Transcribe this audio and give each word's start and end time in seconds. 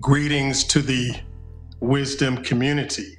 Greetings 0.00 0.62
to 0.64 0.82
the 0.82 1.14
wisdom 1.80 2.42
community. 2.42 3.16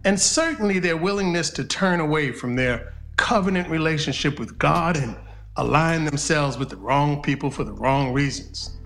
and 0.05 0.19
certainly 0.19 0.79
their 0.79 0.97
willingness 0.97 1.51
to 1.51 1.65
turn 1.65 2.01
away 2.01 2.33
from 2.33 2.57
their 2.57 2.95
covenant 3.17 3.69
relationship 3.69 4.39
with 4.39 4.59
God 4.59 4.97
and 4.97 5.17
align 5.57 6.07
themselves 6.07 6.57
with 6.57 6.71
the 6.71 6.77
wrong 6.77 7.21
people 7.21 7.51
for 7.51 7.65
the 7.65 7.73
wrong 7.73 8.15
reasons. 8.15 8.78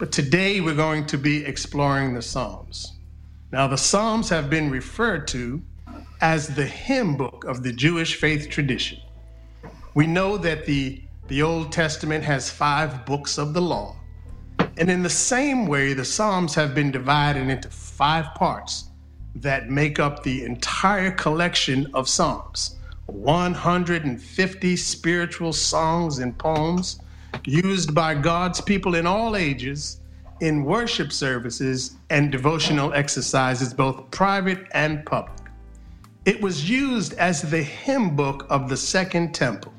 But 0.00 0.12
today 0.12 0.62
we're 0.62 0.74
going 0.74 1.04
to 1.08 1.18
be 1.18 1.44
exploring 1.44 2.14
the 2.14 2.22
Psalms. 2.22 2.94
Now, 3.52 3.66
the 3.66 3.76
Psalms 3.76 4.30
have 4.30 4.48
been 4.48 4.70
referred 4.70 5.28
to 5.28 5.60
as 6.22 6.48
the 6.48 6.64
hymn 6.64 7.18
book 7.18 7.44
of 7.44 7.62
the 7.62 7.70
Jewish 7.70 8.14
faith 8.14 8.48
tradition. 8.48 8.98
We 9.92 10.06
know 10.06 10.38
that 10.38 10.64
the, 10.64 11.02
the 11.28 11.42
Old 11.42 11.70
Testament 11.70 12.24
has 12.24 12.48
five 12.48 13.04
books 13.04 13.36
of 13.36 13.52
the 13.52 13.60
law. 13.60 13.94
And 14.78 14.90
in 14.90 15.02
the 15.02 15.10
same 15.10 15.66
way, 15.66 15.92
the 15.92 16.06
Psalms 16.06 16.54
have 16.54 16.74
been 16.74 16.90
divided 16.90 17.50
into 17.50 17.68
five 17.68 18.34
parts 18.36 18.84
that 19.34 19.68
make 19.68 19.98
up 19.98 20.22
the 20.22 20.44
entire 20.44 21.10
collection 21.10 21.86
of 21.92 22.08
Psalms 22.08 22.76
150 23.04 24.76
spiritual 24.76 25.52
songs 25.52 26.20
and 26.20 26.38
poems 26.38 27.00
used 27.44 27.94
by 27.94 28.14
God's 28.14 28.60
people 28.60 28.94
in 28.94 29.06
all 29.06 29.36
ages 29.36 30.00
in 30.40 30.64
worship 30.64 31.12
services 31.12 31.96
and 32.08 32.32
devotional 32.32 32.92
exercises, 32.94 33.74
both 33.74 34.10
private 34.10 34.66
and 34.72 35.04
public. 35.04 35.36
It 36.24 36.40
was 36.40 36.68
used 36.68 37.14
as 37.14 37.42
the 37.42 37.62
hymn 37.62 38.16
book 38.16 38.46
of 38.50 38.68
the 38.68 38.76
Second 38.76 39.34
Temple. 39.34 39.72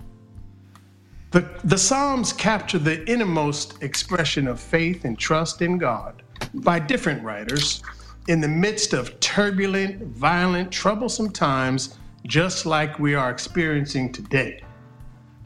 The, 1.31 1.49
the 1.63 1.77
Psalms 1.77 2.33
capture 2.33 2.79
the 2.79 3.07
innermost 3.09 3.81
expression 3.81 4.47
of 4.47 4.59
faith 4.59 5.05
and 5.05 5.17
trust 5.17 5.61
in 5.61 5.77
God 5.77 6.23
by 6.53 6.79
different 6.79 7.23
writers 7.23 7.81
in 8.27 8.41
the 8.41 8.47
midst 8.47 8.93
of 8.93 9.19
turbulent, 9.19 10.01
violent, 10.07 10.71
troublesome 10.71 11.31
times, 11.31 11.97
just 12.25 12.65
like 12.65 12.99
we 12.99 13.15
are 13.15 13.31
experiencing 13.31 14.11
today. 14.11 14.61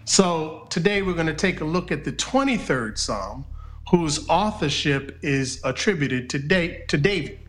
So 0.06 0.68
today 0.70 1.02
we're 1.02 1.16
going 1.16 1.26
to 1.26 1.34
take 1.34 1.62
a 1.62 1.66
look 1.66 1.92
at 1.92 2.04
the 2.04 2.12
23rd 2.12 2.98
Psalm, 2.98 3.44
whose 3.90 4.28
authorship 4.30 5.18
is 5.24 5.60
attributed 5.64 6.30
to, 6.30 6.40
da- 6.40 6.86
to 6.86 6.98
David. 6.98 7.40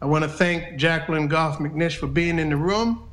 I 0.00 0.06
want 0.06 0.24
to 0.24 0.28
thank 0.28 0.78
Jacqueline 0.78 1.28
Goff 1.28 1.58
McNish 1.58 1.96
for 1.96 2.06
being 2.06 2.38
in 2.38 2.48
the 2.48 2.56
room. 2.56 3.10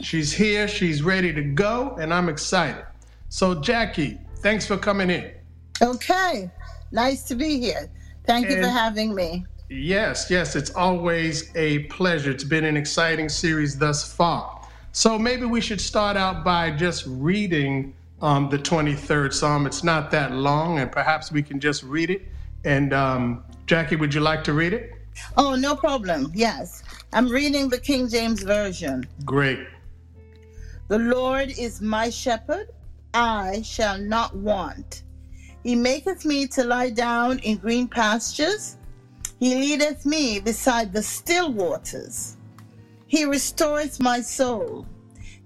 She's 0.00 0.32
here, 0.32 0.66
she's 0.66 1.00
ready 1.02 1.32
to 1.32 1.42
go, 1.42 1.96
and 2.00 2.12
I'm 2.12 2.28
excited. 2.28 2.84
So, 3.28 3.60
Jackie, 3.60 4.18
thanks 4.38 4.66
for 4.66 4.76
coming 4.76 5.10
in. 5.10 5.30
Okay, 5.80 6.50
nice 6.90 7.22
to 7.24 7.36
be 7.36 7.60
here. 7.60 7.88
Thank 8.26 8.48
you 8.48 8.60
for 8.60 8.68
having 8.68 9.14
me. 9.14 9.44
Yes, 9.68 10.28
yes, 10.28 10.56
it's 10.56 10.74
always 10.74 11.54
a 11.54 11.80
pleasure. 11.84 12.32
It's 12.32 12.44
been 12.44 12.64
an 12.64 12.76
exciting 12.76 13.28
series 13.28 13.78
thus 13.78 14.12
far. 14.12 14.66
So, 14.90 15.18
maybe 15.20 15.46
we 15.46 15.60
should 15.60 15.80
start 15.80 16.16
out 16.16 16.42
by 16.42 16.72
just 16.72 17.04
reading 17.06 17.94
um, 18.24 18.48
the 18.48 18.58
23rd 18.58 19.34
Psalm. 19.34 19.66
It's 19.66 19.84
not 19.84 20.10
that 20.10 20.32
long, 20.32 20.78
and 20.78 20.90
perhaps 20.90 21.30
we 21.30 21.42
can 21.42 21.60
just 21.60 21.82
read 21.82 22.08
it. 22.08 22.22
And 22.64 22.94
um, 22.94 23.44
Jackie, 23.66 23.96
would 23.96 24.14
you 24.14 24.20
like 24.20 24.42
to 24.44 24.54
read 24.54 24.72
it? 24.72 24.92
Oh, 25.36 25.54
no 25.54 25.76
problem. 25.76 26.32
Yes. 26.34 26.82
I'm 27.12 27.28
reading 27.28 27.68
the 27.68 27.78
King 27.78 28.08
James 28.08 28.42
Version. 28.42 29.06
Great. 29.26 29.60
The 30.88 30.98
Lord 30.98 31.50
is 31.58 31.82
my 31.82 32.08
shepherd, 32.08 32.70
I 33.12 33.60
shall 33.62 33.98
not 33.98 34.34
want. 34.34 35.02
He 35.62 35.74
maketh 35.74 36.24
me 36.24 36.46
to 36.48 36.64
lie 36.64 36.90
down 36.90 37.38
in 37.40 37.58
green 37.58 37.88
pastures. 37.88 38.78
He 39.38 39.54
leadeth 39.54 40.06
me 40.06 40.40
beside 40.40 40.92
the 40.92 41.02
still 41.02 41.52
waters. 41.52 42.38
He 43.06 43.26
restoreth 43.26 44.00
my 44.00 44.22
soul. 44.22 44.86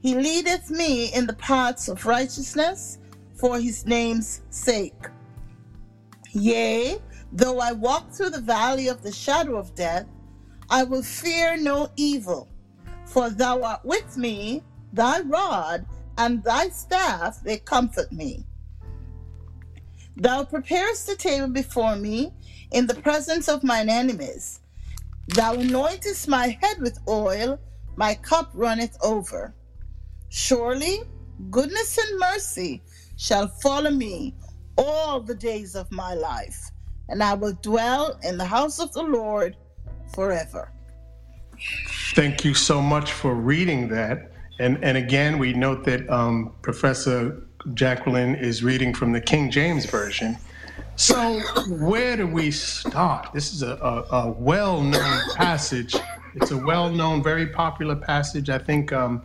He 0.00 0.14
leadeth 0.14 0.70
me 0.70 1.12
in 1.12 1.26
the 1.26 1.34
paths 1.34 1.88
of 1.88 2.06
righteousness 2.06 2.98
for 3.34 3.58
his 3.58 3.84
name's 3.86 4.42
sake. 4.50 5.06
Yea, 6.32 6.98
though 7.32 7.58
I 7.58 7.72
walk 7.72 8.12
through 8.12 8.30
the 8.30 8.40
valley 8.40 8.88
of 8.88 9.02
the 9.02 9.12
shadow 9.12 9.56
of 9.56 9.74
death, 9.74 10.06
I 10.70 10.84
will 10.84 11.02
fear 11.02 11.56
no 11.56 11.88
evil, 11.96 12.48
for 13.06 13.30
thou 13.30 13.62
art 13.62 13.84
with 13.84 14.16
me, 14.16 14.62
thy 14.92 15.20
rod 15.20 15.86
and 16.18 16.42
thy 16.42 16.68
staff, 16.68 17.40
they 17.42 17.58
comfort 17.58 18.12
me. 18.12 18.44
Thou 20.16 20.44
preparest 20.44 21.06
the 21.06 21.14
table 21.16 21.48
before 21.48 21.96
me 21.96 22.32
in 22.72 22.86
the 22.86 22.94
presence 22.94 23.48
of 23.48 23.62
mine 23.62 23.88
enemies. 23.88 24.60
Thou 25.28 25.54
anointest 25.54 26.26
my 26.26 26.58
head 26.60 26.80
with 26.80 26.98
oil, 27.08 27.60
my 27.96 28.14
cup 28.14 28.50
runneth 28.52 28.96
over. 29.02 29.54
Surely 30.28 31.00
goodness 31.50 31.98
and 31.98 32.18
mercy 32.18 32.82
shall 33.16 33.48
follow 33.48 33.90
me 33.90 34.34
all 34.76 35.20
the 35.20 35.34
days 35.34 35.74
of 35.74 35.90
my 35.90 36.14
life, 36.14 36.70
and 37.08 37.22
I 37.22 37.34
will 37.34 37.54
dwell 37.62 38.18
in 38.22 38.38
the 38.38 38.44
house 38.44 38.78
of 38.78 38.92
the 38.92 39.02
Lord 39.02 39.56
forever. 40.14 40.72
Thank 42.14 42.44
you 42.44 42.54
so 42.54 42.80
much 42.80 43.12
for 43.12 43.34
reading 43.34 43.88
that. 43.88 44.32
And, 44.60 44.82
and 44.82 44.96
again, 44.96 45.38
we 45.38 45.52
note 45.52 45.84
that 45.84 46.08
um, 46.10 46.52
Professor 46.62 47.42
Jacqueline 47.74 48.34
is 48.34 48.62
reading 48.62 48.94
from 48.94 49.12
the 49.12 49.20
King 49.20 49.50
James 49.50 49.86
Version. 49.86 50.36
So, 50.96 51.40
where 51.68 52.16
do 52.16 52.26
we 52.26 52.50
start? 52.50 53.32
This 53.32 53.52
is 53.52 53.62
a, 53.62 53.74
a, 53.76 54.16
a 54.16 54.30
well 54.30 54.80
known 54.80 55.20
passage. 55.34 55.94
It's 56.34 56.50
a 56.50 56.56
well 56.56 56.90
known, 56.90 57.22
very 57.22 57.46
popular 57.46 57.94
passage. 57.94 58.50
I 58.50 58.58
think 58.58 58.92
um, 58.92 59.22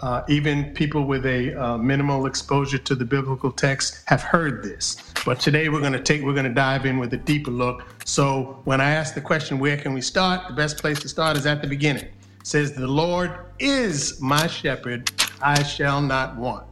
uh, 0.00 0.22
even 0.28 0.72
people 0.74 1.04
with 1.04 1.24
a 1.24 1.54
uh, 1.54 1.78
minimal 1.78 2.26
exposure 2.26 2.78
to 2.78 2.94
the 2.94 3.04
biblical 3.04 3.50
text 3.50 4.02
have 4.06 4.22
heard 4.22 4.62
this. 4.62 5.02
But 5.24 5.40
today 5.40 5.68
we're 5.68 5.80
going 5.80 5.94
to 5.94 6.02
take, 6.02 6.22
we're 6.22 6.34
going 6.34 6.44
to 6.44 6.54
dive 6.54 6.86
in 6.86 6.98
with 6.98 7.12
a 7.14 7.16
deeper 7.16 7.50
look. 7.50 7.84
So 8.04 8.60
when 8.64 8.80
I 8.80 8.90
ask 8.90 9.14
the 9.14 9.20
question, 9.20 9.58
where 9.58 9.76
can 9.76 9.94
we 9.94 10.00
start? 10.00 10.48
The 10.48 10.54
best 10.54 10.78
place 10.78 11.00
to 11.00 11.08
start 11.08 11.36
is 11.36 11.46
at 11.46 11.62
the 11.62 11.68
beginning. 11.68 12.04
It 12.04 12.46
says, 12.46 12.74
The 12.74 12.86
Lord 12.86 13.32
is 13.58 14.20
my 14.20 14.46
shepherd, 14.46 15.10
I 15.40 15.62
shall 15.62 16.02
not 16.02 16.36
want. 16.36 16.66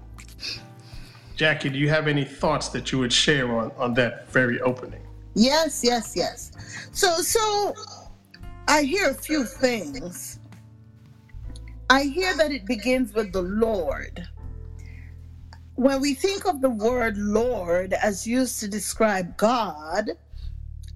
Jackie, 1.34 1.70
do 1.70 1.78
you 1.78 1.88
have 1.88 2.06
any 2.06 2.24
thoughts 2.24 2.68
that 2.68 2.92
you 2.92 2.98
would 2.98 3.12
share 3.12 3.58
on, 3.58 3.72
on 3.76 3.94
that 3.94 4.28
very 4.28 4.60
opening? 4.60 5.00
Yes, 5.34 5.82
yes, 5.82 6.14
yes. 6.14 6.52
So, 6.92 7.16
so 7.16 7.74
I 8.68 8.82
hear 8.82 9.10
a 9.10 9.14
few 9.14 9.44
things 9.44 10.33
I 11.90 12.04
hear 12.04 12.36
that 12.36 12.52
it 12.52 12.66
begins 12.66 13.14
with 13.14 13.32
the 13.32 13.42
Lord. 13.42 14.26
When 15.76 16.00
we 16.00 16.14
think 16.14 16.46
of 16.46 16.60
the 16.60 16.70
word 16.70 17.16
Lord 17.18 17.92
as 17.94 18.26
used 18.26 18.60
to 18.60 18.68
describe 18.68 19.36
God, 19.36 20.10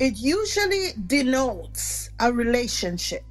it 0.01 0.19
usually 0.19 0.93
denotes 1.07 2.11
a 2.21 2.33
relationship. 2.33 3.25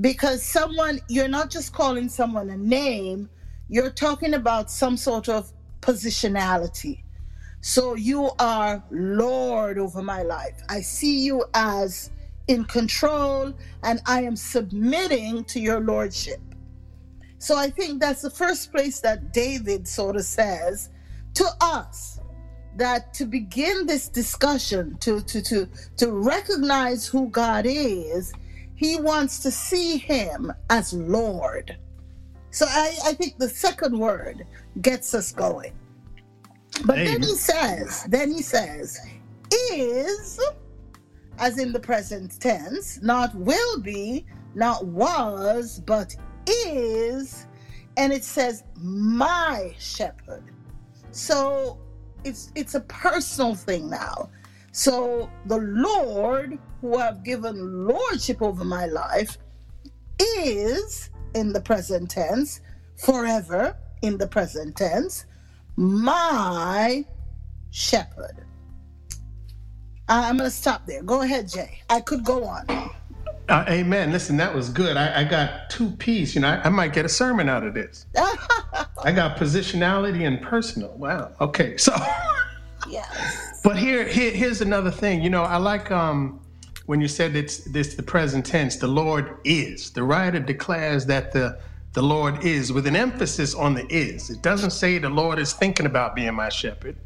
because 0.00 0.42
someone 0.42 1.00
you're 1.08 1.28
not 1.28 1.50
just 1.50 1.72
calling 1.72 2.08
someone 2.08 2.50
a 2.50 2.56
name 2.56 3.28
you're 3.68 3.90
talking 3.90 4.34
about 4.34 4.70
some 4.70 4.96
sort 4.96 5.28
of 5.28 5.52
positionality 5.80 7.02
so 7.60 7.94
you 7.94 8.30
are 8.38 8.82
lord 8.90 9.78
over 9.78 10.02
my 10.02 10.22
life 10.22 10.62
i 10.68 10.80
see 10.80 11.18
you 11.20 11.44
as 11.54 12.10
in 12.48 12.64
control 12.64 13.52
and 13.82 14.00
i 14.06 14.22
am 14.22 14.36
submitting 14.36 15.44
to 15.44 15.60
your 15.60 15.80
lordship 15.80 16.40
so 17.40 17.56
i 17.56 17.68
think 17.68 18.00
that's 18.00 18.22
the 18.22 18.30
first 18.30 18.70
place 18.70 19.00
that 19.00 19.32
david 19.32 19.88
sort 19.88 20.14
of 20.14 20.24
says 20.24 20.90
to 21.34 21.44
us 21.60 22.20
that 22.76 23.12
to 23.12 23.24
begin 23.24 23.84
this 23.86 24.08
discussion 24.08 24.96
to 24.98 25.20
to 25.22 25.42
to 25.42 25.68
to 25.96 26.12
recognize 26.12 27.06
who 27.06 27.28
god 27.30 27.64
is 27.66 28.32
he 28.80 28.96
wants 28.98 29.40
to 29.40 29.50
see 29.50 29.98
him 29.98 30.50
as 30.70 30.94
Lord. 30.94 31.76
So 32.50 32.64
I, 32.66 32.96
I 33.04 33.12
think 33.12 33.36
the 33.36 33.46
second 33.46 33.98
word 33.98 34.46
gets 34.80 35.12
us 35.12 35.32
going. 35.32 35.74
But 36.86 36.96
then 36.96 37.20
he 37.20 37.34
says, 37.34 38.06
then 38.08 38.32
he 38.32 38.40
says, 38.40 38.98
is, 39.70 40.40
as 41.38 41.58
in 41.58 41.72
the 41.72 41.78
present 41.78 42.40
tense, 42.40 43.02
not 43.02 43.34
will 43.34 43.80
be, 43.82 44.24
not 44.54 44.86
was, 44.86 45.82
but 45.84 46.16
is. 46.50 47.46
And 47.96 48.12
it 48.12 48.24
says, 48.24 48.64
my 48.76 49.74
shepherd. 49.78 50.44
So 51.10 51.78
it's 52.24 52.52
it's 52.54 52.74
a 52.74 52.80
personal 52.80 53.54
thing 53.54 53.90
now. 53.90 54.30
So 54.72 55.28
the 55.46 55.58
Lord, 55.58 56.58
who 56.80 56.96
have 56.98 57.24
given 57.24 57.86
lordship 57.86 58.40
over 58.40 58.64
my 58.64 58.86
life, 58.86 59.36
is 60.18 61.10
in 61.34 61.52
the 61.52 61.60
present 61.60 62.10
tense, 62.10 62.60
forever 62.96 63.76
in 64.02 64.18
the 64.18 64.26
present 64.26 64.76
tense, 64.76 65.26
my 65.76 67.04
shepherd. 67.70 68.44
I'm 70.08 70.38
going 70.38 70.50
to 70.50 70.56
stop 70.56 70.86
there. 70.86 71.02
Go 71.02 71.22
ahead, 71.22 71.48
Jay. 71.48 71.80
I 71.88 72.00
could 72.00 72.24
go 72.24 72.44
on. 72.44 72.66
Uh, 73.50 73.64
amen. 73.68 74.12
Listen, 74.12 74.36
that 74.36 74.54
was 74.54 74.68
good. 74.68 74.96
I, 74.96 75.22
I 75.22 75.24
got 75.24 75.68
two 75.70 75.90
P's. 75.90 76.36
You 76.36 76.40
know, 76.42 76.48
I, 76.48 76.66
I 76.66 76.68
might 76.68 76.92
get 76.92 77.04
a 77.04 77.08
sermon 77.08 77.48
out 77.48 77.66
of 77.66 77.74
this. 77.74 78.06
I 78.16 79.10
got 79.12 79.36
positionality 79.36 80.24
and 80.24 80.40
personal. 80.40 80.90
Wow. 80.96 81.32
Okay. 81.40 81.76
So, 81.76 81.92
yes. 82.88 83.60
but 83.64 83.76
here, 83.76 84.06
here, 84.06 84.30
here's 84.30 84.60
another 84.60 84.92
thing. 84.92 85.20
You 85.20 85.30
know, 85.30 85.42
I 85.42 85.56
like 85.56 85.90
um 85.90 86.40
when 86.86 87.00
you 87.00 87.08
said 87.08 87.34
it's 87.34 87.58
this 87.72 87.96
the 87.96 88.04
present 88.04 88.46
tense. 88.46 88.76
The 88.76 88.86
Lord 88.86 89.38
is. 89.44 89.90
The 89.90 90.04
writer 90.04 90.38
declares 90.38 91.04
that 91.06 91.32
the 91.32 91.58
the 91.92 92.02
Lord 92.02 92.44
is 92.44 92.72
with 92.72 92.86
an 92.86 92.94
emphasis 92.94 93.52
on 93.52 93.74
the 93.74 93.84
is. 93.92 94.30
It 94.30 94.42
doesn't 94.42 94.70
say 94.70 94.98
the 94.98 95.10
Lord 95.10 95.40
is 95.40 95.52
thinking 95.54 95.86
about 95.86 96.14
being 96.14 96.34
my 96.34 96.50
shepherd. 96.50 96.96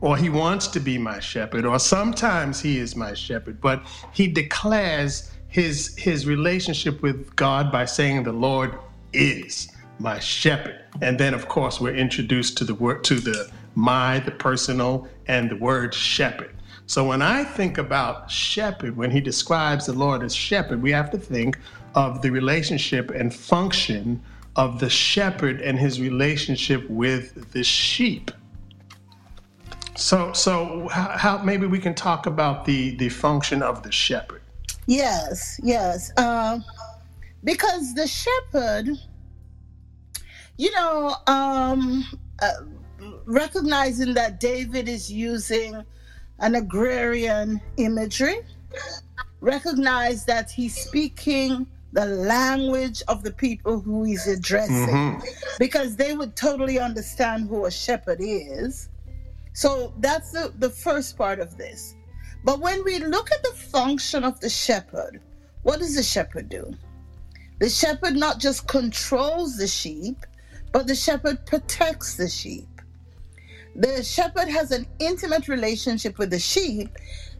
Or 0.00 0.16
he 0.16 0.30
wants 0.30 0.68
to 0.68 0.78
be 0.78 0.96
my 0.96 1.18
shepherd, 1.18 1.64
or 1.64 1.80
sometimes 1.80 2.60
he 2.60 2.78
is 2.78 2.94
my 2.94 3.14
shepherd, 3.14 3.60
but 3.60 3.82
he 4.12 4.28
declares 4.28 5.32
his 5.48 5.96
his 5.96 6.26
relationship 6.26 7.02
with 7.02 7.34
God 7.36 7.72
by 7.72 7.84
saying 7.84 8.22
the 8.22 8.32
Lord 8.32 8.78
is 9.12 9.68
my 9.98 10.18
shepherd. 10.18 10.84
And 11.00 11.18
then 11.18 11.34
of 11.34 11.48
course 11.48 11.80
we're 11.80 11.94
introduced 11.96 12.56
to 12.58 12.64
the 12.64 12.74
word 12.74 13.04
to 13.04 13.16
the 13.16 13.50
my, 13.74 14.18
the 14.20 14.30
personal, 14.30 15.08
and 15.26 15.50
the 15.50 15.56
word 15.56 15.94
shepherd. 15.94 16.54
So 16.86 17.06
when 17.06 17.22
I 17.22 17.44
think 17.44 17.78
about 17.78 18.30
shepherd, 18.30 18.96
when 18.96 19.10
he 19.10 19.20
describes 19.20 19.86
the 19.86 19.92
Lord 19.92 20.22
as 20.22 20.34
shepherd, 20.34 20.82
we 20.82 20.90
have 20.92 21.10
to 21.10 21.18
think 21.18 21.58
of 21.94 22.22
the 22.22 22.30
relationship 22.30 23.10
and 23.10 23.34
function 23.34 24.22
of 24.56 24.80
the 24.80 24.90
shepherd 24.90 25.60
and 25.60 25.78
his 25.78 26.00
relationship 26.00 26.88
with 26.88 27.52
the 27.52 27.62
sheep. 27.62 28.30
So, 29.96 30.32
so 30.32 30.88
how, 30.88 31.08
how 31.16 31.38
maybe 31.42 31.66
we 31.66 31.78
can 31.78 31.94
talk 31.94 32.26
about 32.26 32.64
the 32.64 32.96
the 32.96 33.08
function 33.08 33.62
of 33.62 33.82
the 33.82 33.92
shepherd. 33.92 34.42
Yes, 34.86 35.60
yes. 35.62 36.10
Um, 36.18 36.64
because 37.44 37.94
the 37.94 38.06
shepherd, 38.06 38.88
you 40.56 40.70
know, 40.72 41.14
um, 41.26 42.04
uh, 42.40 42.52
recognizing 43.26 44.14
that 44.14 44.40
David 44.40 44.88
is 44.88 45.12
using 45.12 45.84
an 46.40 46.54
agrarian 46.54 47.60
imagery, 47.76 48.40
recognize 49.40 50.24
that 50.24 50.50
he's 50.50 50.74
speaking 50.76 51.66
the 51.92 52.06
language 52.06 53.02
of 53.08 53.22
the 53.22 53.30
people 53.32 53.80
who 53.80 54.04
he's 54.04 54.26
addressing 54.26 54.74
Mhm. 54.94 55.22
because 55.58 55.96
they 55.96 56.14
would 56.14 56.36
totally 56.36 56.78
understand 56.78 57.48
who 57.48 57.64
a 57.64 57.70
shepherd 57.70 58.18
is. 58.20 58.88
So 59.54 59.92
that's 59.98 60.30
the, 60.32 60.52
the 60.58 60.70
first 60.70 61.16
part 61.16 61.40
of 61.40 61.56
this. 61.56 61.94
But 62.44 62.60
when 62.60 62.84
we 62.84 62.98
look 62.98 63.30
at 63.32 63.42
the 63.42 63.52
function 63.52 64.24
of 64.24 64.40
the 64.40 64.48
shepherd, 64.48 65.20
what 65.62 65.80
does 65.80 65.96
the 65.96 66.02
shepherd 66.02 66.48
do? 66.48 66.74
The 67.58 67.68
shepherd 67.68 68.14
not 68.14 68.38
just 68.38 68.68
controls 68.68 69.56
the 69.56 69.66
sheep, 69.66 70.24
but 70.72 70.86
the 70.86 70.94
shepherd 70.94 71.44
protects 71.44 72.14
the 72.14 72.28
sheep. 72.28 72.68
The 73.74 74.02
shepherd 74.02 74.48
has 74.48 74.70
an 74.70 74.86
intimate 74.98 75.48
relationship 75.48 76.18
with 76.18 76.30
the 76.30 76.38
sheep 76.38 76.88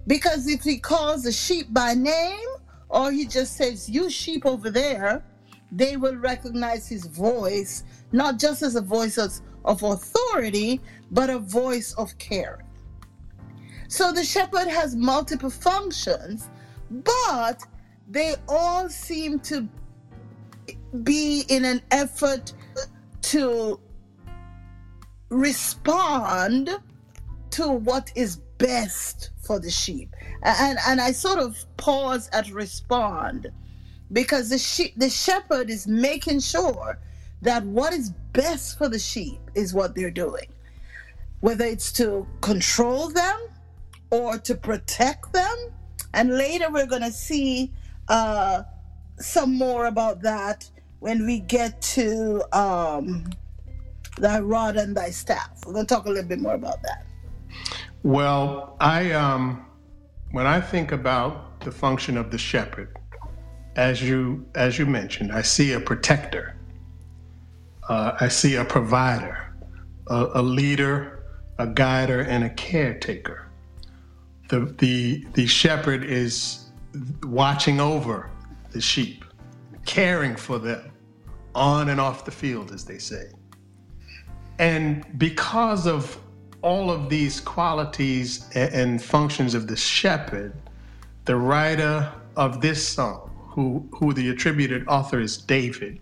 because 0.06 0.48
if 0.48 0.62
he 0.62 0.78
calls 0.78 1.22
the 1.22 1.32
sheep 1.32 1.72
by 1.72 1.94
name 1.94 2.48
or 2.88 3.12
he 3.12 3.26
just 3.26 3.56
says, 3.56 3.88
You 3.88 4.10
sheep 4.10 4.46
over 4.46 4.70
there, 4.70 5.22
they 5.70 5.96
will 5.96 6.16
recognize 6.16 6.88
his 6.88 7.06
voice, 7.06 7.84
not 8.12 8.38
just 8.38 8.62
as 8.62 8.76
a 8.76 8.80
voice 8.80 9.18
of, 9.18 9.32
of 9.64 9.82
authority, 9.82 10.80
but 11.10 11.30
a 11.30 11.38
voice 11.38 11.92
of 11.94 12.16
care. 12.18 12.64
So 13.88 14.12
the 14.12 14.22
shepherd 14.22 14.68
has 14.68 14.94
multiple 14.94 15.48
functions, 15.50 16.50
but 16.90 17.62
they 18.08 18.34
all 18.46 18.88
seem 18.90 19.40
to 19.40 19.66
be 21.02 21.44
in 21.48 21.64
an 21.64 21.80
effort 21.90 22.52
to 23.22 23.80
respond 25.30 26.70
to 27.50 27.68
what 27.68 28.12
is 28.14 28.36
best 28.58 29.30
for 29.42 29.58
the 29.58 29.70
sheep. 29.70 30.14
And 30.42 30.78
and 30.86 31.00
I 31.00 31.12
sort 31.12 31.38
of 31.38 31.56
pause 31.78 32.28
at 32.32 32.50
respond 32.50 33.50
because 34.12 34.50
the 34.50 34.58
sheep 34.58 34.94
the 34.96 35.10
shepherd 35.10 35.70
is 35.70 35.86
making 35.86 36.40
sure 36.40 36.98
that 37.40 37.64
what 37.64 37.92
is 37.94 38.10
best 38.32 38.76
for 38.76 38.88
the 38.88 38.98
sheep 38.98 39.40
is 39.54 39.72
what 39.72 39.94
they're 39.94 40.10
doing. 40.10 40.48
Whether 41.40 41.64
it's 41.64 41.92
to 41.92 42.26
control 42.40 43.08
them 43.08 43.38
or 44.10 44.38
to 44.38 44.54
protect 44.54 45.32
them. 45.32 45.56
And 46.14 46.36
later 46.36 46.70
we're 46.70 46.86
going 46.86 47.02
to 47.02 47.12
see 47.12 47.72
uh, 48.08 48.62
some 49.18 49.56
more 49.56 49.86
about 49.86 50.22
that 50.22 50.70
when 51.00 51.26
we 51.26 51.40
get 51.40 51.80
to 51.82 52.42
um, 52.56 53.30
thy 54.18 54.40
rod 54.40 54.76
and 54.76 54.96
thy 54.96 55.10
staff. 55.10 55.50
We're 55.66 55.74
going 55.74 55.86
to 55.86 55.94
talk 55.94 56.06
a 56.06 56.08
little 56.08 56.28
bit 56.28 56.40
more 56.40 56.54
about 56.54 56.82
that. 56.82 57.04
Well, 58.02 58.76
I 58.80 59.12
um, 59.12 59.66
when 60.30 60.46
I 60.46 60.60
think 60.60 60.92
about 60.92 61.60
the 61.60 61.72
function 61.72 62.16
of 62.16 62.30
the 62.30 62.38
shepherd, 62.38 62.96
as 63.76 64.02
you 64.02 64.46
as 64.54 64.78
you 64.78 64.86
mentioned, 64.86 65.32
I 65.32 65.42
see 65.42 65.72
a 65.72 65.80
protector. 65.80 66.56
Uh, 67.88 68.16
I 68.20 68.28
see 68.28 68.56
a 68.56 68.64
provider, 68.64 69.54
a, 70.08 70.28
a 70.34 70.42
leader, 70.42 71.24
a 71.58 71.66
guider, 71.66 72.20
and 72.20 72.44
a 72.44 72.50
caretaker. 72.50 73.47
The 74.48 74.60
the 74.78 75.26
the 75.34 75.46
shepherd 75.46 76.04
is 76.04 76.70
watching 77.22 77.80
over 77.80 78.30
the 78.70 78.80
sheep, 78.80 79.24
caring 79.84 80.36
for 80.36 80.58
them, 80.58 80.90
on 81.54 81.90
and 81.90 82.00
off 82.00 82.24
the 82.24 82.30
field, 82.30 82.72
as 82.72 82.84
they 82.84 82.98
say. 82.98 83.30
And 84.58 85.18
because 85.18 85.86
of 85.86 86.18
all 86.62 86.90
of 86.90 87.08
these 87.08 87.40
qualities 87.40 88.48
and 88.54 89.02
functions 89.02 89.54
of 89.54 89.66
the 89.68 89.76
shepherd, 89.76 90.54
the 91.24 91.36
writer 91.36 92.12
of 92.36 92.60
this 92.60 92.86
song, 92.86 93.30
who, 93.50 93.88
who 93.92 94.12
the 94.12 94.30
attributed 94.30 94.86
author 94.88 95.20
is 95.20 95.36
David, 95.36 96.00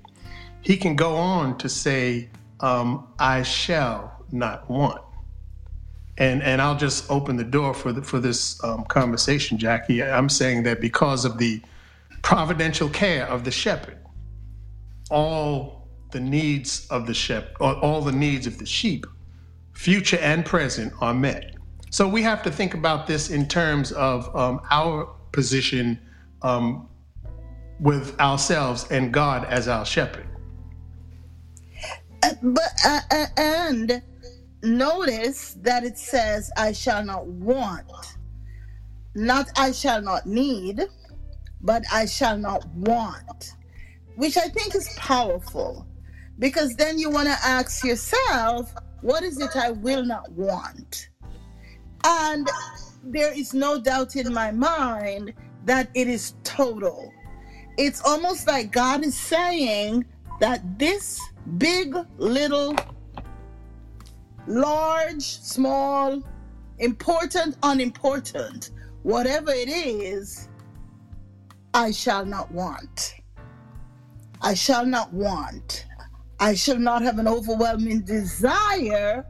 he 0.63 0.77
can 0.77 0.97
go 0.97 1.15
on 1.15 1.59
to 1.59 1.69
say, 1.69 2.31
um, 2.61 3.09
I 3.19 3.43
shall 3.43 4.25
not 4.33 4.69
want. 4.71 5.03
And, 6.19 6.43
and 6.43 6.63
I'll 6.63 6.77
just 6.77 7.11
open 7.11 7.37
the 7.37 7.45
door 7.45 7.75
for, 7.75 7.93
the, 7.93 8.03
for 8.03 8.19
this 8.19 8.63
um, 8.65 8.85
conversation, 8.85 9.59
Jackie. 9.59 10.03
I'm 10.03 10.29
saying 10.29 10.63
that 10.63 10.81
because 10.81 11.25
of 11.25 11.39
the 11.39 11.61
providential 12.23 12.89
care 12.89 13.27
of 13.27 13.45
the 13.45 13.51
shepherd, 13.51 13.99
all 15.11 15.89
the 16.13 16.21
needs 16.21 16.87
of 16.89 17.07
the 17.07 17.15
shepherd, 17.15 17.55
all 17.61 18.01
the 18.01 18.13
needs 18.13 18.47
of 18.47 18.59
the 18.59 18.67
sheep 18.67 19.07
future 19.73 20.19
and 20.19 20.45
present, 20.45 20.93
are 21.01 21.13
met. 21.13 21.55
So 21.91 22.09
we 22.09 22.23
have 22.23 22.43
to 22.45 22.51
think 22.51 22.75
about 22.75 23.07
this 23.07 23.31
in 23.31 23.47
terms 23.47 23.93
of 23.93 24.35
um, 24.35 24.61
our 24.71 25.05
position 25.33 26.01
um, 26.43 26.89
with 27.79 28.19
ourselves 28.19 28.87
and 28.91 29.13
God 29.13 29.45
as 29.45 29.69
our 29.69 29.85
shepherd. 29.85 30.27
Uh, 32.23 32.31
but 32.43 32.73
uh, 32.85 33.01
uh, 33.11 33.27
and 33.37 34.03
notice 34.67 35.57
that 35.63 35.85
it 35.85 35.99
says, 35.99 36.51
"I 36.57 36.73
shall 36.73 37.05
not 37.05 37.27
want," 37.27 38.19
not 39.15 39.49
"I 39.57 39.73
shall 39.73 40.03
not 40.03 40.27
need," 40.27 40.83
but 41.61 41.85
"I 41.93 42.07
shall 42.07 42.37
not 42.37 42.67
want," 42.75 43.55
which 44.17 44.37
I 44.37 44.49
think 44.49 44.75
is 44.75 44.89
powerful, 44.97 45.87
because 46.39 46.75
then 46.77 46.99
you 46.99 47.09
want 47.11 47.29
to 47.29 47.39
ask 47.45 47.85
yourself, 47.85 48.75
"What 49.01 49.23
is 49.23 49.39
it 49.41 49.57
I 49.57 49.71
will 49.71 50.05
not 50.05 50.31
want?" 50.33 51.09
And 52.05 52.49
there 53.03 53.33
is 53.33 53.55
no 53.55 53.81
doubt 53.81 54.17
in 54.17 54.33
my 54.33 54.51
mind 54.51 55.33
that 55.65 55.89
it 55.95 56.09
is 56.09 56.35
total. 56.45 57.13
It's 57.79 58.01
almost 58.03 58.47
like 58.47 58.73
God 58.73 59.05
is 59.05 59.19
saying 59.19 60.05
that 60.41 60.79
this 60.79 61.21
big, 61.59 61.95
little, 62.19 62.75
large, 64.47 65.23
small, 65.23 66.23
important, 66.79 67.57
unimportant, 67.63 68.71
whatever 69.03 69.51
it 69.51 69.69
is, 69.69 70.49
I 71.75 71.91
shall 71.91 72.25
not 72.25 72.51
want. 72.53 73.15
I 74.43 74.55
shall 74.55 74.87
not 74.87 75.13
want. 75.13 75.87
I 76.39 76.55
shall 76.55 76.79
not 76.79 77.03
have 77.03 77.19
an 77.19 77.29
overwhelming 77.29 78.03
desire 78.03 79.25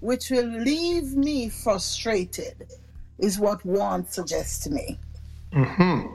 which 0.00 0.30
will 0.30 0.46
leave 0.46 1.14
me 1.14 1.48
frustrated, 1.48 2.66
is 3.18 3.38
what 3.38 3.64
want 3.64 4.12
suggests 4.12 4.58
to 4.64 4.70
me. 4.70 4.98
Mm-hmm. 5.52 6.06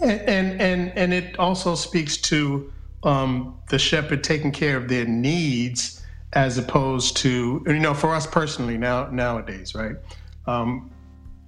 And, 0.00 0.20
and 0.20 0.60
and 0.60 0.92
and 0.96 1.12
it 1.12 1.38
also 1.38 1.74
speaks 1.74 2.16
to 2.18 2.72
um, 3.02 3.58
the 3.68 3.78
shepherd 3.78 4.22
taking 4.22 4.52
care 4.52 4.76
of 4.76 4.88
their 4.88 5.06
needs 5.06 5.95
as 6.32 6.58
opposed 6.58 7.16
to 7.16 7.62
you 7.66 7.78
know 7.78 7.94
for 7.94 8.14
us 8.14 8.26
personally 8.26 8.76
now 8.76 9.08
nowadays 9.08 9.74
right 9.74 9.96
um, 10.46 10.90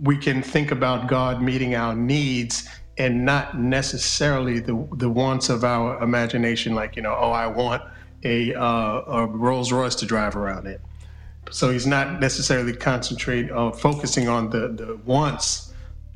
we 0.01 0.17
can 0.17 0.43
think 0.43 0.71
about 0.71 1.09
God 1.09 1.43
meeting 1.43 1.75
our 1.75 1.95
needs 1.95 2.69
and 2.97 3.25
not 3.25 3.59
necessarily 3.59 4.61
the 4.61 4.89
the 4.95 5.09
wants 5.09 5.49
of 5.49 5.65
our 5.65 6.03
imagination 6.03 6.75
like 6.75 6.97
you 6.97 7.03
know 7.03 7.17
oh 7.19 7.31
I 7.31 7.47
want 7.47 7.83
a, 8.25 8.53
uh, 8.53 9.03
a 9.07 9.27
Rolls 9.27 9.71
Royce 9.71 9.95
to 9.97 10.07
drive 10.07 10.35
around 10.35 10.67
in 10.67 10.79
so 11.51 11.71
he's 11.71 11.87
not 11.87 12.21
necessarily 12.21 12.75
concentrating 12.75 13.51
uh, 13.53 13.71
focusing 13.71 14.29
on 14.29 14.51
the 14.51 14.69
the 14.69 14.97
wants 15.05 15.69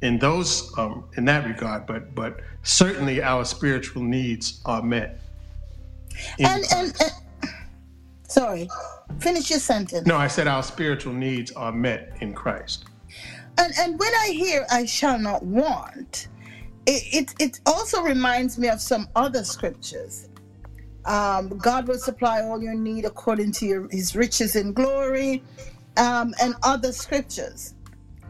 in 0.03 0.19
those 0.19 0.77
um, 0.79 1.05
in 1.17 1.25
that 1.27 1.47
regard, 1.47 1.87
but 1.87 2.15
but 2.15 2.41
certainly 2.63 3.23
our 3.23 3.45
spiritual 3.45 4.03
needs 4.03 4.61
are 4.65 4.83
met. 4.83 5.21
And, 6.39 6.65
and, 6.75 6.95
and 7.01 7.13
sorry, 8.33 8.69
finish 9.21 9.51
your 9.51 9.59
sentence. 9.59 10.07
No, 10.07 10.17
I 10.17 10.27
said 10.27 10.49
our 10.49 10.63
spiritual 10.63 11.13
needs 11.13 11.53
are 11.53 11.73
met 11.73 12.17
in 12.21 12.33
Christ. 12.35 12.87
And 13.59 13.73
and 13.79 13.99
when 13.99 14.13
I 14.15 14.29
hear 14.29 14.67
"I 14.71 14.87
shall 14.87 15.19
not 15.19 15.43
want," 15.45 16.29
it 16.87 17.03
it, 17.13 17.35
it 17.39 17.61
also 17.67 18.03
reminds 18.03 18.59
me 18.59 18.69
of 18.69 18.81
some 18.81 19.09
other 19.15 19.45
scriptures. 19.45 20.29
Um, 21.05 21.49
God 21.59 21.89
will 21.89 21.99
supply 21.99 22.43
all 22.43 22.63
your 22.63 22.75
need 22.75 23.05
according 23.05 23.53
to 23.53 23.67
your, 23.67 23.89
His 23.91 24.15
riches 24.15 24.57
in 24.57 24.73
glory, 24.73 25.43
um, 25.97 26.33
and 26.41 26.55
other 26.63 26.93
scriptures. 26.93 27.75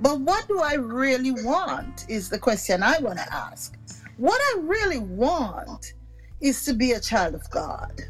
But 0.00 0.20
what 0.20 0.48
do 0.48 0.60
I 0.60 0.74
really 0.74 1.30
want 1.30 2.06
is 2.08 2.28
the 2.28 2.38
question 2.38 2.82
I 2.82 2.98
want 2.98 3.18
to 3.18 3.32
ask. 3.32 3.76
What 4.16 4.40
I 4.40 4.60
really 4.62 4.98
want 4.98 5.94
is 6.40 6.64
to 6.64 6.74
be 6.74 6.92
a 6.92 7.00
child 7.00 7.34
of 7.34 7.48
God. 7.50 8.02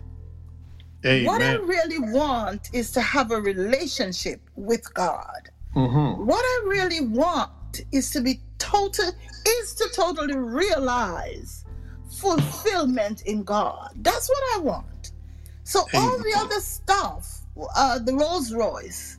Amen. 1.04 1.26
What 1.26 1.42
I 1.42 1.54
really 1.54 1.99
want 1.99 2.71
is 2.73 2.92
to 2.92 3.00
have 3.00 3.32
a 3.32 3.40
relationship 3.40 4.40
with 4.54 4.92
God. 4.94 5.50
Mm-hmm. 5.75 6.26
What 6.26 6.42
I 6.44 6.64
really 6.66 7.00
want 7.00 7.80
is 7.90 8.11
to 8.11 8.21
be 8.21 8.40
total 8.59 9.11
is 9.47 9.75
to 9.75 9.88
totally 9.94 10.37
realize 10.37 11.64
fulfillment 12.09 13.23
in 13.23 13.42
God. 13.42 13.90
That's 13.97 14.28
what 14.28 14.42
I 14.54 14.59
want. 14.61 15.12
So 15.64 15.87
Amen. 15.94 16.09
all 16.09 16.18
the 16.18 16.35
other 16.38 16.61
stuff, 16.61 17.40
uh, 17.76 17.99
the 17.99 18.14
Rolls 18.14 18.52
Royce, 18.52 19.18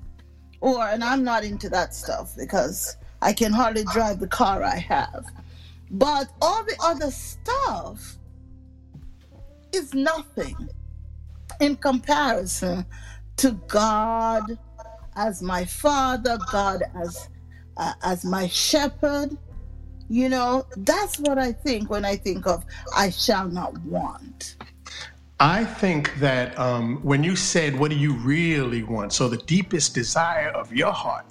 or 0.62 0.88
and 0.88 1.04
I'm 1.04 1.24
not 1.24 1.44
into 1.44 1.68
that 1.70 1.94
stuff 1.94 2.34
because 2.38 2.96
I 3.22 3.34
can 3.34 3.52
hardly 3.52 3.84
drive 3.86 4.20
the 4.20 4.28
car 4.28 4.64
I 4.64 4.78
have. 4.78 5.26
But 5.92 6.30
all 6.42 6.64
the 6.64 6.78
other 6.82 7.12
stuff 7.12 8.18
is 9.74 9.94
nothing 9.94 10.70
in 11.60 11.76
comparison 11.76 12.86
to 13.38 13.52
God 13.68 14.58
as 15.16 15.42
my 15.42 15.66
father, 15.66 16.38
God 16.52 16.84
as 16.96 17.30
uh, 17.78 17.94
as 18.04 18.24
my 18.24 18.48
shepherd. 18.48 19.38
You 20.10 20.30
know, 20.30 20.66
that's 20.78 21.18
what 21.20 21.40
I 21.40 21.52
think 21.52 21.90
when 21.90 22.06
I 22.06 22.16
think 22.16 22.46
of 22.46 22.66
I 22.96 23.10
shall 23.10 23.48
not 23.48 23.78
want. 23.84 24.58
I 25.40 25.66
think 25.66 26.18
that 26.20 26.58
um, 26.60 26.98
when 27.04 27.24
you 27.24 27.36
said, 27.36 27.78
What 27.78 27.90
do 27.92 27.98
you 27.98 28.14
really 28.14 28.84
want? 28.84 29.14
So, 29.14 29.28
the 29.28 29.38
deepest 29.38 29.94
desire 29.94 30.50
of 30.50 30.74
your 30.74 30.92
heart 30.92 31.26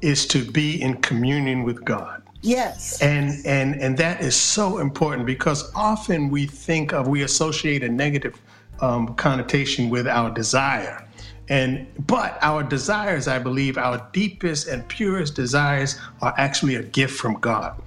is 0.00 0.26
to 0.26 0.44
be 0.44 0.82
in 0.82 1.00
communion 1.00 1.62
with 1.62 1.84
God. 1.84 2.22
Yes. 2.42 3.00
And 3.00 3.44
and 3.46 3.80
and 3.80 3.96
that 3.96 4.20
is 4.20 4.36
so 4.36 4.78
important 4.78 5.24
because 5.24 5.72
often 5.74 6.28
we 6.28 6.46
think 6.46 6.92
of 6.92 7.08
we 7.08 7.22
associate 7.22 7.82
a 7.82 7.88
negative 7.88 8.38
um, 8.80 9.14
connotation 9.14 9.90
with 9.90 10.06
our 10.06 10.30
desire. 10.30 11.06
And 11.48 11.86
but 12.06 12.38
our 12.40 12.62
desires, 12.62 13.28
I 13.28 13.38
believe, 13.38 13.76
our 13.76 14.08
deepest 14.12 14.66
and 14.66 14.86
purest 14.88 15.34
desires 15.34 16.00
are 16.22 16.34
actually 16.38 16.76
a 16.76 16.82
gift 16.82 17.18
from 17.18 17.34
God. 17.34 17.80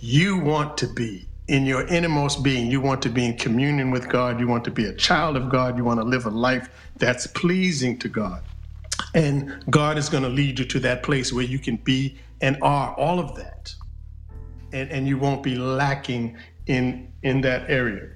You 0.00 0.38
want 0.38 0.76
to 0.78 0.88
be 0.88 1.28
in 1.48 1.64
your 1.64 1.86
innermost 1.86 2.42
being, 2.42 2.70
you 2.70 2.80
want 2.80 3.02
to 3.02 3.08
be 3.08 3.24
in 3.24 3.36
communion 3.36 3.90
with 3.90 4.08
God. 4.08 4.40
You 4.40 4.48
want 4.48 4.64
to 4.64 4.70
be 4.70 4.86
a 4.86 4.92
child 4.92 5.36
of 5.36 5.48
God. 5.48 5.76
You 5.76 5.84
want 5.84 6.00
to 6.00 6.04
live 6.04 6.26
a 6.26 6.30
life 6.30 6.68
that's 6.96 7.26
pleasing 7.28 7.98
to 7.98 8.08
God. 8.08 8.42
And 9.14 9.64
God 9.70 9.98
is 9.98 10.08
going 10.08 10.24
to 10.24 10.28
lead 10.28 10.58
you 10.58 10.64
to 10.64 10.80
that 10.80 11.02
place 11.02 11.32
where 11.32 11.44
you 11.44 11.58
can 11.58 11.76
be 11.76 12.18
and 12.40 12.58
are 12.62 12.94
all 12.94 13.20
of 13.20 13.36
that. 13.36 13.74
And, 14.72 14.90
and 14.90 15.06
you 15.06 15.16
won't 15.16 15.42
be 15.42 15.54
lacking 15.54 16.36
in 16.66 17.12
in 17.22 17.40
that 17.42 17.70
area. 17.70 18.15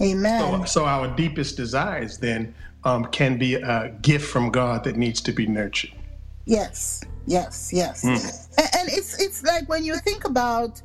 Amen. 0.00 0.40
So, 0.40 0.64
so 0.64 0.84
our 0.84 1.08
deepest 1.14 1.56
desires 1.56 2.18
then 2.18 2.54
um, 2.84 3.04
can 3.06 3.38
be 3.38 3.54
a 3.54 3.94
gift 4.02 4.30
from 4.30 4.50
God 4.50 4.84
that 4.84 4.96
needs 4.96 5.20
to 5.22 5.32
be 5.32 5.46
nurtured. 5.46 5.92
Yes, 6.46 7.02
yes, 7.26 7.70
yes. 7.72 8.04
Mm. 8.04 8.48
And, 8.58 8.68
and 8.78 8.88
it's 8.88 9.20
it's 9.20 9.42
like 9.42 9.68
when 9.68 9.84
you 9.84 9.96
think 9.98 10.24
about 10.24 10.82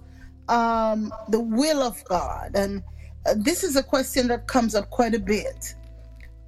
um, 0.49 1.13
the 1.29 1.39
will 1.39 1.81
of 1.81 2.03
God? 2.05 2.51
And 2.55 2.83
uh, 3.25 3.35
this 3.37 3.63
is 3.63 3.75
a 3.75 3.83
question 3.83 4.27
that 4.27 4.47
comes 4.47 4.75
up 4.75 4.89
quite 4.89 5.15
a 5.15 5.19
bit. 5.19 5.75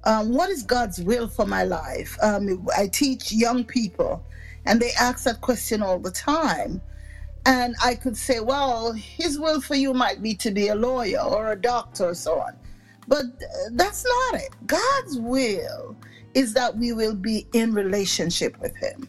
Um, 0.04 0.32
what 0.32 0.50
is 0.50 0.62
God's 0.62 1.00
will 1.00 1.28
for 1.28 1.46
my 1.46 1.64
life? 1.64 2.16
Um, 2.22 2.66
I 2.76 2.86
teach 2.86 3.32
young 3.32 3.64
people, 3.64 4.24
and 4.64 4.80
they 4.80 4.90
ask 4.98 5.24
that 5.24 5.40
question 5.40 5.82
all 5.82 5.98
the 5.98 6.10
time. 6.10 6.80
And 7.46 7.74
I 7.82 7.94
could 7.94 8.16
say, 8.16 8.40
well, 8.40 8.92
His 8.92 9.38
will 9.38 9.60
for 9.60 9.74
you 9.74 9.94
might 9.94 10.22
be 10.22 10.34
to 10.34 10.50
be 10.50 10.68
a 10.68 10.74
lawyer 10.74 11.20
or 11.20 11.52
a 11.52 11.60
doctor 11.60 12.10
or 12.10 12.14
so 12.14 12.40
on. 12.40 12.54
But 13.06 13.24
that's 13.72 14.04
not 14.04 14.40
it. 14.42 14.50
God's 14.66 15.18
will 15.18 15.96
is 16.34 16.52
that 16.54 16.76
we 16.76 16.92
will 16.92 17.14
be 17.14 17.46
in 17.52 17.72
relationship 17.72 18.60
with 18.60 18.76
Him. 18.76 19.08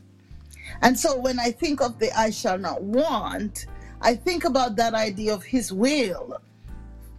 And 0.81 0.97
so 0.97 1.17
when 1.17 1.39
I 1.39 1.51
think 1.51 1.81
of 1.81 1.99
the 1.99 2.11
I 2.17 2.29
shall 2.29 2.57
not 2.57 2.81
want, 2.81 3.65
I 4.01 4.15
think 4.15 4.45
about 4.45 4.77
that 4.77 4.93
idea 4.93 5.33
of 5.33 5.43
His 5.43 5.73
will 5.73 6.39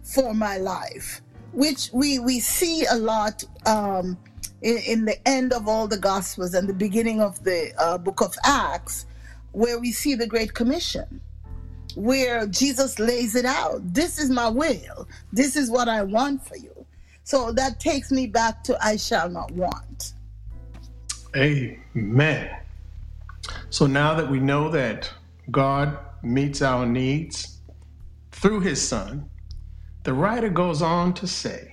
for 0.03 0.33
my 0.33 0.57
life, 0.57 1.21
which 1.53 1.89
we 1.93 2.19
we 2.19 2.39
see 2.39 2.85
a 2.89 2.95
lot 2.95 3.43
um, 3.65 4.17
in, 4.61 4.77
in, 4.87 5.05
the 5.05 5.27
end 5.27 5.53
of 5.53 5.67
all 5.67 5.87
the 5.87 5.97
Gospels 5.97 6.53
and 6.53 6.67
the 6.67 6.73
beginning 6.73 7.21
of 7.21 7.43
the 7.43 7.71
uh, 7.77 7.97
Book 7.97 8.21
of 8.21 8.35
Acts, 8.43 9.05
where 9.51 9.79
we 9.79 9.91
see 9.91 10.15
the 10.15 10.27
Great 10.27 10.53
Commission, 10.53 11.21
where 11.95 12.47
Jesus 12.47 12.99
lays 12.99 13.35
it 13.35 13.45
out. 13.45 13.81
This 13.93 14.19
is 14.19 14.29
my 14.29 14.47
will. 14.47 15.07
This 15.31 15.55
is 15.55 15.69
what 15.69 15.87
I 15.87 16.03
want 16.03 16.45
for 16.47 16.57
you. 16.57 16.85
So 17.23 17.51
that 17.53 17.79
takes 17.79 18.11
me 18.11 18.27
back 18.27 18.63
to 18.65 18.77
I 18.83 18.97
shall 18.97 19.29
not 19.29 19.51
want. 19.51 20.13
Amen. 21.35 22.49
So 23.69 23.87
now 23.87 24.13
that 24.15 24.29
we 24.29 24.39
know 24.39 24.69
that 24.69 25.11
God 25.49 25.97
meets 26.23 26.61
our 26.61 26.85
needs 26.85 27.59
through 28.31 28.61
his 28.61 28.81
Son, 28.81 29.29
the 30.03 30.13
writer 30.13 30.49
goes 30.49 30.81
on 30.81 31.13
to 31.15 31.27
say 31.27 31.71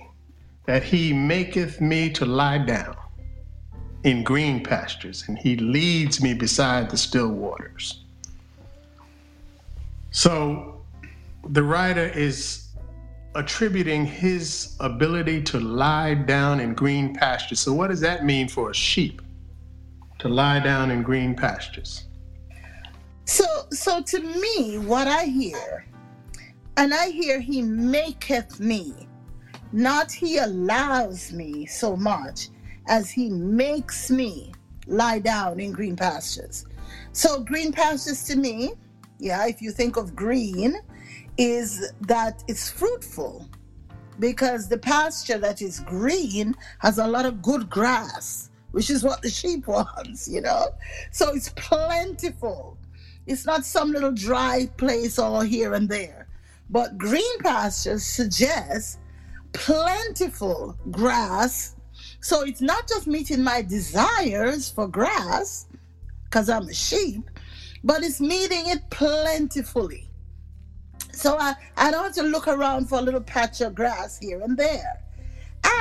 that 0.65 0.83
he 0.83 1.11
maketh 1.13 1.81
me 1.81 2.09
to 2.11 2.25
lie 2.25 2.59
down 2.59 2.95
in 4.03 4.23
green 4.23 4.63
pastures, 4.63 5.25
and 5.27 5.37
he 5.37 5.55
leads 5.57 6.21
me 6.21 6.33
beside 6.33 6.89
the 6.89 6.97
still 6.97 7.29
waters. 7.29 8.03
So 10.11 10.81
the 11.49 11.63
writer 11.63 12.05
is 12.05 12.69
attributing 13.35 14.05
his 14.05 14.75
ability 14.79 15.41
to 15.41 15.59
lie 15.59 16.13
down 16.13 16.59
in 16.59 16.73
green 16.73 17.13
pastures. 17.13 17.59
So, 17.59 17.73
what 17.73 17.89
does 17.89 18.01
that 18.01 18.25
mean 18.25 18.47
for 18.47 18.71
a 18.71 18.73
sheep 18.73 19.21
to 20.19 20.27
lie 20.27 20.59
down 20.59 20.91
in 20.91 21.03
green 21.03 21.35
pastures? 21.35 22.05
So, 23.25 23.45
so 23.71 24.01
to 24.01 24.19
me, 24.19 24.79
what 24.79 25.07
I 25.07 25.25
hear, 25.25 25.85
and 26.77 26.93
I 26.93 27.09
hear 27.09 27.39
He 27.39 27.61
maketh 27.61 28.59
me, 28.59 29.07
not 29.71 30.11
He 30.11 30.37
allows 30.37 31.31
me 31.31 31.65
so 31.65 31.95
much 31.95 32.49
as 32.89 33.09
He 33.09 33.29
makes 33.29 34.11
me 34.11 34.51
lie 34.87 35.19
down 35.19 35.59
in 35.59 35.71
green 35.71 35.95
pastures. 35.95 36.65
So, 37.13 37.39
green 37.39 37.71
pastures 37.71 38.23
to 38.25 38.35
me, 38.35 38.73
yeah, 39.19 39.47
if 39.47 39.61
you 39.61 39.71
think 39.71 39.95
of 39.95 40.15
green, 40.15 40.75
is 41.37 41.93
that 42.01 42.43
it's 42.49 42.69
fruitful 42.69 43.47
because 44.19 44.67
the 44.67 44.77
pasture 44.77 45.37
that 45.37 45.61
is 45.61 45.79
green 45.81 46.53
has 46.79 46.97
a 46.97 47.07
lot 47.07 47.25
of 47.25 47.41
good 47.41 47.69
grass, 47.69 48.49
which 48.71 48.89
is 48.89 49.03
what 49.03 49.21
the 49.21 49.29
sheep 49.29 49.67
wants, 49.67 50.27
you 50.27 50.41
know? 50.41 50.65
So 51.11 51.33
it's 51.33 51.49
plentiful. 51.55 52.77
It's 53.25 53.45
not 53.45 53.63
some 53.63 53.91
little 53.91 54.11
dry 54.11 54.67
place 54.77 55.17
all 55.19 55.41
here 55.41 55.73
and 55.73 55.87
there. 55.87 56.27
But 56.69 56.97
green 56.97 57.39
pastures 57.39 58.05
suggest 58.05 58.99
plentiful 59.53 60.77
grass. 60.91 61.75
So 62.21 62.41
it's 62.41 62.61
not 62.61 62.87
just 62.87 63.07
meeting 63.07 63.43
my 63.43 63.61
desires 63.61 64.69
for 64.69 64.87
grass, 64.87 65.67
because 66.25 66.49
I'm 66.49 66.67
a 66.67 66.73
sheep, 66.73 67.29
but 67.83 68.03
it's 68.03 68.21
meeting 68.21 68.67
it 68.67 68.89
plentifully. 68.89 70.09
So 71.11 71.37
I, 71.37 71.55
I 71.75 71.91
don't 71.91 72.03
have 72.03 72.15
to 72.15 72.23
look 72.23 72.47
around 72.47 72.87
for 72.87 72.99
a 72.99 73.01
little 73.01 73.21
patch 73.21 73.61
of 73.61 73.75
grass 73.75 74.19
here 74.19 74.41
and 74.41 74.57
there. 74.57 75.01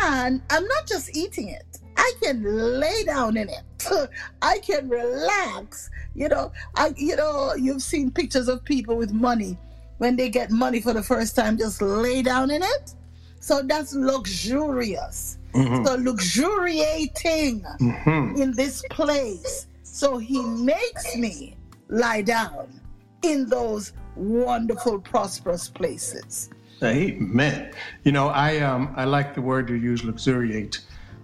And 0.03 0.43
I'm 0.51 0.67
not 0.67 0.87
just 0.87 1.17
eating 1.17 1.49
it. 1.49 1.79
I 1.97 2.13
can 2.23 2.43
lay 2.81 3.05
down 3.05 3.37
in 3.37 3.49
it. 3.49 3.89
I 4.43 4.59
can 4.59 4.89
relax. 4.89 5.91
You 6.15 6.29
know, 6.29 6.53
I 6.77 6.93
you 6.97 7.17
know, 7.17 7.55
you've 7.55 7.83
seen 7.83 8.11
pictures 8.11 8.49
of 8.49 8.65
people 8.65 8.97
with 8.97 9.13
money 9.13 9.59
when 9.99 10.17
they 10.17 10.29
get 10.29 10.51
money 10.51 10.81
for 10.81 10.93
the 10.93 11.03
first 11.03 11.37
time, 11.37 11.59
just 11.59 11.83
lay 11.83 12.23
down 12.23 12.51
in 12.51 12.63
it. 12.63 12.95
So 13.41 13.63
that's 13.63 13.95
luxurious. 13.95 15.39
Mm-hmm. 15.55 15.85
So 15.85 15.95
luxuriating 15.97 17.61
mm-hmm. 17.81 18.41
in 18.41 18.53
this 18.53 18.83
place. 18.91 19.67
So 19.83 20.19
he 20.19 20.43
makes 20.43 21.17
me 21.17 21.57
lie 21.89 22.23
down 22.23 22.81
in 23.23 23.47
those 23.47 23.93
wonderful, 24.17 25.01
prosperous 25.01 25.69
places. 25.69 26.51
Amen. 26.83 27.73
You 28.05 28.13
know, 28.13 28.29
I 28.29 28.59
um 28.59 28.93
I 28.97 29.05
like 29.05 29.35
the 29.35 29.43
word 29.43 29.69
you 29.69 29.77
use, 29.77 30.05
luxuriate, 30.05 30.81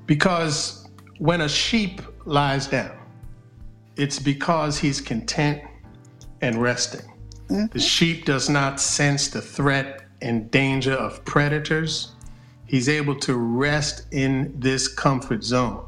because 0.07 0.89
when 1.19 1.43
a 1.43 1.49
sheep 1.49 2.01
lies 2.25 2.67
down, 2.67 2.97
it's 3.97 4.19
because 4.19 4.79
he's 4.79 5.01
content 5.01 5.63
and 6.41 6.61
resting. 6.61 7.09
Mm-hmm. 7.49 7.67
The 7.71 7.79
sheep 7.79 8.25
does 8.25 8.49
not 8.49 8.81
sense 8.81 9.29
the 9.29 9.41
threat 9.41 10.04
and 10.25 10.51
danger 10.51 10.95
of 10.95 11.25
predators. 11.25 12.13
He's 12.67 12.89
able 12.89 13.15
to 13.21 13.37
rest 13.37 14.07
in 14.11 14.59
this 14.59 14.89
comfort 14.89 15.45
zone. 15.45 15.85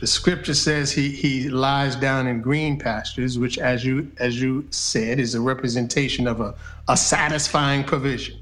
The 0.00 0.06
scripture 0.06 0.54
says 0.54 0.92
he, 0.92 1.10
he 1.10 1.48
lies 1.48 1.96
down 1.96 2.26
in 2.26 2.40
green 2.40 2.78
pastures, 2.78 3.38
which, 3.38 3.58
as 3.58 3.84
you 3.84 4.10
as 4.18 4.40
you 4.40 4.66
said, 4.70 5.18
is 5.18 5.34
a 5.34 5.40
representation 5.40 6.26
of 6.26 6.40
a, 6.40 6.54
a 6.88 6.96
satisfying 6.96 7.84
provision. 7.84 8.38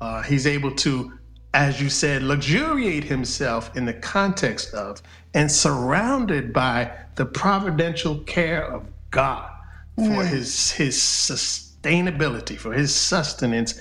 Uh, 0.00 0.22
he's 0.22 0.46
able 0.46 0.74
to, 0.76 1.12
as 1.54 1.80
you 1.80 1.90
said, 1.90 2.22
luxuriate 2.22 3.04
himself 3.04 3.76
in 3.76 3.84
the 3.84 3.92
context 3.92 4.72
of 4.74 5.02
and 5.34 5.50
surrounded 5.50 6.52
by 6.52 6.90
the 7.16 7.26
providential 7.26 8.18
care 8.20 8.64
of 8.64 8.86
God 9.10 9.50
for 9.96 10.02
mm. 10.02 10.26
his 10.26 10.70
his 10.70 10.96
sustainability, 10.96 12.56
for 12.56 12.72
his 12.72 12.94
sustenance 12.94 13.80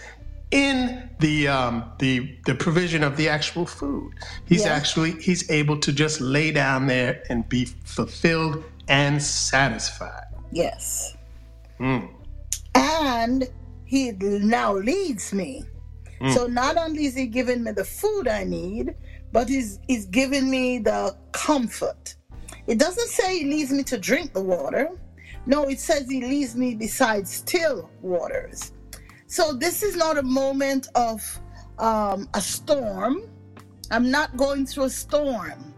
in 0.52 1.10
the 1.20 1.48
um, 1.48 1.92
the 2.00 2.38
the 2.46 2.56
provision 2.56 3.04
of 3.04 3.18
the 3.18 3.30
actual 3.30 3.66
food. 3.66 4.14
He's 4.46 4.66
yeah. 4.66 4.74
actually 4.74 5.12
he's 5.22 5.50
able 5.50 5.80
to 5.80 5.92
just 5.92 6.22
lay 6.22 6.52
down 6.52 6.88
there 6.88 7.24
and 7.30 7.48
be 7.50 7.66
fulfilled 7.66 8.64
and 8.88 9.22
satisfied. 9.22 10.26
Yes. 10.52 11.16
Mm. 11.80 12.10
And 12.76 13.50
he 13.86 14.12
now 14.12 14.74
leads 14.74 15.34
me. 15.34 15.64
Mm. 16.22 16.34
So 16.34 16.48
not 16.48 16.78
only 16.78 17.06
is 17.06 17.16
he 17.16 17.28
giving 17.28 17.64
me 17.64 17.72
the 17.72 17.86
food 17.86 18.28
I 18.28 18.44
need, 18.44 18.96
but 19.32 19.50
he's 19.50 19.80
he's 19.88 20.06
giving 20.06 20.50
me 20.50 20.80
the 20.80 21.16
comfort. 21.32 22.16
It 22.68 22.80
doesn't 22.80 23.10
say 23.10 23.40
he 23.40 23.46
leads 23.46 23.72
me 23.72 23.84
to 23.84 23.98
drink 23.98 24.34
the 24.34 24.42
water. 24.42 24.90
No, 25.46 25.64
it 25.64 25.80
says 25.80 26.10
he 26.10 26.22
leads 26.22 26.56
me 26.56 26.74
beside 26.74 27.28
still 27.28 27.90
waters. 28.02 28.72
So 29.28 29.54
this 29.54 29.82
is 29.82 29.96
not 29.96 30.18
a 30.18 30.24
moment 30.24 30.88
of 30.96 31.40
um, 31.80 32.30
a 32.34 32.42
storm. 32.42 33.24
I'm 33.92 34.12
not 34.12 34.38
going 34.38 34.66
through 34.66 34.86
a 34.86 34.90
storm. 34.90 35.74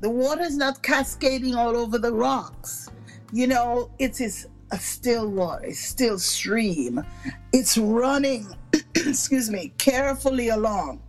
The 0.00 0.10
water 0.10 0.42
is 0.42 0.56
not 0.56 0.82
cascading 0.82 1.54
all 1.54 1.76
over 1.76 1.98
the 1.98 2.12
rocks. 2.12 2.88
You 3.32 3.46
know, 3.48 3.90
it 3.98 4.20
is 4.20 4.46
a 4.70 4.78
still 4.78 5.28
water, 5.28 5.66
a 5.66 5.72
still 5.72 6.18
stream. 6.18 7.04
It's 7.52 7.76
running, 7.76 8.46
excuse 8.94 9.50
me, 9.50 9.72
carefully 9.78 10.50
along. 10.50 11.02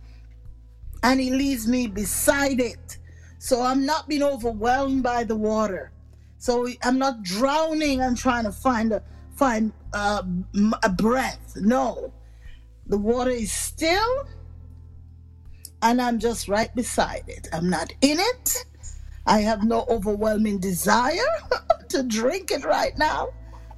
And 1.02 1.20
he 1.20 1.30
leaves 1.30 1.68
me 1.68 1.86
beside 1.86 2.58
it. 2.58 2.98
So 3.38 3.62
I'm 3.62 3.86
not 3.86 4.08
being 4.08 4.22
overwhelmed 4.22 5.02
by 5.02 5.24
the 5.24 5.36
water. 5.36 5.92
So 6.38 6.68
I'm 6.82 6.98
not 6.98 7.22
drowning 7.22 8.00
and 8.00 8.16
trying 8.16 8.44
to 8.44 8.52
find 8.52 8.92
a 8.92 9.02
find 9.36 9.72
uh, 9.92 10.22
a 10.82 10.88
breath. 10.88 11.56
No, 11.56 12.12
the 12.86 12.98
water 12.98 13.30
is 13.30 13.52
still, 13.52 14.26
and 15.82 16.00
I'm 16.00 16.18
just 16.18 16.48
right 16.48 16.74
beside 16.74 17.24
it. 17.28 17.48
I'm 17.52 17.70
not 17.70 17.92
in 18.00 18.18
it. 18.18 18.64
I 19.26 19.40
have 19.40 19.64
no 19.64 19.84
overwhelming 19.88 20.58
desire 20.58 21.18
to 21.88 22.02
drink 22.02 22.50
it 22.50 22.64
right 22.64 22.96
now. 22.96 23.28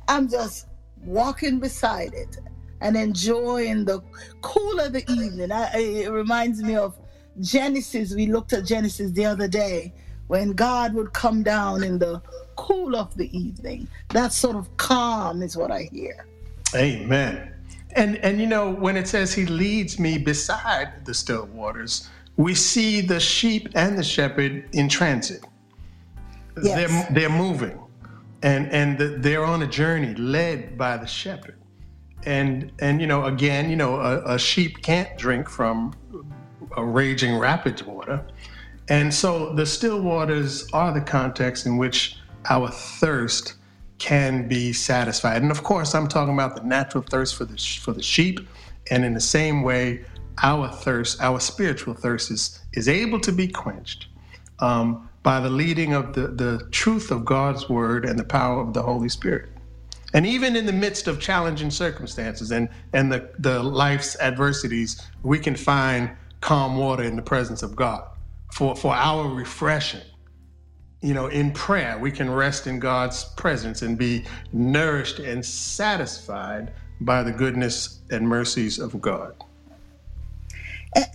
I'm 0.06 0.28
just 0.28 0.66
walking 1.04 1.58
beside 1.58 2.14
it 2.14 2.38
and 2.80 2.96
enjoying 2.96 3.84
the 3.84 4.00
cool 4.42 4.80
of 4.80 4.92
the 4.92 5.10
evening. 5.10 5.50
I, 5.50 5.76
it 5.76 6.10
reminds 6.10 6.62
me 6.62 6.76
of 6.76 6.98
Genesis. 7.40 8.14
We 8.14 8.26
looked 8.26 8.52
at 8.52 8.64
Genesis 8.64 9.12
the 9.12 9.24
other 9.24 9.48
day 9.48 9.94
when 10.28 10.52
God 10.52 10.94
would 10.94 11.12
come 11.12 11.42
down 11.42 11.82
in 11.82 11.98
the 11.98 12.22
cool 12.58 12.96
of 12.96 13.16
the 13.16 13.34
evening. 13.38 13.88
That 14.10 14.32
sort 14.32 14.56
of 14.56 14.76
calm 14.76 15.42
is 15.42 15.56
what 15.56 15.70
I 15.70 15.88
hear. 15.92 16.26
Amen. 16.74 17.54
And 17.92 18.16
and 18.16 18.38
you 18.40 18.46
know 18.46 18.70
when 18.70 18.96
it 18.96 19.08
says 19.08 19.32
he 19.32 19.46
leads 19.46 19.98
me 19.98 20.18
beside 20.18 21.06
the 21.06 21.14
still 21.14 21.46
waters, 21.46 22.10
we 22.36 22.54
see 22.54 23.00
the 23.00 23.20
sheep 23.20 23.68
and 23.74 23.96
the 23.96 24.02
shepherd 24.02 24.68
in 24.72 24.88
transit. 24.88 25.44
Yes. 26.62 26.76
They're 26.76 27.14
they're 27.14 27.36
moving, 27.36 27.80
and 28.42 28.70
and 28.70 28.98
the, 28.98 29.06
they're 29.06 29.44
on 29.44 29.62
a 29.62 29.66
journey 29.66 30.14
led 30.16 30.76
by 30.76 30.96
the 30.98 31.06
shepherd. 31.06 31.56
And 32.26 32.72
and 32.80 33.00
you 33.00 33.06
know 33.06 33.24
again 33.24 33.70
you 33.70 33.76
know 33.76 33.96
a, 33.96 34.34
a 34.34 34.38
sheep 34.38 34.82
can't 34.82 35.16
drink 35.16 35.48
from 35.48 35.94
a 36.76 36.84
raging 36.84 37.38
rapids 37.38 37.84
water, 37.84 38.22
and 38.88 39.14
so 39.14 39.54
the 39.54 39.64
still 39.64 40.02
waters 40.02 40.68
are 40.72 40.92
the 40.92 41.00
context 41.00 41.64
in 41.64 41.78
which 41.78 42.17
our 42.48 42.70
thirst 42.70 43.54
can 43.98 44.48
be 44.48 44.72
satisfied. 44.72 45.42
And 45.42 45.50
of 45.50 45.62
course, 45.62 45.94
I'm 45.94 46.08
talking 46.08 46.34
about 46.34 46.56
the 46.56 46.62
natural 46.62 47.02
thirst 47.02 47.34
for 47.34 47.44
the 47.44 47.56
for 47.56 47.92
the 47.92 48.02
sheep, 48.02 48.40
and 48.90 49.04
in 49.04 49.14
the 49.14 49.20
same 49.20 49.62
way, 49.62 50.04
our 50.42 50.68
thirst, 50.68 51.20
our 51.20 51.40
spiritual 51.40 51.94
thirst, 51.94 52.30
is 52.30 52.60
is 52.72 52.88
able 52.88 53.20
to 53.20 53.32
be 53.32 53.48
quenched 53.48 54.06
um, 54.60 55.08
by 55.22 55.40
the 55.40 55.50
leading 55.50 55.94
of 55.94 56.14
the 56.14 56.28
the 56.28 56.68
truth 56.70 57.10
of 57.10 57.24
God's 57.24 57.68
word 57.68 58.04
and 58.04 58.18
the 58.18 58.24
power 58.24 58.60
of 58.60 58.72
the 58.72 58.82
Holy 58.82 59.08
Spirit. 59.08 59.50
And 60.14 60.24
even 60.24 60.56
in 60.56 60.64
the 60.64 60.72
midst 60.72 61.06
of 61.06 61.20
challenging 61.20 61.70
circumstances 61.70 62.50
and 62.52 62.68
and 62.92 63.12
the 63.12 63.30
the 63.38 63.62
life's 63.62 64.16
adversities, 64.20 65.02
we 65.22 65.38
can 65.38 65.56
find 65.56 66.10
calm 66.40 66.76
water 66.76 67.02
in 67.02 67.16
the 67.16 67.22
presence 67.22 67.62
of 67.64 67.74
God 67.74 68.04
for 68.52 68.76
for 68.76 68.94
our 68.94 69.28
refreshing 69.28 70.02
you 71.00 71.14
know, 71.14 71.28
in 71.28 71.52
prayer, 71.52 71.96
we 71.98 72.10
can 72.10 72.30
rest 72.30 72.66
in 72.66 72.78
God's 72.78 73.24
presence 73.36 73.82
and 73.82 73.96
be 73.96 74.24
nourished 74.52 75.20
and 75.20 75.44
satisfied 75.44 76.72
by 77.00 77.22
the 77.22 77.30
goodness 77.30 78.00
and 78.10 78.26
mercies 78.26 78.78
of 78.78 79.00
God. 79.00 79.34
And, 80.94 81.06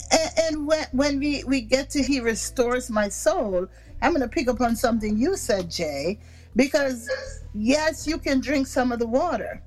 and 0.42 0.68
when, 0.68 0.86
when 0.92 1.20
we, 1.20 1.44
we 1.44 1.62
get 1.62 1.90
to 1.92 2.02
He 2.02 2.22
restores 2.22 2.90
my 2.90 3.10
soul, 3.10 3.68
I'm 4.02 4.12
going 4.12 4.22
to 4.22 4.28
pick 4.28 4.48
up 4.48 4.62
on 4.62 4.76
something 4.76 5.18
you 5.18 5.36
said, 5.36 5.70
Jay, 5.70 6.20
because 6.56 7.10
yes, 7.54 8.08
you 8.08 8.18
can 8.18 8.40
drink 8.40 8.68
some 8.68 8.92
of 8.92 9.00
the 9.00 9.08
water 9.08 9.62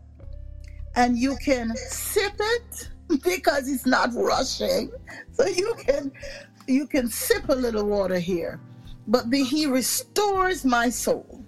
and 0.94 1.18
you 1.18 1.36
can 1.36 1.76
sip 1.76 2.34
it 2.38 2.88
because 3.22 3.68
it's 3.68 3.86
not 3.86 4.10
rushing. 4.14 4.90
So 5.32 5.46
you 5.46 5.74
can 5.86 6.12
you 6.66 6.86
can 6.86 7.08
sip 7.08 7.48
a 7.48 7.54
little 7.54 7.84
water 7.84 8.18
here. 8.18 8.58
But 9.08 9.30
the, 9.30 9.44
he 9.44 9.66
restores 9.66 10.64
my 10.64 10.88
soul. 10.88 11.44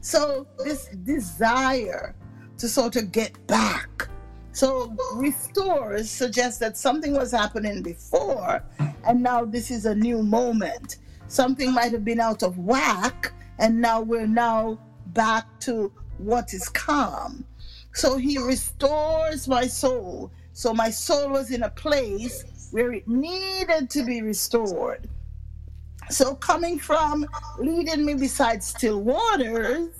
So 0.00 0.46
this 0.58 0.88
desire 1.04 2.14
to 2.58 2.68
sort 2.68 2.96
of 2.96 3.12
get 3.12 3.46
back. 3.46 4.08
So 4.52 4.94
restores 5.14 6.10
suggests 6.10 6.58
that 6.58 6.76
something 6.76 7.14
was 7.14 7.32
happening 7.32 7.82
before 7.82 8.62
and 9.04 9.22
now 9.22 9.44
this 9.44 9.70
is 9.70 9.86
a 9.86 9.94
new 9.94 10.22
moment. 10.22 10.96
Something 11.28 11.72
might 11.72 11.92
have 11.92 12.04
been 12.04 12.20
out 12.20 12.42
of 12.42 12.58
whack 12.58 13.32
and 13.58 13.80
now 13.80 14.00
we're 14.00 14.26
now 14.26 14.78
back 15.08 15.60
to 15.60 15.92
what 16.18 16.52
is 16.52 16.68
calm. 16.68 17.44
So 17.92 18.16
he 18.16 18.38
restores 18.38 19.46
my 19.46 19.66
soul. 19.66 20.30
So 20.52 20.74
my 20.74 20.90
soul 20.90 21.30
was 21.30 21.50
in 21.50 21.62
a 21.62 21.70
place 21.70 22.44
where 22.70 22.92
it 22.92 23.06
needed 23.08 23.90
to 23.90 24.04
be 24.04 24.22
restored. 24.22 25.08
So 26.10 26.34
coming 26.34 26.78
from 26.78 27.26
leading 27.58 28.04
me 28.04 28.14
beside 28.14 28.62
still 28.62 29.00
waters, 29.00 29.90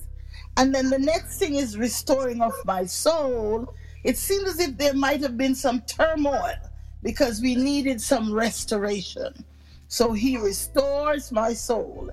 and 0.57 0.75
then 0.75 0.91
the 0.91 0.99
next 0.99 1.39
thing 1.39 1.55
is 1.55 1.79
restoring 1.79 2.43
of 2.43 2.53
my 2.65 2.85
soul, 2.85 3.73
it 4.05 4.19
seems 4.19 4.49
as 4.49 4.61
if 4.61 4.77
there 4.77 4.95
might 4.95 5.21
have 5.23 5.37
been 5.37 5.55
some 5.55 5.81
turmoil 5.83 6.57
because 7.03 7.41
we 7.41 7.55
needed 7.55 8.01
some 8.01 8.33
restoration. 8.33 9.45
So 9.89 10.13
he 10.13 10.37
restores 10.37 11.33
my 11.33 11.53
soul. 11.53 12.11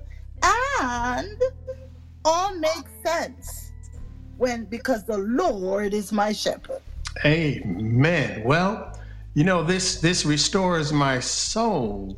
And 0.80 1.42
all 2.24 2.54
makes 2.58 2.90
sense 3.04 3.72
when 4.36 4.64
because 4.66 5.04
the 5.04 5.18
Lord 5.18 5.92
is 5.92 6.12
my 6.12 6.32
shepherd. 6.32 6.80
Amen. 7.24 8.42
Well, 8.44 8.98
you 9.34 9.44
know 9.44 9.62
this 9.62 10.00
this 10.00 10.24
restores 10.24 10.92
my 10.92 11.20
soul. 11.20 12.16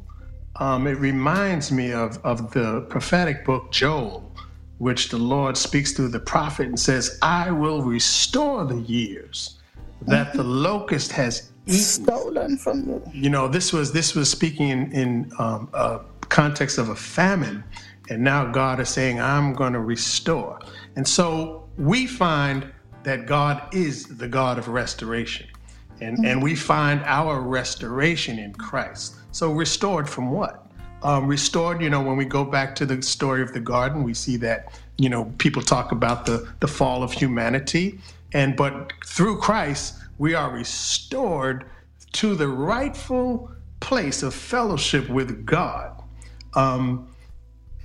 Um, 0.61 0.87
it 0.87 0.99
reminds 0.99 1.73
me 1.73 1.93
of 1.93 2.19
of 2.25 2.53
the 2.53 2.83
prophetic 2.83 3.45
book 3.45 3.73
Joel, 3.73 4.31
which 4.79 5.09
the 5.09 5.19
Lord 5.19 5.57
speaks 5.57 5.93
through 5.93 6.09
the 6.09 6.21
prophet 6.21 6.69
and 6.69 6.79
says, 6.79 7.19
"I 7.23 7.51
will 7.51 7.83
restore 7.83 8.65
the 8.65 8.81
years 8.81 9.59
that 10.03 10.35
the 10.35 10.45
locust 10.69 11.13
has 11.13 11.51
eaten." 11.67 12.05
Stolen 12.05 12.59
from 12.59 12.87
you. 12.87 13.03
You 13.13 13.31
know, 13.31 13.49
this 13.49 13.73
was 13.73 13.93
this 13.93 14.15
was 14.15 14.31
speaking 14.31 14.69
in 14.69 14.93
in 14.93 15.33
um, 15.39 15.71
a 15.73 16.01
context 16.29 16.77
of 16.77 16.91
a 16.91 16.97
famine, 16.97 17.65
and 18.11 18.23
now 18.23 18.45
God 18.45 18.81
is 18.81 18.91
saying, 18.91 19.19
"I'm 19.19 19.55
going 19.55 19.73
to 19.73 19.81
restore." 19.81 20.61
And 20.97 21.09
so 21.09 21.69
we 21.79 22.07
find 22.07 22.71
that 23.03 23.27
God 23.27 23.75
is 23.75 24.05
the 24.19 24.29
God 24.29 24.59
of 24.59 24.69
restoration. 24.69 25.47
And, 26.03 26.25
and 26.25 26.43
we 26.43 26.55
find 26.55 27.03
our 27.05 27.41
restoration 27.41 28.39
in 28.39 28.55
Christ. 28.55 29.17
So, 29.33 29.53
restored 29.53 30.09
from 30.09 30.31
what? 30.31 30.67
Um, 31.03 31.27
restored, 31.27 31.81
you 31.81 31.89
know, 31.89 32.03
when 32.03 32.17
we 32.17 32.25
go 32.25 32.45
back 32.45 32.75
to 32.77 32.87
the 32.87 33.01
story 33.01 33.43
of 33.43 33.53
the 33.53 33.61
garden, 33.61 34.03
we 34.03 34.13
see 34.13 34.37
that, 34.39 34.79
you 34.99 35.09
know, 35.09 35.33
people 35.39 35.63
talk 35.63 35.93
about 35.93 36.27
the, 36.27 36.47
the 36.61 36.69
fall 36.69 37.03
of 37.03 37.13
humanity. 37.13 38.01
And 38.33 38.55
but 38.57 38.93
through 39.07 39.39
Christ, 39.39 39.99
we 40.19 40.35
are 40.35 40.51
restored 40.51 41.65
to 42.13 42.35
the 42.35 42.49
rightful 42.49 43.51
place 43.81 44.23
of 44.23 44.35
fellowship 44.35 45.09
with 45.09 45.47
God. 45.47 46.03
Um, 46.55 47.09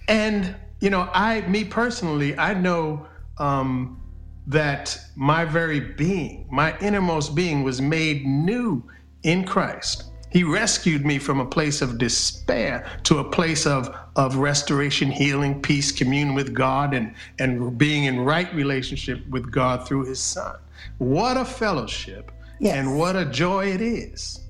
and, 0.08 0.56
you 0.82 0.90
know, 0.90 1.10
I, 1.14 1.42
me 1.42 1.64
personally, 1.64 2.38
I 2.38 2.54
know 2.54 3.08
um, 3.38 4.02
that 4.48 5.00
my 5.16 5.46
very 5.46 5.80
being, 5.80 6.48
my 6.52 6.78
innermost 6.80 7.34
being, 7.34 7.64
was 7.64 7.82
made 7.82 8.26
new 8.26 8.84
in 9.24 9.46
Christ. 9.46 10.12
He 10.36 10.44
rescued 10.44 11.06
me 11.06 11.18
from 11.18 11.40
a 11.40 11.46
place 11.46 11.82
of 11.82 11.98
despair 11.98 12.86
to 13.04 13.20
a 13.20 13.24
place 13.24 13.66
of, 13.66 13.96
of 14.18 14.36
restoration, 14.36 15.10
healing, 15.10 15.62
peace, 15.62 15.94
communion 15.94 16.36
with 16.36 16.54
God, 16.54 16.94
and, 16.94 17.16
and 17.40 17.78
being 17.78 18.04
in 18.04 18.20
right 18.20 18.54
relationship 18.54 19.26
with 19.30 19.50
God 19.50 19.88
through 19.88 20.08
His 20.08 20.20
Son. 20.20 20.58
What 20.98 21.38
a 21.38 21.46
fellowship 21.46 22.34
Yes. 22.60 22.76
and 22.76 23.00
what 23.00 23.16
a 23.16 23.24
joy 23.24 23.68
it 23.68 23.80
is 23.80 24.42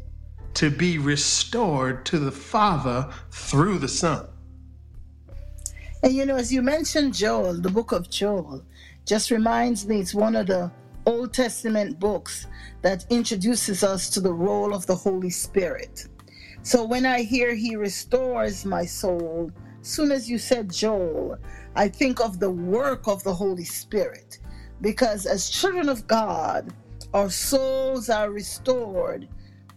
to 0.56 0.72
be 0.72 0.98
restored 0.98 2.04
to 2.08 2.18
the 2.18 2.32
Father 2.32 3.08
through 3.30 3.78
the 3.78 3.88
Son. 3.88 4.26
And 6.02 6.14
you 6.14 6.26
know, 6.26 6.36
as 6.36 6.52
you 6.52 6.64
mentioned 6.64 7.14
Joel, 7.14 7.62
the 7.62 7.70
book 7.70 7.92
of 7.92 8.10
Joel, 8.10 8.64
just 9.06 9.30
reminds 9.30 9.88
me 9.88 10.00
it's 10.00 10.16
one 10.16 10.36
of 10.36 10.48
the 10.48 10.72
Old 11.06 11.34
Testament 11.34 12.00
books 12.00 12.48
that 12.82 13.06
introduces 13.10 13.84
us 13.84 14.10
to 14.12 14.20
the 14.20 14.34
role 14.34 14.74
of 14.74 14.86
the 14.86 14.96
Holy 14.96 15.30
Spirit. 15.30 16.08
So 16.64 16.84
when 16.84 17.06
I 17.06 17.22
hear 17.22 17.54
he 17.54 17.76
restores 17.76 18.66
my 18.66 18.86
soul, 18.86 19.52
soon 19.82 20.12
as 20.12 20.30
you 20.30 20.38
said 20.38 20.72
Joel, 20.72 21.38
I 21.76 21.88
think 21.88 22.20
of 22.20 22.40
the 22.40 22.50
work 22.50 23.08
of 23.08 23.24
the 23.24 23.34
Holy 23.34 23.66
Spirit. 23.66 24.40
Because 24.82 25.26
as 25.26 25.50
children 25.50 25.90
of 25.90 26.08
God, 26.08 26.74
our 27.14 27.30
souls 27.30 28.10
are 28.10 28.32
restored 28.32 29.28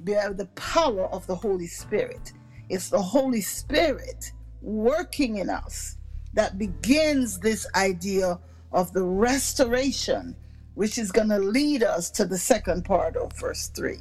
by 0.00 0.28
the 0.32 0.48
power 0.54 1.06
of 1.06 1.26
the 1.26 1.34
Holy 1.34 1.66
Spirit. 1.66 2.32
It's 2.68 2.88
the 2.88 3.02
Holy 3.02 3.40
Spirit 3.40 4.32
working 4.62 5.36
in 5.36 5.50
us 5.50 5.98
that 6.34 6.58
begins 6.58 7.38
this 7.38 7.66
idea 7.74 8.38
of 8.72 8.92
the 8.92 9.02
restoration, 9.02 10.34
which 10.78 10.96
is 10.96 11.10
going 11.10 11.28
to 11.28 11.40
lead 11.40 11.82
us 11.82 12.08
to 12.08 12.24
the 12.24 12.38
second 12.38 12.84
part 12.84 13.16
of 13.16 13.32
verse 13.32 13.66
3. 13.66 13.98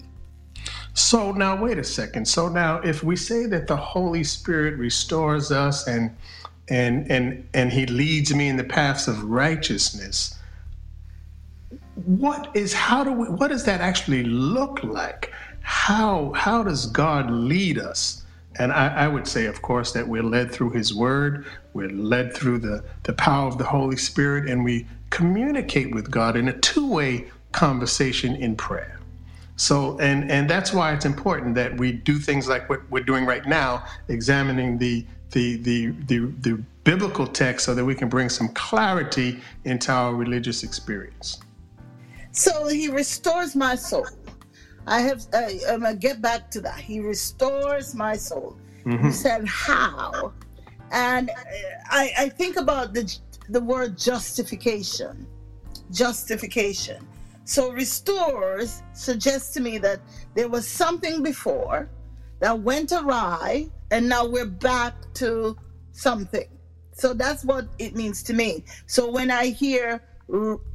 So 0.94 1.32
now, 1.32 1.60
wait 1.60 1.80
a 1.80 1.84
second. 1.84 2.28
So 2.28 2.50
now, 2.50 2.82
if 2.82 3.04
we 3.04 3.16
say 3.16 3.48
that 3.48 3.66
the 3.66 3.76
Holy 3.76 4.24
Spirit 4.24 4.78
restores 4.78 5.52
us 5.52 5.88
and 5.88 6.16
and 6.70 7.10
and 7.12 7.50
and 7.56 7.74
He 7.74 7.88
leads 7.88 8.32
me 8.32 8.48
in 8.48 8.58
the 8.58 8.64
paths 8.64 9.08
of 9.08 9.24
righteousness, 9.24 10.38
what 12.06 12.56
is 12.56 12.74
how 12.74 13.04
do 13.04 13.12
we 13.12 13.28
what 13.28 13.48
does 13.48 13.64
that 13.64 13.82
actually 13.82 14.24
look 14.26 14.84
like? 14.84 15.34
How 15.62 16.32
how 16.34 16.62
does 16.62 16.86
God 16.86 17.32
lead 17.32 17.80
us? 17.80 18.24
And 18.60 18.72
I, 18.72 19.06
I 19.06 19.08
would 19.08 19.28
say, 19.28 19.46
of 19.46 19.64
course, 19.64 19.94
that 19.94 20.08
we're 20.08 20.24
led 20.24 20.52
through 20.52 20.72
His 20.72 20.94
Word, 20.94 21.46
we're 21.74 21.90
led 21.90 22.36
through 22.36 22.60
the 22.60 22.84
the 23.02 23.14
power 23.14 23.48
of 23.48 23.58
the 23.58 23.64
Holy 23.64 23.98
Spirit, 23.98 24.48
and 24.48 24.64
we 24.64 24.86
communicate 25.10 25.94
with 25.94 26.10
God 26.12 26.36
in 26.36 26.48
a 26.48 26.54
two-way 26.60 27.26
conversation 27.52 28.36
in 28.36 28.56
prayer. 28.56 29.00
So, 29.56 29.98
and 30.00 30.30
and 30.30 30.50
that's 30.50 30.72
why 30.72 30.94
it's 30.94 31.06
important 31.06 31.56
that 31.56 31.76
we 31.78 31.92
do 31.92 32.20
things 32.20 32.48
like 32.48 32.70
what 32.70 32.82
we're 32.92 33.04
doing 33.04 33.26
right 33.26 33.46
now, 33.46 33.86
examining 34.08 34.78
the 34.78 35.06
the 35.32 35.58
the 35.58 35.88
the, 36.06 36.20
the 36.42 36.64
biblical 36.84 37.26
text, 37.26 37.66
so 37.66 37.74
that 37.74 37.84
we 37.84 37.96
can 37.96 38.08
bring 38.10 38.30
some 38.30 38.50
clarity 38.50 39.40
into 39.66 39.92
our 39.92 40.14
religious 40.14 40.64
experience. 40.64 41.40
So 42.32 42.68
he 42.68 42.88
restores 42.88 43.56
my 43.56 43.76
soul. 43.76 44.08
I 44.86 45.02
have, 45.02 45.26
I, 45.34 45.60
I'm 45.68 45.82
going 45.82 45.96
to 45.96 46.00
get 46.00 46.22
back 46.22 46.52
to 46.52 46.62
that. 46.62 46.80
He 46.80 47.00
restores 47.00 47.96
my 47.96 48.16
soul. 48.16 48.58
You 48.86 49.12
said 49.12 49.46
how. 49.46 50.32
And 50.92 51.30
uh, 51.30 51.34
I, 51.90 52.12
I 52.18 52.30
think 52.30 52.56
about 52.56 52.94
the, 52.94 53.14
the 53.50 53.62
word 53.62 53.98
justification. 53.98 55.28
Justification. 55.92 57.06
So 57.46 57.72
restores 57.72 58.84
suggests 58.94 59.54
to 59.54 59.62
me 59.62 59.78
that 59.78 60.02
there 60.36 60.50
was 60.50 60.68
something 60.68 61.24
before 61.24 61.90
that 62.40 62.60
went 62.60 62.92
awry, 62.92 63.70
and 63.90 64.08
now 64.08 64.26
we're 64.26 64.46
back 64.46 64.94
to 65.16 65.58
something. 65.92 66.48
So 66.92 67.14
that's 67.14 67.46
what 67.46 67.68
it 67.80 67.96
means 67.96 68.22
to 68.24 68.34
me. 68.34 68.66
So 68.86 69.10
when 69.10 69.32
I 69.32 69.48
hear 69.48 70.02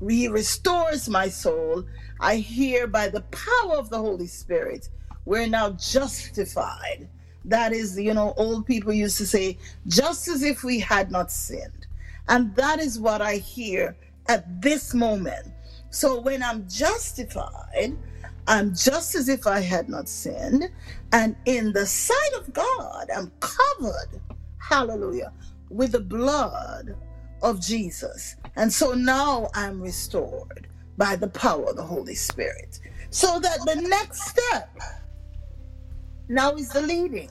He 0.08 0.28
restores 0.28 1.08
my 1.08 1.28
soul, 1.28 1.84
I 2.20 2.36
hear 2.36 2.86
by 2.86 3.08
the 3.08 3.20
power 3.22 3.76
of 3.76 3.90
the 3.90 3.98
Holy 3.98 4.26
Spirit, 4.26 4.88
we're 5.26 5.46
now 5.46 5.70
justified. 5.72 7.08
That 7.44 7.72
is, 7.72 7.98
you 7.98 8.14
know, 8.14 8.34
old 8.36 8.66
people 8.66 8.92
used 8.92 9.18
to 9.18 9.26
say, 9.26 9.58
just 9.88 10.28
as 10.28 10.42
if 10.42 10.64
we 10.64 10.78
had 10.78 11.10
not 11.10 11.30
sinned. 11.30 11.81
And 12.28 12.54
that 12.56 12.78
is 12.80 12.98
what 12.98 13.20
I 13.20 13.36
hear 13.36 13.96
at 14.28 14.62
this 14.62 14.94
moment. 14.94 15.48
So 15.90 16.20
when 16.20 16.42
I'm 16.42 16.66
justified, 16.68 17.96
I'm 18.46 18.74
just 18.74 19.14
as 19.14 19.28
if 19.28 19.46
I 19.46 19.60
had 19.60 19.88
not 19.88 20.08
sinned. 20.08 20.70
And 21.12 21.36
in 21.44 21.72
the 21.72 21.86
sight 21.86 22.32
of 22.38 22.52
God, 22.52 23.08
I'm 23.14 23.30
covered, 23.40 24.20
hallelujah, 24.58 25.32
with 25.68 25.92
the 25.92 26.00
blood 26.00 26.96
of 27.42 27.60
Jesus. 27.60 28.36
And 28.56 28.72
so 28.72 28.92
now 28.94 29.48
I'm 29.54 29.80
restored 29.80 30.68
by 30.96 31.16
the 31.16 31.28
power 31.28 31.70
of 31.70 31.76
the 31.76 31.82
Holy 31.82 32.14
Spirit. 32.14 32.80
So 33.10 33.38
that 33.40 33.58
the 33.66 33.76
next 33.76 34.22
step 34.28 34.70
now 36.28 36.54
is 36.54 36.70
the 36.70 36.82
leading. 36.82 37.30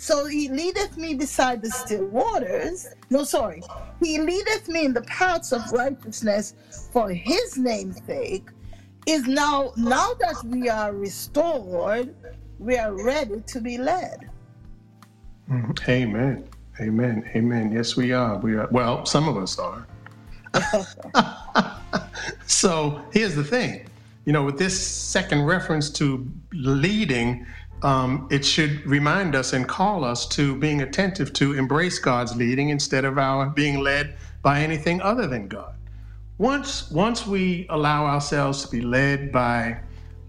So 0.00 0.26
he 0.26 0.48
leadeth 0.48 0.96
me 0.96 1.14
beside 1.14 1.60
the 1.60 1.70
still 1.70 2.06
waters. 2.06 2.86
No, 3.10 3.24
sorry. 3.24 3.62
He 4.00 4.18
leadeth 4.18 4.68
me 4.68 4.84
in 4.84 4.92
the 4.94 5.02
paths 5.02 5.52
of 5.52 5.72
righteousness 5.72 6.54
for 6.92 7.10
his 7.10 7.58
name's 7.58 8.00
sake. 8.06 8.48
is 9.06 9.26
now 9.26 9.72
now 9.76 10.12
that 10.20 10.36
we 10.44 10.68
are 10.68 10.92
restored, 10.92 12.14
we 12.58 12.76
are 12.76 12.92
ready 12.92 13.40
to 13.46 13.58
be 13.60 13.78
led. 13.78 14.28
Mhm. 15.50 15.88
Amen. 15.88 16.44
Amen. 16.78 17.24
Amen. 17.34 17.72
Yes, 17.72 17.96
we 17.96 18.12
are. 18.12 18.36
We 18.36 18.54
are. 18.56 18.68
Well, 18.70 19.06
some 19.06 19.26
of 19.28 19.36
us 19.38 19.58
are. 19.58 19.86
so 22.46 23.00
here's 23.12 23.34
the 23.34 23.44
thing. 23.44 23.86
You 24.26 24.32
know, 24.34 24.44
with 24.44 24.58
this 24.58 24.78
second 24.78 25.46
reference 25.46 25.88
to 26.00 26.30
leading, 26.52 27.46
um, 27.82 28.28
it 28.30 28.44
should 28.44 28.84
remind 28.86 29.34
us 29.34 29.52
and 29.52 29.66
call 29.66 30.04
us 30.04 30.26
to 30.28 30.56
being 30.56 30.82
attentive 30.82 31.32
to 31.34 31.54
embrace 31.54 31.98
God's 31.98 32.34
leading 32.36 32.70
instead 32.70 33.04
of 33.04 33.18
our 33.18 33.46
being 33.46 33.80
led 33.80 34.16
by 34.42 34.60
anything 34.60 35.00
other 35.00 35.26
than 35.26 35.48
God. 35.48 35.74
Once, 36.38 36.90
once 36.90 37.26
we 37.26 37.66
allow 37.68 38.06
ourselves 38.06 38.64
to 38.64 38.70
be 38.70 38.80
led 38.80 39.32
by 39.32 39.80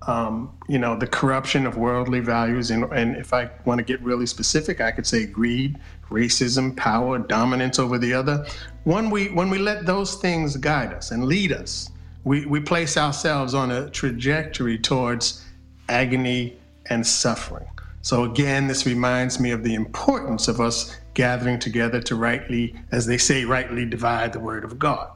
um, 0.07 0.51
you 0.67 0.79
know, 0.79 0.97
the 0.97 1.07
corruption 1.07 1.65
of 1.65 1.77
worldly 1.77 2.19
values. 2.19 2.71
And, 2.71 2.85
and 2.85 3.15
if 3.15 3.33
I 3.33 3.49
want 3.65 3.79
to 3.79 3.83
get 3.83 4.01
really 4.01 4.25
specific, 4.25 4.81
I 4.81 4.91
could 4.91 5.05
say 5.05 5.25
greed, 5.25 5.77
racism, 6.09 6.75
power, 6.75 7.19
dominance 7.19 7.79
over 7.79 7.97
the 7.97 8.13
other. 8.13 8.45
When 8.85 9.09
we, 9.09 9.27
when 9.29 9.49
we 9.49 9.59
let 9.59 9.85
those 9.85 10.15
things 10.15 10.55
guide 10.57 10.93
us 10.93 11.11
and 11.11 11.25
lead 11.25 11.51
us, 11.51 11.91
we, 12.23 12.45
we 12.45 12.59
place 12.59 12.97
ourselves 12.97 13.53
on 13.53 13.71
a 13.71 13.89
trajectory 13.89 14.77
towards 14.77 15.45
agony 15.89 16.58
and 16.89 17.05
suffering. 17.05 17.67
So 18.01 18.23
again, 18.23 18.67
this 18.67 18.85
reminds 18.85 19.39
me 19.39 19.51
of 19.51 19.63
the 19.63 19.75
importance 19.75 20.47
of 20.47 20.59
us 20.61 20.97
gathering 21.13 21.59
together 21.59 22.01
to 22.03 22.15
rightly, 22.15 22.75
as 22.91 23.05
they 23.05 23.17
say, 23.17 23.45
rightly 23.45 23.85
divide 23.85 24.33
the 24.33 24.39
word 24.39 24.63
of 24.63 24.79
God. 24.79 25.11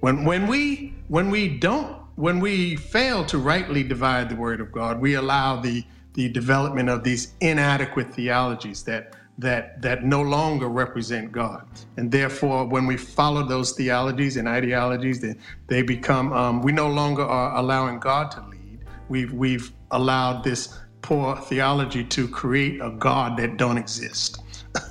When, 0.00 0.24
when 0.24 0.46
we 0.46 0.94
when 1.08 1.30
we 1.30 1.48
don't 1.48 1.96
when 2.14 2.40
we 2.40 2.76
fail 2.76 3.24
to 3.26 3.38
rightly 3.38 3.82
divide 3.82 4.28
the 4.28 4.36
word 4.36 4.60
of 4.60 4.70
God, 4.70 5.00
we 5.00 5.14
allow 5.14 5.60
the 5.60 5.84
the 6.14 6.28
development 6.28 6.88
of 6.88 7.04
these 7.04 7.32
inadequate 7.40 8.12
theologies 8.14 8.82
that 8.84 9.14
that 9.38 9.80
that 9.82 10.04
no 10.04 10.22
longer 10.22 10.68
represent 10.68 11.30
God, 11.30 11.64
and 11.96 12.10
therefore, 12.10 12.66
when 12.66 12.86
we 12.86 12.96
follow 12.96 13.46
those 13.46 13.72
theologies 13.72 14.36
and 14.36 14.48
ideologies, 14.48 15.20
they 15.20 15.36
they 15.68 15.82
become 15.82 16.32
um, 16.32 16.62
we 16.62 16.72
no 16.72 16.88
longer 16.88 17.22
are 17.22 17.56
allowing 17.56 18.00
God 18.00 18.30
to 18.32 18.40
lead. 18.48 18.80
We've 19.08 19.32
we've 19.32 19.72
allowed 19.92 20.42
this 20.42 20.76
poor 21.02 21.36
theology 21.36 22.04
to 22.04 22.28
create 22.28 22.80
a 22.80 22.90
God 22.90 23.36
that 23.38 23.56
don't 23.56 23.78
exist, 23.78 24.42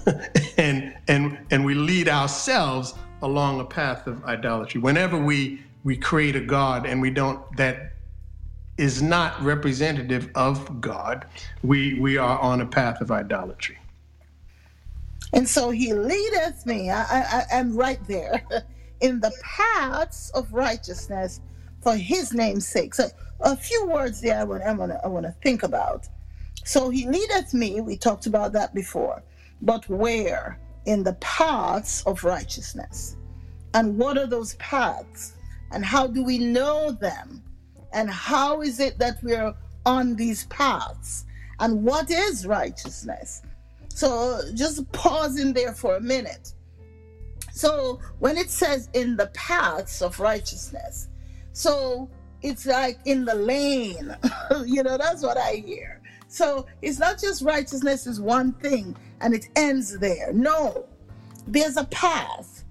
and 0.58 0.96
and 1.08 1.38
and 1.52 1.66
we 1.66 1.74
lead 1.74 2.10
ourselves 2.10 2.94
along 3.22 3.60
a 3.60 3.66
path 3.66 4.08
of 4.08 4.24
idolatry. 4.26 4.80
Whenever 4.82 5.18
we 5.18 5.62
we 5.84 5.98
create 5.98 6.36
a 6.36 6.42
God 6.42 6.86
and 6.86 7.02
we 7.02 7.10
don't 7.10 7.40
that 7.58 7.94
is 8.78 9.02
not 9.02 9.42
representative 9.42 10.30
of 10.36 10.80
God, 10.82 11.26
we 11.64 12.00
we 12.00 12.18
are 12.18 12.40
on 12.40 12.62
a 12.62 12.66
path 12.66 13.02
of 13.02 13.12
idolatry. 13.12 13.78
And 15.34 15.48
so 15.48 15.72
he 15.72 15.94
leadeth 15.94 16.66
me. 16.66 16.90
I, 16.90 17.02
I, 17.02 17.44
I 17.52 17.58
am 17.58 17.76
right 17.76 18.00
there 18.08 18.44
in 19.02 19.20
the 19.20 19.32
paths 19.44 20.32
of 20.34 20.54
righteousness 20.54 21.42
for 21.82 21.96
his 21.96 22.34
name's 22.34 22.68
sake. 22.68 22.94
So 22.94 23.08
a 23.42 23.56
few 23.56 23.88
words 23.88 24.22
there 24.22 24.40
I 24.40 24.44
want, 24.44 24.64
I 24.64 24.74
want, 24.74 24.92
to, 24.92 25.02
I 25.04 25.08
want 25.08 25.26
to 25.26 25.36
think 25.44 25.64
about. 25.64 26.08
So 26.64 26.90
he 26.90 27.08
leadeth 27.08 27.54
me. 27.54 27.82
We 27.82 27.98
talked 27.98 28.26
about 28.26 28.54
that 28.54 28.74
before. 28.74 29.24
But 29.62 29.88
where? 29.90 30.60
In 30.86 31.04
the 31.04 31.14
paths 31.14 32.04
of 32.06 32.24
righteousness. 32.24 33.16
And 33.74 33.98
what 33.98 34.18
are 34.18 34.28
those 34.28 34.56
paths? 34.56 35.36
And 35.72 35.84
how 35.84 36.08
do 36.08 36.24
we 36.24 36.38
know 36.38 36.92
them? 36.92 37.44
And 37.94 38.10
how 38.10 38.62
is 38.62 38.80
it 38.80 38.98
that 39.00 39.22
we're 39.24 39.54
on 39.86 40.16
these 40.16 40.46
paths? 40.46 41.26
And 41.60 41.84
what 41.84 42.10
is 42.12 42.46
righteousness? 42.46 43.42
So 43.90 44.42
just 44.54 44.90
pause 44.92 45.40
in 45.40 45.54
there 45.54 45.74
for 45.74 45.96
a 45.96 46.02
minute. 46.02 46.54
So 47.52 48.00
when 48.20 48.38
it 48.38 48.50
says 48.50 48.90
in 48.94 49.18
the 49.18 49.28
paths 49.28 50.02
of 50.02 50.20
righteousness, 50.20 51.08
so 51.58 52.08
it's 52.44 52.68
like 52.68 53.00
in 53.06 53.26
the 53.26 53.34
lane. 53.34 54.16
you 54.68 54.84
know, 54.84 54.96
that's 54.96 55.24
what 55.24 55.40
I 55.40 55.54
hear. 55.54 56.04
So 56.28 56.68
it's 56.84 57.00
not 57.00 57.20
just 57.20 57.42
righteousness 57.42 58.06
is 58.06 58.22
one 58.22 58.54
thing 58.54 58.96
and 59.22 59.34
it 59.34 59.50
ends 59.56 59.98
there. 59.98 60.32
No, 60.34 60.86
there's 61.48 61.76
a 61.76 61.86
path. 61.86 62.64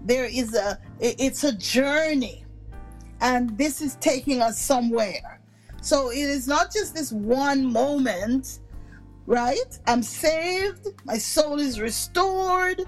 There 0.00 0.24
is 0.24 0.56
a, 0.56 0.80
it's 0.98 1.44
a 1.44 1.52
journey. 1.52 2.44
And 3.20 3.56
this 3.56 3.80
is 3.80 3.94
taking 4.00 4.42
us 4.42 4.60
somewhere. 4.60 5.40
So 5.80 6.10
it 6.10 6.18
is 6.18 6.48
not 6.48 6.72
just 6.72 6.92
this 6.92 7.12
one 7.12 7.64
moment, 7.64 8.58
right? 9.26 9.78
I'm 9.86 10.02
saved, 10.02 10.88
my 11.04 11.18
soul 11.18 11.60
is 11.60 11.80
restored, 11.80 12.82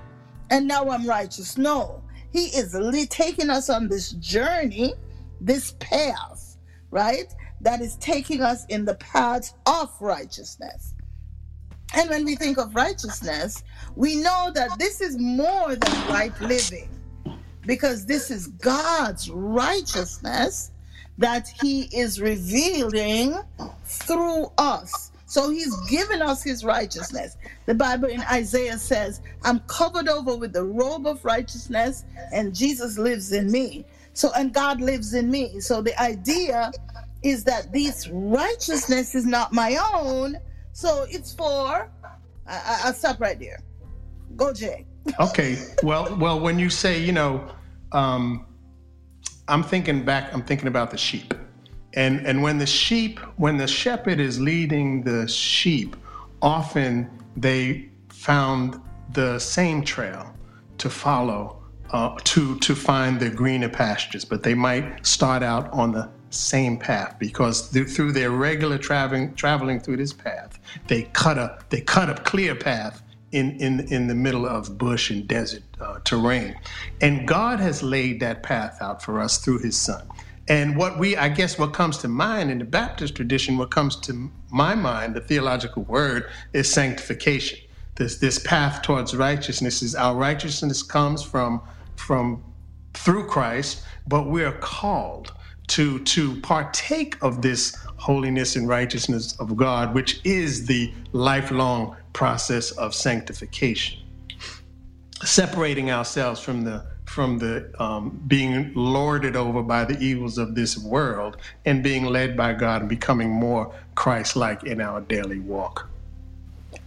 and 0.50 0.66
now 0.66 0.90
I'm 0.90 1.06
righteous. 1.06 1.56
No, 1.56 2.02
He 2.32 2.46
is 2.46 2.76
taking 3.08 3.48
us 3.48 3.70
on 3.70 3.86
this 3.88 4.10
journey, 4.10 4.94
this 5.40 5.72
path, 5.80 6.56
right? 6.90 7.32
That 7.60 7.80
is 7.80 7.96
taking 7.96 8.42
us 8.42 8.64
in 8.66 8.84
the 8.84 8.96
path 8.96 9.52
of 9.66 9.90
righteousness. 10.00 10.94
And 11.94 12.10
when 12.10 12.24
we 12.24 12.36
think 12.36 12.58
of 12.58 12.74
righteousness, 12.74 13.62
we 13.94 14.16
know 14.16 14.50
that 14.54 14.78
this 14.78 15.00
is 15.00 15.16
more 15.18 15.76
than 15.76 16.06
right 16.08 16.38
living 16.40 16.88
because 17.64 18.06
this 18.06 18.30
is 18.30 18.48
God's 18.48 19.30
righteousness 19.30 20.72
that 21.18 21.48
He 21.48 21.82
is 21.96 22.20
revealing 22.20 23.34
through 23.84 24.52
us. 24.58 25.12
So 25.26 25.50
He's 25.50 25.74
given 25.88 26.22
us 26.22 26.42
His 26.42 26.64
righteousness. 26.64 27.36
The 27.66 27.74
Bible 27.74 28.08
in 28.08 28.22
Isaiah 28.30 28.78
says, 28.78 29.20
I'm 29.44 29.60
covered 29.60 30.08
over 30.08 30.36
with 30.36 30.52
the 30.52 30.64
robe 30.64 31.06
of 31.06 31.24
righteousness, 31.24 32.04
and 32.32 32.54
Jesus 32.54 32.98
lives 32.98 33.32
in 33.32 33.50
me. 33.50 33.84
So, 34.16 34.32
and 34.32 34.52
God 34.52 34.80
lives 34.80 35.12
in 35.12 35.30
me. 35.30 35.60
So 35.60 35.82
the 35.82 36.00
idea 36.00 36.72
is 37.22 37.44
that 37.44 37.70
this 37.70 38.08
righteousness 38.08 39.14
is 39.14 39.26
not 39.26 39.52
my 39.52 39.76
own. 39.94 40.38
So 40.72 41.06
it's 41.10 41.34
for, 41.34 41.90
I, 42.46 42.80
will 42.86 42.94
stop 42.94 43.20
right 43.20 43.38
there. 43.38 43.60
Go, 44.34 44.54
Jay. 44.54 44.86
Okay. 45.20 45.58
Well, 45.82 46.16
well, 46.16 46.40
when 46.40 46.58
you 46.58 46.70
say, 46.70 46.98
you 46.98 47.12
know, 47.12 47.46
um, 47.92 48.46
I'm 49.48 49.62
thinking 49.62 50.02
back. 50.02 50.32
I'm 50.32 50.42
thinking 50.42 50.66
about 50.66 50.90
the 50.90 50.98
sheep, 50.98 51.32
and 51.94 52.26
and 52.26 52.42
when 52.42 52.58
the 52.58 52.66
sheep, 52.66 53.20
when 53.36 53.56
the 53.56 53.68
shepherd 53.68 54.18
is 54.18 54.40
leading 54.40 55.02
the 55.02 55.28
sheep, 55.28 55.94
often 56.42 57.08
they 57.36 57.90
found 58.08 58.80
the 59.12 59.38
same 59.38 59.84
trail 59.84 60.34
to 60.78 60.90
follow 60.90 61.55
uh, 61.90 62.16
to 62.24 62.58
to 62.58 62.74
find 62.74 63.20
the 63.20 63.30
greener 63.30 63.68
pastures, 63.68 64.24
but 64.24 64.42
they 64.42 64.54
might 64.54 65.06
start 65.06 65.42
out 65.42 65.72
on 65.72 65.92
the 65.92 66.08
same 66.30 66.76
path 66.76 67.16
because 67.18 67.70
th- 67.70 67.88
through 67.88 68.12
their 68.12 68.30
regular 68.30 68.78
traveling 68.78 69.34
traveling 69.34 69.80
through 69.80 69.96
this 69.96 70.12
path, 70.12 70.58
they 70.86 71.02
cut 71.12 71.38
a 71.38 71.58
they 71.70 71.80
cut 71.80 72.10
a 72.10 72.14
clear 72.22 72.54
path 72.54 73.02
in, 73.32 73.50
in, 73.60 73.80
in 73.92 74.06
the 74.06 74.14
middle 74.14 74.46
of 74.46 74.78
bush 74.78 75.10
and 75.10 75.26
desert 75.26 75.62
uh, 75.80 75.98
terrain. 76.04 76.56
And 77.00 77.26
God 77.26 77.60
has 77.60 77.82
laid 77.82 78.20
that 78.20 78.42
path 78.42 78.78
out 78.80 79.02
for 79.02 79.20
us 79.20 79.38
through 79.38 79.58
his 79.58 79.76
son. 79.76 80.08
And 80.48 80.76
what 80.76 80.98
we, 80.98 81.16
I 81.16 81.28
guess, 81.28 81.58
what 81.58 81.72
comes 81.72 81.98
to 81.98 82.08
mind 82.08 82.50
in 82.50 82.58
the 82.58 82.64
Baptist 82.64 83.16
tradition, 83.16 83.58
what 83.58 83.70
comes 83.70 83.96
to 83.96 84.30
my 84.50 84.74
mind, 84.76 85.14
the 85.14 85.20
theological 85.20 85.82
word, 85.82 86.30
is 86.52 86.70
sanctification. 86.70 87.58
This, 87.96 88.18
this 88.18 88.38
path 88.38 88.82
towards 88.82 89.16
righteousness 89.16 89.82
is 89.82 89.94
our 89.94 90.14
righteousness 90.14 90.82
comes 90.82 91.22
from, 91.22 91.62
from 91.96 92.44
through 92.92 93.26
Christ, 93.26 93.82
but 94.06 94.28
we're 94.28 94.52
called 94.52 95.32
to, 95.68 95.98
to 96.00 96.40
partake 96.42 97.16
of 97.22 97.42
this 97.42 97.74
holiness 97.96 98.54
and 98.54 98.68
righteousness 98.68 99.34
of 99.40 99.56
God, 99.56 99.94
which 99.94 100.20
is 100.24 100.66
the 100.66 100.92
lifelong 101.12 101.96
process 102.12 102.70
of 102.72 102.94
sanctification, 102.94 104.02
separating 105.24 105.90
ourselves 105.90 106.40
from 106.40 106.64
the 106.64 106.84
from 107.06 107.38
the 107.38 107.72
um, 107.80 108.20
being 108.26 108.72
lorded 108.74 109.36
over 109.36 109.62
by 109.62 109.84
the 109.84 109.96
evils 110.00 110.38
of 110.38 110.56
this 110.56 110.76
world 110.76 111.36
and 111.64 111.82
being 111.82 112.04
led 112.04 112.36
by 112.36 112.52
God 112.52 112.82
and 112.82 112.88
becoming 112.90 113.30
more 113.30 113.72
Christ-like 113.94 114.64
in 114.64 114.80
our 114.80 115.00
daily 115.00 115.38
walk. 115.38 115.88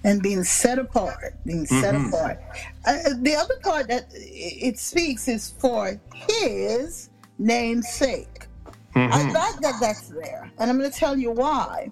And 0.03 0.21
being 0.23 0.43
set 0.43 0.79
apart, 0.79 1.35
being 1.45 1.65
set 1.65 1.93
mm-hmm. 1.93 2.07
apart. 2.07 2.39
Uh, 2.85 3.15
the 3.19 3.35
other 3.35 3.55
part 3.62 3.89
that 3.89 4.07
it 4.13 4.79
speaks 4.79 5.27
is 5.27 5.49
for 5.59 5.99
His 6.13 7.09
name's 7.38 7.89
sake. 7.89 8.47
Mm-hmm. 8.95 9.13
I 9.13 9.31
like 9.31 9.59
that 9.62 9.75
that's 9.81 10.07
there, 10.07 10.49
and 10.57 10.69
I'm 10.69 10.77
going 10.77 10.89
to 10.89 10.97
tell 10.97 11.17
you 11.17 11.31
why. 11.31 11.91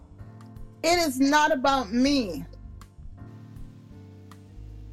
It 0.83 0.99
is 0.99 1.19
not 1.19 1.51
about 1.51 1.91
me. 1.91 2.45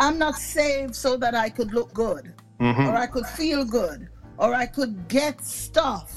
I'm 0.00 0.18
not 0.18 0.34
saved 0.34 0.94
so 0.94 1.16
that 1.18 1.34
I 1.34 1.48
could 1.48 1.72
look 1.72 1.92
good 1.94 2.34
mm-hmm. 2.60 2.88
or 2.88 2.96
I 2.96 3.06
could 3.06 3.26
feel 3.26 3.64
good 3.64 4.08
or 4.38 4.54
I 4.54 4.66
could 4.66 5.08
get 5.08 5.44
stuff, 5.44 6.12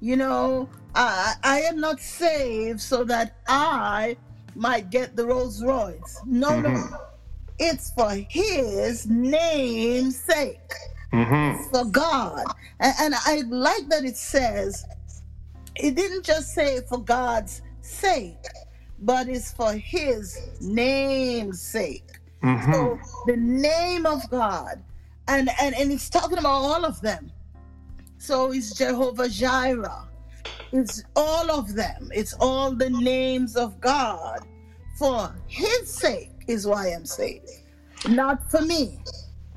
you 0.00 0.16
know, 0.16 0.68
I, 0.94 1.34
I 1.42 1.60
am 1.62 1.80
not 1.80 2.00
saved 2.00 2.80
so 2.80 3.04
that 3.04 3.36
I 3.46 4.16
might 4.56 4.90
get 4.90 5.16
the 5.16 5.24
Rolls 5.24 5.62
Royce. 5.62 6.20
No, 6.26 6.60
no. 6.60 6.82
It's 7.58 7.92
for 7.92 8.10
his 8.10 9.06
name's 9.06 10.18
sake. 10.18 10.72
Mm-hmm. 11.12 11.70
For 11.70 11.84
God. 11.84 12.44
And, 12.78 12.94
and 13.00 13.14
I 13.14 13.42
like 13.48 13.88
that 13.88 14.04
it 14.04 14.16
says, 14.16 14.86
it 15.76 15.94
didn't 15.94 16.24
just 16.24 16.54
say 16.54 16.80
for 16.88 16.98
God's 16.98 17.62
sake, 17.80 18.44
but 19.00 19.28
it's 19.28 19.52
for 19.52 19.72
his 19.72 20.38
name's 20.60 21.60
sake. 21.60 22.18
Mm-hmm. 22.42 22.72
So 22.72 22.98
the 23.26 23.36
name 23.36 24.06
of 24.06 24.28
God. 24.30 24.82
And, 25.28 25.50
and, 25.60 25.74
and 25.76 25.92
it's 25.92 26.08
talking 26.08 26.38
about 26.38 26.48
all 26.48 26.84
of 26.84 27.00
them. 27.00 27.30
So 28.18 28.52
it's 28.52 28.74
Jehovah 28.74 29.28
Jireh. 29.28 30.06
It's 30.72 31.02
all 31.16 31.50
of 31.50 31.74
them. 31.74 32.10
It's 32.14 32.34
all 32.34 32.72
the 32.72 32.90
names 32.90 33.56
of 33.56 33.80
God. 33.80 34.40
For 34.98 35.34
his 35.46 35.92
sake 35.92 36.30
is 36.46 36.66
why 36.66 36.88
I'm 36.88 37.06
saved. 37.06 37.48
Not 38.08 38.50
for 38.50 38.60
me, 38.60 38.98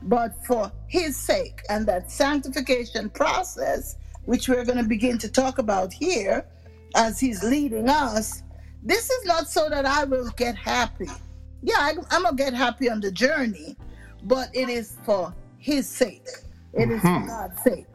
but 0.04 0.34
for 0.46 0.72
his 0.88 1.17
sake. 1.17 1.62
And 1.69 1.86
that 1.88 2.12
sanctification 2.12 3.10
process, 3.10 3.98
which 4.26 4.48
we're 4.48 4.65
going 4.65 4.78
to 4.78 4.84
begin 4.88 5.17
to 5.19 5.30
talk 5.30 5.58
about 5.60 5.91
here 5.93 6.46
as 6.96 7.19
he's 7.19 7.43
leading 7.43 7.89
us, 7.89 8.43
this 8.84 9.10
is 9.10 9.26
not 9.26 9.50
so 9.50 9.69
that 9.69 9.86
I 9.86 10.04
will 10.04 10.30
get 10.32 10.56
happy. 10.56 11.10
Yeah, 11.62 11.78
I, 11.78 11.93
I'm 12.12 12.24
going 12.24 12.38
to 12.38 12.43
get 12.43 12.54
happy 12.54 12.89
on 12.89 13.00
the 13.00 13.12
journey, 13.12 13.78
but 14.24 14.50
it 14.54 14.69
is 14.69 14.98
for 15.06 15.34
his 15.58 15.88
sake. 15.88 16.28
It 16.74 16.89
is 16.89 17.02
mm-hmm. 17.02 17.22
for 17.22 17.28
God's 17.28 17.63
sake. 17.63 17.88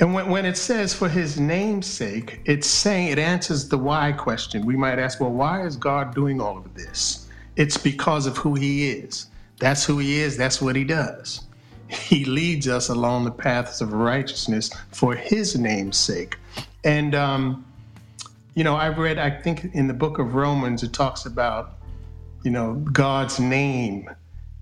And 0.00 0.14
when, 0.14 0.28
when 0.28 0.46
it 0.46 0.56
says 0.56 0.94
for 0.94 1.08
his 1.08 1.40
name's 1.40 1.86
sake, 1.86 2.40
it's 2.44 2.68
saying 2.68 3.08
it 3.08 3.18
answers 3.18 3.68
the 3.68 3.78
why 3.78 4.12
question. 4.12 4.64
We 4.64 4.76
might 4.76 4.98
ask, 4.98 5.20
well, 5.20 5.32
why 5.32 5.64
is 5.66 5.76
God 5.76 6.14
doing 6.14 6.40
all 6.40 6.56
of 6.56 6.74
this? 6.74 7.28
It's 7.56 7.76
because 7.76 8.26
of 8.26 8.36
who 8.36 8.54
he 8.54 8.90
is. 8.90 9.26
That's 9.58 9.84
who 9.84 9.98
he 9.98 10.20
is, 10.20 10.36
that's 10.36 10.62
what 10.62 10.76
he 10.76 10.84
does. 10.84 11.42
He 11.88 12.24
leads 12.26 12.68
us 12.68 12.90
along 12.90 13.24
the 13.24 13.30
paths 13.30 13.80
of 13.80 13.92
righteousness 13.92 14.70
for 14.92 15.14
his 15.14 15.58
name's 15.58 15.96
sake. 15.96 16.36
And, 16.84 17.14
um, 17.14 17.64
you 18.54 18.62
know, 18.62 18.76
I've 18.76 18.98
read, 18.98 19.18
I 19.18 19.30
think 19.30 19.74
in 19.74 19.88
the 19.88 19.94
book 19.94 20.18
of 20.18 20.34
Romans, 20.34 20.82
it 20.82 20.92
talks 20.92 21.26
about, 21.26 21.78
you 22.44 22.50
know, 22.50 22.74
God's 22.92 23.40
name. 23.40 24.10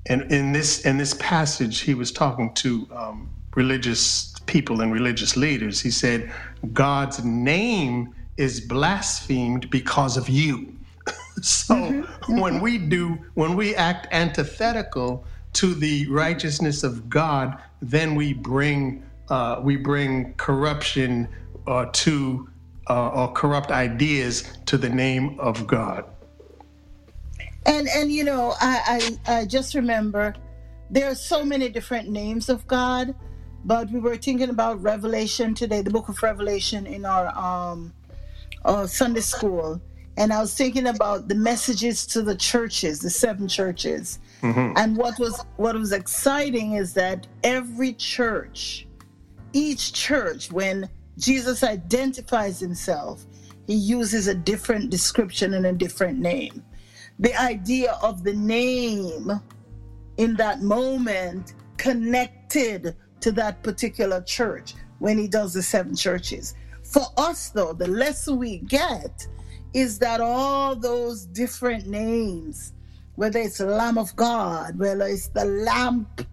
And 0.07 0.31
in 0.31 0.53
this 0.53 0.87
in 0.87 0.99
this 0.99 1.15
passage, 1.15 1.81
he 1.81 1.95
was 1.95 2.13
talking 2.13 2.55
to 2.55 2.89
um, 2.95 3.29
religious 3.57 4.36
people 4.47 4.81
and 4.81 4.93
religious 4.93 5.37
leaders. 5.37 5.81
He 5.81 5.91
said, 5.91 6.33
God's 6.73 7.25
name 7.25 8.15
is 8.37 8.61
blasphemed 8.61 9.71
because 9.71 10.17
of 10.17 10.29
you. 10.29 10.75
so 11.43 12.05
when 12.29 12.61
we 12.61 12.79
do, 12.79 13.19
when 13.35 13.57
we 13.57 13.75
act 13.75 14.09
antithetical 14.13 15.25
to 15.55 15.75
the 15.75 16.07
righteousness 16.09 16.83
of 16.83 17.09
God, 17.09 17.59
then 17.81 18.15
we 18.15 18.33
bring 18.33 19.03
uh, 19.29 19.61
we 19.63 19.77
bring 19.77 20.35
corruption 20.35 21.29
uh, 21.67 21.87
to 21.93 22.49
uh, 22.89 23.09
or 23.09 23.33
corrupt 23.33 23.71
ideas 23.71 24.59
to 24.67 24.79
the 24.79 24.89
name 24.89 25.39
of 25.41 25.67
God. 25.67 26.05
And 27.65 27.89
and 27.89 28.13
you 28.13 28.23
know, 28.23 28.55
I, 28.61 29.19
I 29.27 29.39
I 29.39 29.45
just 29.45 29.75
remember 29.75 30.35
there 30.91 31.11
are 31.11 31.15
so 31.15 31.45
many 31.45 31.69
different 31.69 32.09
names 32.09 32.49
of 32.49 32.67
God, 32.67 33.15
but 33.67 33.91
we 33.91 33.99
were 33.99 34.17
thinking 34.17 34.49
about 34.49 34.81
Revelation 34.81 35.53
today, 35.53 35.83
the 35.83 35.91
book 35.91 36.09
of 36.09 36.23
Revelation 36.23 36.87
in 36.87 37.05
our 37.05 37.37
um 37.37 37.93
uh, 38.65 38.87
Sunday 38.87 39.21
school, 39.21 39.81
and 40.17 40.33
I 40.33 40.41
was 40.41 40.55
thinking 40.55 40.87
about 40.87 41.29
the 41.29 41.35
messages 41.35 42.07
to 42.07 42.23
the 42.23 42.35
churches, 42.35 43.01
the 43.01 43.11
seven 43.11 43.49
churches. 43.49 44.19
And 44.77 44.97
what 44.97 45.19
was 45.19 45.45
what 45.57 45.75
was 45.75 45.93
exciting 45.93 46.75
is 46.75 46.95
that 46.95 47.27
every 47.43 47.93
church, 47.95 48.87
each 49.53 49.93
church, 49.93 50.53
when 50.53 50.89
Jesus 51.19 51.63
identifies 51.65 52.61
himself, 52.61 53.27
he 53.67 53.75
uses 53.75 54.29
a 54.29 54.35
different 54.35 54.91
description 54.91 55.55
and 55.55 55.67
a 55.67 55.73
different 55.73 56.21
name. 56.21 56.63
The 57.19 57.35
idea 57.35 57.99
of 58.03 58.23
the 58.23 58.35
name 58.35 59.41
in 60.19 60.37
that 60.37 60.63
moment 60.63 61.55
connected 61.77 62.95
to 63.21 63.33
that 63.33 63.63
particular 63.63 64.23
church 64.23 64.75
when 64.99 65.19
he 65.19 65.29
does 65.29 65.55
the 65.55 65.63
seven 65.63 65.95
churches. 65.95 66.55
For 66.83 67.05
us, 67.17 67.51
though, 67.51 67.73
the 67.73 67.89
lesson 67.89 68.39
we 68.39 68.59
get 68.59 69.27
is 69.75 69.99
that 69.99 70.21
all 70.21 70.77
those 70.77 71.27
different 71.27 71.87
names, 71.87 72.73
whether 73.17 73.41
it's 73.41 73.59
the 73.59 73.67
Lamb 73.67 73.99
of 73.99 74.15
God, 74.17 74.79
whether 74.79 75.07
it's 75.07 75.29
the 75.29 75.45
lamp, 75.45 76.27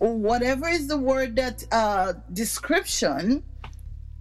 or 0.00 0.16
whatever 0.16 0.66
is 0.68 0.88
the 0.88 0.96
word 0.96 1.36
that 1.36 1.62
uh, 1.70 2.14
description 2.32 3.44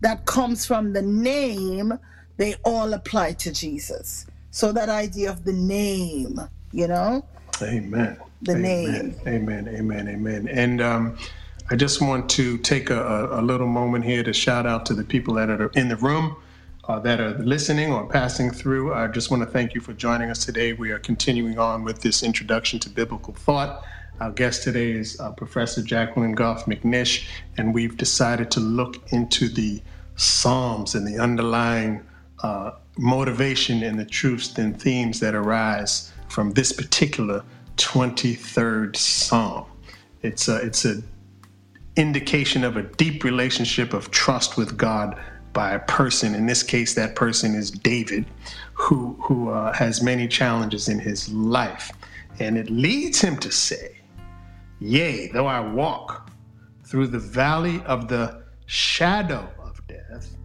that 0.01 0.25
comes 0.25 0.65
from 0.65 0.93
the 0.93 1.01
name, 1.01 1.93
they 2.37 2.55
all 2.65 2.93
apply 2.93 3.33
to 3.33 3.51
Jesus. 3.53 4.25
So 4.51 4.71
that 4.73 4.89
idea 4.89 5.29
of 5.29 5.45
the 5.45 5.53
name, 5.53 6.39
you 6.71 6.87
know, 6.87 7.25
Amen. 7.61 8.17
The 8.41 8.53
amen. 8.53 8.61
name. 8.61 9.15
Amen. 9.27 9.67
Amen. 9.67 10.07
Amen. 10.07 10.47
And 10.47 10.81
um, 10.81 11.17
I 11.71 11.75
just 11.75 12.01
want 12.01 12.27
to 12.31 12.57
take 12.57 12.89
a, 12.89 13.29
a, 13.31 13.43
little 13.43 13.67
moment 13.67 14.03
here 14.03 14.23
to 14.23 14.33
shout 14.33 14.65
out 14.65 14.87
to 14.87 14.95
the 14.95 15.03
people 15.03 15.35
that 15.35 15.51
are 15.51 15.67
in 15.75 15.87
the 15.87 15.97
room, 15.97 16.35
uh, 16.85 16.97
that 17.01 17.21
are 17.21 17.37
listening 17.37 17.93
or 17.93 18.07
passing 18.07 18.49
through. 18.49 18.91
I 18.91 19.05
just 19.05 19.29
want 19.29 19.43
to 19.43 19.45
thank 19.45 19.75
you 19.75 19.81
for 19.81 19.93
joining 19.93 20.31
us 20.31 20.43
today. 20.43 20.73
We 20.73 20.89
are 20.89 20.97
continuing 20.97 21.59
on 21.59 21.83
with 21.83 22.01
this 22.01 22.23
introduction 22.23 22.79
to 22.79 22.89
biblical 22.89 23.35
thought. 23.35 23.83
Our 24.19 24.31
guest 24.31 24.63
today 24.63 24.93
is 24.93 25.19
uh, 25.19 25.31
Professor 25.33 25.83
Jacqueline 25.83 26.31
Goff 26.31 26.65
McNish, 26.65 27.27
and 27.57 27.71
we've 27.71 27.95
decided 27.97 28.49
to 28.51 28.59
look 28.59 28.95
into 29.11 29.47
the 29.47 29.79
Psalms 30.15 30.95
and 30.95 31.05
the 31.07 31.19
underlying 31.19 32.03
uh, 32.41 32.71
motivation 32.97 33.83
and 33.83 33.99
the 33.99 34.05
truths 34.05 34.57
and 34.57 34.81
themes 34.81 35.19
that 35.19 35.35
arise 35.35 36.11
from 36.29 36.51
this 36.53 36.71
particular 36.71 37.43
23rd 37.77 38.95
Psalm. 38.95 39.67
It's 40.23 40.47
a, 40.47 40.55
it's 40.55 40.83
a 40.83 41.03
indication 41.99 42.63
of 42.63 42.77
a 42.77 42.83
deep 42.83 43.23
relationship 43.23 43.93
of 43.93 44.09
trust 44.09 44.57
with 44.57 44.77
God 44.77 45.19
by 45.51 45.73
a 45.73 45.79
person. 45.79 46.33
In 46.33 46.45
this 46.45 46.63
case, 46.63 46.93
that 46.95 47.15
person 47.15 47.53
is 47.53 47.69
David, 47.69 48.25
who 48.73 49.17
who 49.21 49.49
uh, 49.49 49.73
has 49.73 50.01
many 50.01 50.27
challenges 50.27 50.87
in 50.87 50.99
his 50.99 51.29
life, 51.33 51.91
and 52.39 52.57
it 52.57 52.69
leads 52.69 53.19
him 53.19 53.35
to 53.37 53.51
say, 53.51 53.99
"Yea, 54.79 55.27
though 55.27 55.47
I 55.47 55.59
walk 55.59 56.31
through 56.85 57.07
the 57.07 57.19
valley 57.19 57.81
of 57.85 58.07
the 58.07 58.43
shadow 58.65 59.49
of 59.61 59.85
death, 59.87 60.37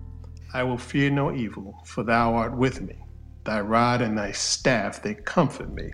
I 0.53 0.65
will 0.65 0.79
fear 0.79 1.11
no 1.11 1.33
evil, 1.33 1.81
for 1.85 2.03
Thou 2.03 2.35
art 2.35 2.57
with 2.57 2.81
me. 2.81 2.97
Thy 3.45 3.61
rod 3.61 4.03
and 4.03 4.19
Thy 4.19 4.33
staff 4.33 5.03
they 5.03 5.15
comfort 5.15 5.73
me." 5.73 5.93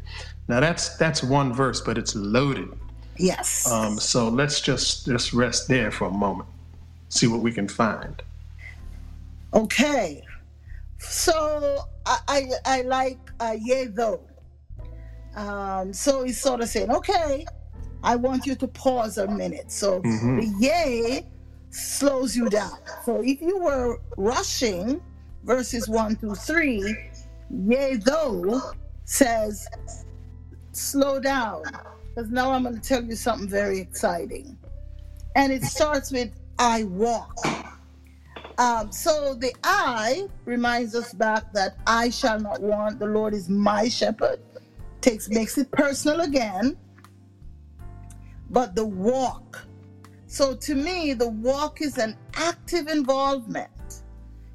Now 0.48 0.60
that's 0.60 0.96
that's 0.96 1.22
one 1.22 1.52
verse, 1.52 1.80
but 1.82 1.98
it's 1.98 2.14
loaded. 2.16 2.70
Yes. 3.20 3.70
Um, 3.70 3.98
so 3.98 4.28
let's 4.28 4.60
just 4.60 5.06
just 5.06 5.32
rest 5.32 5.68
there 5.68 5.90
for 5.90 6.06
a 6.08 6.10
moment, 6.10 6.48
see 7.08 7.26
what 7.26 7.40
we 7.40 7.52
can 7.52 7.68
find. 7.68 8.22
Okay. 9.54 10.22
So 10.98 11.78
I 12.06 12.18
I, 12.28 12.50
I 12.64 12.82
like 12.82 13.18
uh, 13.40 13.56
yea 13.60 13.86
though. 13.86 14.20
Um, 15.36 15.92
so 15.92 16.24
he's 16.24 16.40
sort 16.40 16.60
of 16.60 16.68
saying, 16.68 16.90
okay, 16.90 17.46
I 18.02 18.16
want 18.16 18.46
you 18.46 18.54
to 18.56 18.66
pause 18.66 19.18
a 19.18 19.28
minute. 19.28 19.70
So 19.70 20.00
the 20.00 20.52
yea 20.58 21.26
slows 21.70 22.36
you 22.36 22.48
down. 22.48 22.78
So 23.04 23.22
if 23.22 23.40
you 23.40 23.58
were 23.58 24.00
rushing 24.16 25.00
verses 25.44 25.88
one 25.88 26.16
through 26.16 26.34
three, 26.34 26.96
yea 27.50 27.96
though 27.96 28.60
says 29.04 29.68
slow 30.72 31.20
down. 31.20 31.62
Because 32.14 32.30
now 32.30 32.50
I'm 32.50 32.64
going 32.64 32.74
to 32.74 32.80
tell 32.80 33.02
you 33.04 33.16
something 33.16 33.48
very 33.48 33.78
exciting. 33.78 34.58
And 35.36 35.52
it 35.52 35.62
starts 35.62 36.10
with 36.10 36.32
I 36.58 36.84
walk. 36.84 37.34
Um, 38.58 38.92
so 38.92 39.34
the 39.34 39.54
I 39.64 40.28
reminds 40.44 40.94
us 40.94 41.14
back 41.14 41.52
that 41.54 41.78
I 41.86 42.10
shall 42.10 42.38
not 42.38 42.60
want. 42.60 42.98
The 42.98 43.06
Lord 43.06 43.32
is 43.32 43.48
my 43.48 43.88
shepherd. 43.88 44.40
Takes 45.00 45.30
makes 45.30 45.56
it 45.56 45.70
personal 45.70 46.20
again. 46.20 46.76
But 48.50 48.74
the 48.74 48.84
walk. 48.84 49.66
So 50.26 50.54
to 50.54 50.74
me, 50.74 51.14
the 51.14 51.28
walk 51.28 51.80
is 51.80 51.96
an 51.96 52.16
active 52.34 52.88
involvement 52.88 54.02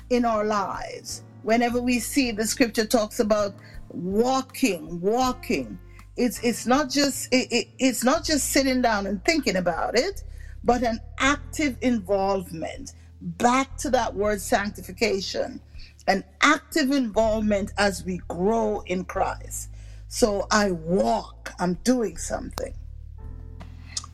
in 0.09 0.25
our 0.25 0.45
lives. 0.45 1.23
Whenever 1.43 1.81
we 1.81 1.99
see 1.99 2.31
the 2.31 2.45
scripture 2.45 2.85
talks 2.85 3.19
about 3.19 3.55
walking, 3.89 5.01
walking, 5.01 5.79
it's 6.17 6.39
it's 6.43 6.65
not 6.65 6.89
just 6.89 7.33
it, 7.33 7.51
it, 7.51 7.67
it's 7.79 8.03
not 8.03 8.23
just 8.23 8.51
sitting 8.51 8.81
down 8.81 9.05
and 9.07 9.23
thinking 9.25 9.57
about 9.57 9.97
it, 9.97 10.23
but 10.63 10.83
an 10.83 10.99
active 11.19 11.77
involvement 11.81 12.93
back 13.21 13.77
to 13.77 13.89
that 13.89 14.13
word 14.13 14.41
sanctification, 14.41 15.59
an 16.07 16.23
active 16.41 16.91
involvement 16.91 17.71
as 17.77 18.05
we 18.05 18.21
grow 18.27 18.81
in 18.85 19.03
Christ. 19.05 19.69
So 20.07 20.47
I 20.51 20.71
walk, 20.71 21.51
I'm 21.59 21.73
doing 21.83 22.17
something. 22.17 22.73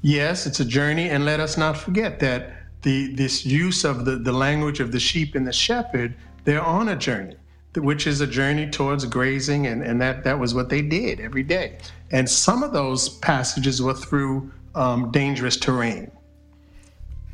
Yes, 0.02 0.47
it's 0.47 0.60
a 0.60 0.66
journey, 0.66 1.10
and 1.10 1.26
let 1.26 1.39
us 1.39 1.58
not 1.58 1.78
forget 1.78 2.20
that 2.22 2.54
the 2.82 3.14
this 3.14 3.45
use 3.45 3.84
of 3.84 4.06
the, 4.06 4.16
the 4.16 4.32
language 4.32 4.80
of 4.80 4.91
the 4.91 4.99
sheep 4.99 5.36
and 5.36 5.45
the 5.45 5.54
shepherd, 5.54 6.16
they're 6.43 6.64
on 6.64 6.89
a 6.89 6.95
journey, 6.95 7.36
which 7.76 8.07
is 8.07 8.22
a 8.22 8.28
journey 8.28 8.69
towards 8.69 9.05
grazing, 9.05 9.67
and, 9.67 9.84
and 9.84 10.01
that, 10.01 10.24
that 10.24 10.39
was 10.39 10.53
what 10.53 10.69
they 10.69 10.82
did 10.82 11.19
every 11.19 11.43
day. 11.43 11.78
And 12.11 12.30
some 12.30 12.63
of 12.63 12.74
those 12.74 13.09
passages 13.09 13.82
were 13.82 13.93
through 13.93 14.51
um, 14.76 15.11
dangerous 15.11 15.57
terrain. 15.57 16.11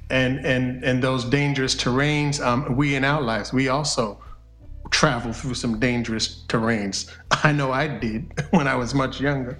And, 0.09 0.45
and, 0.45 0.83
and 0.83 1.03
those 1.03 1.25
dangerous 1.25 1.75
terrains, 1.75 2.43
um, 2.43 2.75
we 2.75 2.95
in 2.95 3.03
our 3.03 3.21
lives, 3.21 3.51
we 3.51 3.67
also 3.67 4.19
travel 4.89 5.33
through 5.33 5.55
some 5.55 5.79
dangerous 5.79 6.43
terrains. 6.47 7.11
I 7.43 7.51
know 7.51 7.71
I 7.71 7.87
did 7.87 8.31
when 8.51 8.67
I 8.67 8.75
was 8.75 8.93
much 8.93 9.19
younger. 9.19 9.59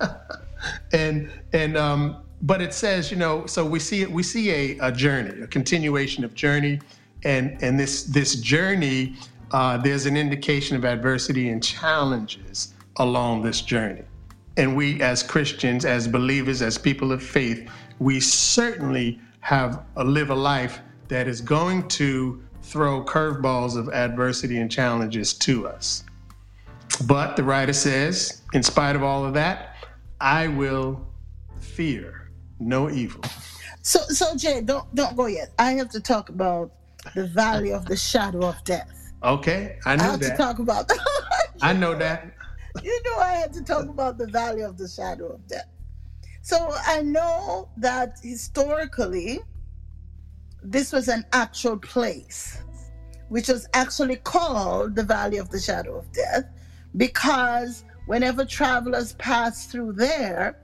and 0.92 1.30
and 1.52 1.76
um, 1.76 2.22
but 2.42 2.60
it 2.60 2.74
says, 2.74 3.10
you 3.10 3.16
know, 3.16 3.46
so 3.46 3.64
we 3.64 3.78
see 3.78 4.04
we 4.06 4.22
see 4.22 4.50
a, 4.50 4.78
a 4.88 4.92
journey, 4.92 5.42
a 5.42 5.46
continuation 5.46 6.24
of 6.24 6.34
journey, 6.34 6.80
and 7.24 7.56
and 7.62 7.78
this 7.78 8.04
this 8.04 8.36
journey, 8.36 9.16
uh, 9.52 9.76
there's 9.78 10.06
an 10.06 10.16
indication 10.16 10.76
of 10.76 10.84
adversity 10.84 11.48
and 11.50 11.62
challenges 11.62 12.74
along 12.96 13.42
this 13.42 13.60
journey. 13.60 14.02
And 14.56 14.74
we, 14.74 15.00
as 15.02 15.22
Christians, 15.22 15.84
as 15.84 16.08
believers, 16.08 16.62
as 16.62 16.78
people 16.78 17.12
of 17.12 17.22
faith, 17.22 17.68
we 17.98 18.20
certainly 18.20 19.20
have 19.40 19.84
a 19.96 20.04
live 20.04 20.30
a 20.30 20.34
life 20.34 20.80
that 21.08 21.28
is 21.28 21.40
going 21.40 21.86
to 21.88 22.42
throw 22.62 23.04
curveballs 23.04 23.76
of 23.76 23.88
adversity 23.90 24.58
and 24.58 24.70
challenges 24.70 25.34
to 25.34 25.68
us. 25.68 26.04
But 27.06 27.36
the 27.36 27.44
writer 27.44 27.72
says, 27.72 28.42
in 28.54 28.62
spite 28.62 28.96
of 28.96 29.02
all 29.02 29.24
of 29.24 29.34
that, 29.34 29.76
I 30.20 30.48
will 30.48 31.06
fear 31.60 32.30
no 32.58 32.90
evil. 32.90 33.22
So, 33.82 34.00
so 34.08 34.34
Jay, 34.34 34.62
don't 34.62 34.92
don't 34.94 35.16
go 35.16 35.26
yet. 35.26 35.52
I 35.58 35.72
have 35.74 35.90
to 35.90 36.00
talk 36.00 36.28
about 36.28 36.72
the 37.14 37.26
valley 37.26 37.72
of 37.72 37.84
the 37.86 37.96
shadow 37.96 38.46
of 38.46 38.62
death. 38.64 39.05
Okay, 39.26 39.76
I 39.84 39.96
know 39.96 40.12
I 40.12 40.16
that. 40.16 40.30
to 40.30 40.36
talk 40.36 40.60
about. 40.60 40.90
I 41.60 41.72
know 41.72 41.94
that. 41.96 42.32
you 42.82 43.02
know, 43.04 43.18
I 43.18 43.32
had 43.32 43.52
to 43.54 43.64
talk 43.64 43.88
about 43.88 44.18
the 44.18 44.28
valley 44.28 44.62
of 44.62 44.78
the 44.78 44.88
shadow 44.88 45.26
of 45.34 45.46
death. 45.48 45.68
So 46.42 46.72
I 46.86 47.02
know 47.02 47.68
that 47.76 48.18
historically, 48.22 49.40
this 50.62 50.92
was 50.92 51.08
an 51.08 51.24
actual 51.32 51.76
place, 51.76 52.62
which 53.28 53.48
was 53.48 53.68
actually 53.74 54.16
called 54.16 54.94
the 54.94 55.02
valley 55.02 55.38
of 55.38 55.50
the 55.50 55.58
shadow 55.58 55.96
of 55.98 56.12
death, 56.12 56.44
because 56.96 57.82
whenever 58.06 58.44
travelers 58.44 59.14
passed 59.14 59.72
through 59.72 59.94
there, 59.94 60.56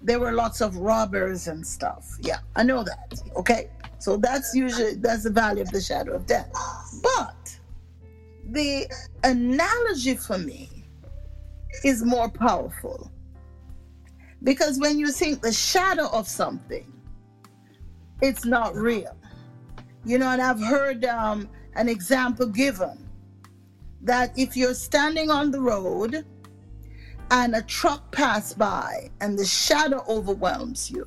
there 0.00 0.20
were 0.20 0.32
lots 0.32 0.60
of 0.60 0.76
robbers 0.76 1.48
and 1.48 1.66
stuff. 1.66 2.16
Yeah, 2.20 2.38
I 2.54 2.62
know 2.62 2.84
that. 2.84 3.20
Okay. 3.34 3.68
So 3.98 4.16
that's 4.16 4.54
usually 4.54 4.94
that's 4.94 5.24
the 5.24 5.30
valley 5.30 5.60
of 5.60 5.70
the 5.70 5.80
shadow 5.80 6.14
of 6.14 6.24
death. 6.26 6.50
But 7.02 7.59
the 8.48 8.90
analogy 9.24 10.16
for 10.16 10.38
me 10.38 10.68
is 11.84 12.04
more 12.04 12.28
powerful. 12.28 13.10
Because 14.42 14.78
when 14.78 14.98
you 14.98 15.12
think 15.12 15.42
the 15.42 15.52
shadow 15.52 16.08
of 16.12 16.26
something, 16.26 16.90
it's 18.22 18.44
not 18.44 18.74
real. 18.74 19.16
You 20.04 20.18
know, 20.18 20.28
and 20.28 20.40
I've 20.40 20.60
heard 20.60 21.04
um, 21.04 21.48
an 21.74 21.88
example 21.88 22.46
given 22.46 23.08
that 24.02 24.32
if 24.36 24.56
you're 24.56 24.74
standing 24.74 25.30
on 25.30 25.50
the 25.50 25.60
road 25.60 26.24
and 27.30 27.54
a 27.54 27.62
truck 27.62 28.10
passes 28.12 28.54
by 28.54 29.10
and 29.20 29.38
the 29.38 29.44
shadow 29.44 30.02
overwhelms 30.08 30.90
you, 30.90 31.06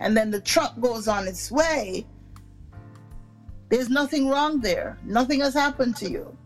and 0.00 0.16
then 0.16 0.30
the 0.30 0.40
truck 0.40 0.78
goes 0.80 1.06
on 1.06 1.28
its 1.28 1.50
way, 1.50 2.04
there's 3.68 3.88
nothing 3.88 4.28
wrong 4.28 4.60
there. 4.60 4.98
Nothing 5.04 5.40
has 5.40 5.54
happened 5.54 5.96
to 5.96 6.10
you 6.10 6.36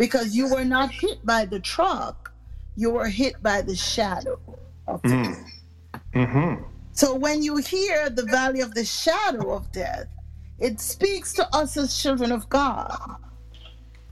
because 0.00 0.34
you 0.34 0.48
were 0.48 0.64
not 0.64 0.90
hit 0.90 1.18
by 1.26 1.44
the 1.44 1.60
truck, 1.60 2.32
you 2.74 2.88
were 2.88 3.06
hit 3.06 3.34
by 3.42 3.60
the 3.60 3.76
shadow 3.76 4.40
of 4.88 5.02
death. 5.02 5.44
Mm-hmm. 6.14 6.64
So 6.92 7.14
when 7.14 7.42
you 7.42 7.58
hear 7.58 8.08
the 8.08 8.24
valley 8.24 8.60
of 8.62 8.72
the 8.74 8.86
shadow 8.86 9.52
of 9.52 9.70
death, 9.72 10.06
it 10.58 10.80
speaks 10.80 11.34
to 11.34 11.46
us 11.54 11.76
as 11.76 12.02
children 12.02 12.32
of 12.32 12.48
God. 12.48 12.98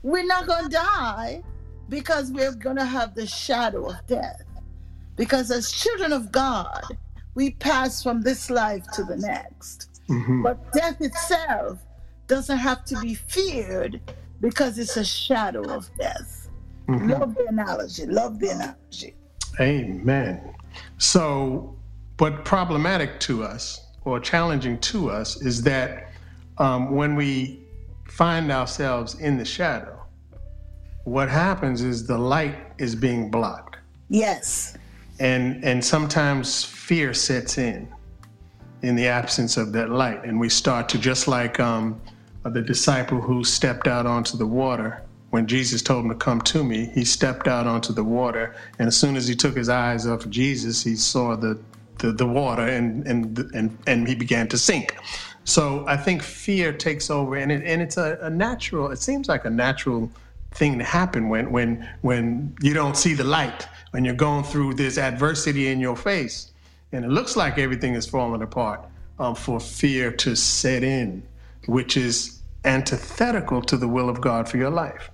We're 0.03 0.27
not 0.27 0.45
going 0.45 0.65
to 0.65 0.69
die 0.69 1.41
because 1.89 2.31
we're 2.31 2.53
going 2.53 2.77
to 2.77 2.85
have 2.85 3.15
the 3.15 3.25
shadow 3.25 3.89
of 3.89 3.95
death. 4.05 4.43
Because 5.15 5.49
as 5.49 5.71
children 5.71 6.13
of 6.13 6.31
God, 6.31 6.83
we 7.33 7.49
pass 7.49 8.03
from 8.03 8.21
this 8.21 8.51
life 8.51 8.85
to 8.93 9.03
the 9.03 9.17
next. 9.17 10.01
Mm-hmm. 10.07 10.43
But 10.43 10.71
death 10.71 11.01
itself 11.01 11.79
doesn't 12.27 12.59
have 12.59 12.85
to 12.85 13.01
be 13.01 13.15
feared 13.15 13.99
because 14.41 14.77
it's 14.77 14.97
a 14.97 15.05
shadow 15.05 15.63
of 15.69 15.89
death. 15.97 16.49
Mm-hmm. 16.87 17.11
Love 17.11 17.35
the 17.35 17.45
analogy. 17.47 18.05
Love 18.05 18.39
the 18.39 18.49
analogy. 18.49 19.15
Amen. 19.59 20.55
So, 20.97 21.75
but 22.17 22.45
problematic 22.45 23.19
to 23.21 23.43
us 23.43 23.85
or 24.05 24.19
challenging 24.19 24.79
to 24.79 25.09
us 25.09 25.41
is 25.41 25.61
that 25.63 26.11
um, 26.57 26.95
when 26.95 27.15
we 27.15 27.61
find 28.07 28.51
ourselves 28.51 29.15
in 29.15 29.37
the 29.37 29.45
shadow, 29.45 29.99
what 31.03 31.29
happens 31.29 31.81
is 31.81 32.07
the 32.07 32.17
light 32.17 32.57
is 32.77 32.95
being 32.95 33.29
blocked. 33.29 33.77
Yes. 34.09 34.77
And, 35.19 35.63
and 35.63 35.83
sometimes 35.83 36.63
fear 36.63 37.13
sets 37.13 37.57
in 37.57 37.87
in 38.81 38.95
the 38.95 39.07
absence 39.07 39.57
of 39.57 39.73
that 39.73 39.89
light. 39.89 40.23
And 40.23 40.39
we 40.39 40.49
start 40.49 40.87
to, 40.89 40.97
just 40.97 41.27
like 41.27 41.59
um, 41.59 42.01
the 42.43 42.61
disciple 42.61 43.21
who 43.21 43.43
stepped 43.43 43.87
out 43.87 44.05
onto 44.05 44.37
the 44.37 44.47
water, 44.47 45.01
when 45.29 45.45
Jesus 45.45 45.81
told 45.81 46.05
him 46.05 46.09
to 46.09 46.15
come 46.15 46.41
to 46.41 46.63
me, 46.63 46.85
he 46.93 47.05
stepped 47.05 47.47
out 47.47 47.67
onto 47.67 47.93
the 47.93 48.03
water. 48.03 48.55
And 48.79 48.87
as 48.87 48.97
soon 48.97 49.15
as 49.15 49.27
he 49.27 49.35
took 49.35 49.55
his 49.55 49.69
eyes 49.69 50.07
off 50.07 50.27
Jesus, 50.29 50.83
he 50.83 50.95
saw 50.95 51.35
the, 51.35 51.59
the, 51.99 52.11
the 52.11 52.25
water 52.25 52.63
and, 52.63 53.05
and, 53.05 53.37
and, 53.53 53.77
and 53.85 54.07
he 54.07 54.15
began 54.15 54.47
to 54.47 54.57
sink. 54.57 54.95
So 55.43 55.85
I 55.87 55.97
think 55.97 56.21
fear 56.21 56.71
takes 56.73 57.09
over, 57.09 57.35
and, 57.35 57.51
it, 57.51 57.63
and 57.63 57.81
it's 57.81 57.97
a, 57.97 58.17
a 58.21 58.29
natural, 58.29 58.91
it 58.91 58.99
seems 58.99 59.27
like 59.27 59.45
a 59.45 59.49
natural 59.49 60.11
thing 60.51 60.77
to 60.79 60.83
happen 60.83 61.29
when, 61.29 61.51
when, 61.51 61.87
when 62.01 62.55
you 62.61 62.73
don't 62.73 62.97
see 62.97 63.13
the 63.13 63.23
light, 63.23 63.67
when 63.91 64.05
you're 64.05 64.13
going 64.15 64.43
through 64.43 64.75
this 64.75 64.97
adversity 64.97 65.67
in 65.67 65.79
your 65.79 65.95
face, 65.95 66.51
and 66.91 67.05
it 67.05 67.09
looks 67.09 67.35
like 67.35 67.57
everything 67.57 67.95
is 67.95 68.05
falling 68.05 68.41
apart, 68.41 68.81
um, 69.19 69.35
for 69.35 69.59
fear 69.59 70.11
to 70.11 70.35
set 70.35 70.83
in, 70.83 71.21
which 71.69 71.97
is 71.97 72.41
antithetical 72.65 73.61
to 73.63 73.77
the 73.77 73.87
will 73.87 74.09
of 74.09 74.21
God 74.21 74.49
for 74.49 74.57
your 74.57 74.69
life. 74.71 75.11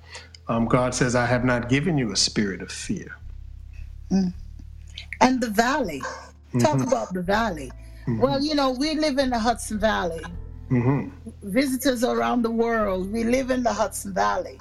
Um, 0.48 0.66
God 0.66 0.96
says, 0.96 1.16
I 1.16 1.26
have 1.26 1.46
not 1.46 1.70
given 1.70 1.98
you 1.98 2.12
a 2.12 2.16
spirit 2.16 2.62
of 2.62 2.72
fear. 2.72 3.16
And 5.22 5.42
the 5.42 5.50
valley. 5.50 6.02
Talk 6.60 6.82
about 6.88 7.14
the 7.14 7.22
valley. 7.22 7.72
Well, 8.08 8.42
you 8.42 8.56
know, 8.56 8.72
we 8.72 8.96
live 8.96 9.18
in 9.18 9.30
the 9.32 9.40
Hudson 9.40 9.80
Valley. 9.80 10.24
hmm 10.70 11.10
Visitors 11.44 12.04
around 12.04 12.44
the 12.44 12.52
world, 12.52 13.12
we 13.12 13.24
live 13.24 13.52
in 13.52 13.64
the 13.64 13.74
Hudson 13.74 14.14
Valley. 14.14 14.58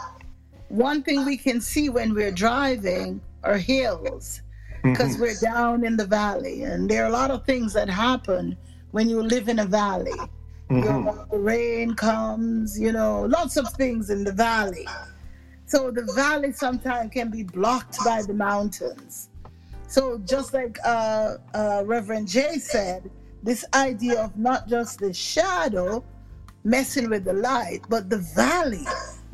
One 0.68 1.03
thing 1.03 1.24
we 1.24 1.36
can 1.36 1.61
see 1.61 1.88
when 1.88 2.14
we're 2.14 2.32
driving 2.32 3.20
are 3.45 3.59
hills 3.59 4.42
because 4.82 5.18
we're 5.18 5.38
down 5.40 5.84
in 5.84 5.97
the 5.97 6.07
valley. 6.07 6.62
And 6.64 6.90
there 6.90 7.05
are 7.05 7.09
a 7.09 7.12
lot 7.12 7.30
of 7.30 7.45
things 7.45 7.72
that 7.74 7.88
happen 7.88 8.57
when 8.90 9.09
you 9.09 9.22
live 9.22 9.49
in 9.49 9.61
a 9.61 9.66
valley. 9.66 10.18
You 10.75 10.81
know, 10.81 11.27
the 11.31 11.39
rain 11.39 11.95
comes, 11.95 12.79
you 12.79 12.93
know, 12.93 13.22
lots 13.22 13.57
of 13.57 13.68
things 13.75 14.11
in 14.11 14.25
the 14.25 14.33
valley. 14.33 14.89
So 15.66 15.91
the 15.91 16.11
valley 16.14 16.53
sometimes 16.53 17.12
can 17.12 17.31
be 17.31 17.45
blocked 17.45 17.99
by 18.05 18.22
the 18.22 18.35
mountains. 18.35 19.29
So 19.87 20.18
just 20.25 20.53
like 20.53 20.79
uh, 20.85 21.37
uh, 21.55 21.83
Reverend 21.87 22.29
Jay 22.29 22.59
said, 22.59 23.09
this 23.43 23.64
idea 23.75 24.20
of 24.20 24.37
not 24.37 24.66
just 24.66 24.99
the 24.99 25.12
shadow 25.12 26.03
messing 26.64 27.09
with 27.09 27.25
the 27.25 27.35
light, 27.35 27.83
but 27.89 28.11
the 28.11 28.18
valley, 28.18 28.85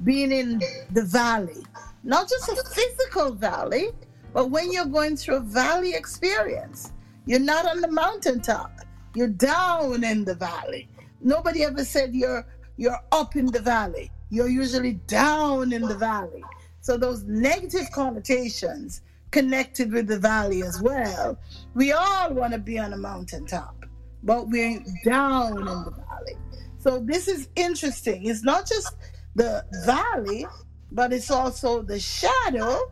being 0.05 0.33
in 0.33 0.61
the 0.91 1.05
valley, 1.05 1.65
not 2.03 2.29
just 2.29 2.49
a 2.49 2.57
physical 2.75 3.33
valley, 3.33 3.91
but 4.33 4.51
when 4.51 4.73
you're 4.73 4.85
going 4.85 5.17
through 5.17 5.37
a 5.37 5.41
valley 5.41 5.95
experience, 5.95 6.93
you're 7.25 7.41
not 7.41 7.67
on 7.67 7.81
the 7.81 7.91
mountaintop, 7.91 8.73
you're 9.15 9.29
down 9.29 10.05
in 10.05 10.25
the 10.25 10.35
valley. 10.35 10.89
Nobody 11.21 11.65
ever 11.65 11.85
said 11.85 12.15
you're 12.15 12.47
you're 12.77 12.99
up 13.13 13.37
in 13.37 13.47
the 13.47 13.61
valley. 13.61 14.11
You're 14.31 14.49
usually 14.49 14.95
down 15.07 15.73
in 15.73 15.83
the 15.83 15.97
valley. 15.97 16.43
So 16.81 16.97
those 16.97 17.25
negative 17.25 17.91
connotations 17.93 19.03
connected 19.31 19.93
with 19.93 20.07
the 20.07 20.19
valley 20.19 20.63
as 20.63 20.81
well. 20.81 21.39
We 21.75 21.93
all 21.93 22.33
want 22.33 22.53
to 22.55 22.59
be 22.59 22.79
on 22.79 22.93
a 22.93 22.97
mountaintop, 22.97 23.85
but 24.23 24.49
we're 24.49 24.81
down 25.05 25.59
in 25.59 25.65
the 25.65 25.91
valley. 25.91 26.37
So 26.79 27.01
this 27.01 27.29
is 27.29 27.49
interesting. 27.55 28.27
It's 28.27 28.43
not 28.43 28.67
just 28.67 28.95
the 29.35 29.65
valley, 29.85 30.47
but 30.91 31.13
it's 31.13 31.31
also 31.31 31.83
the 31.83 32.01
shadow, 32.01 32.91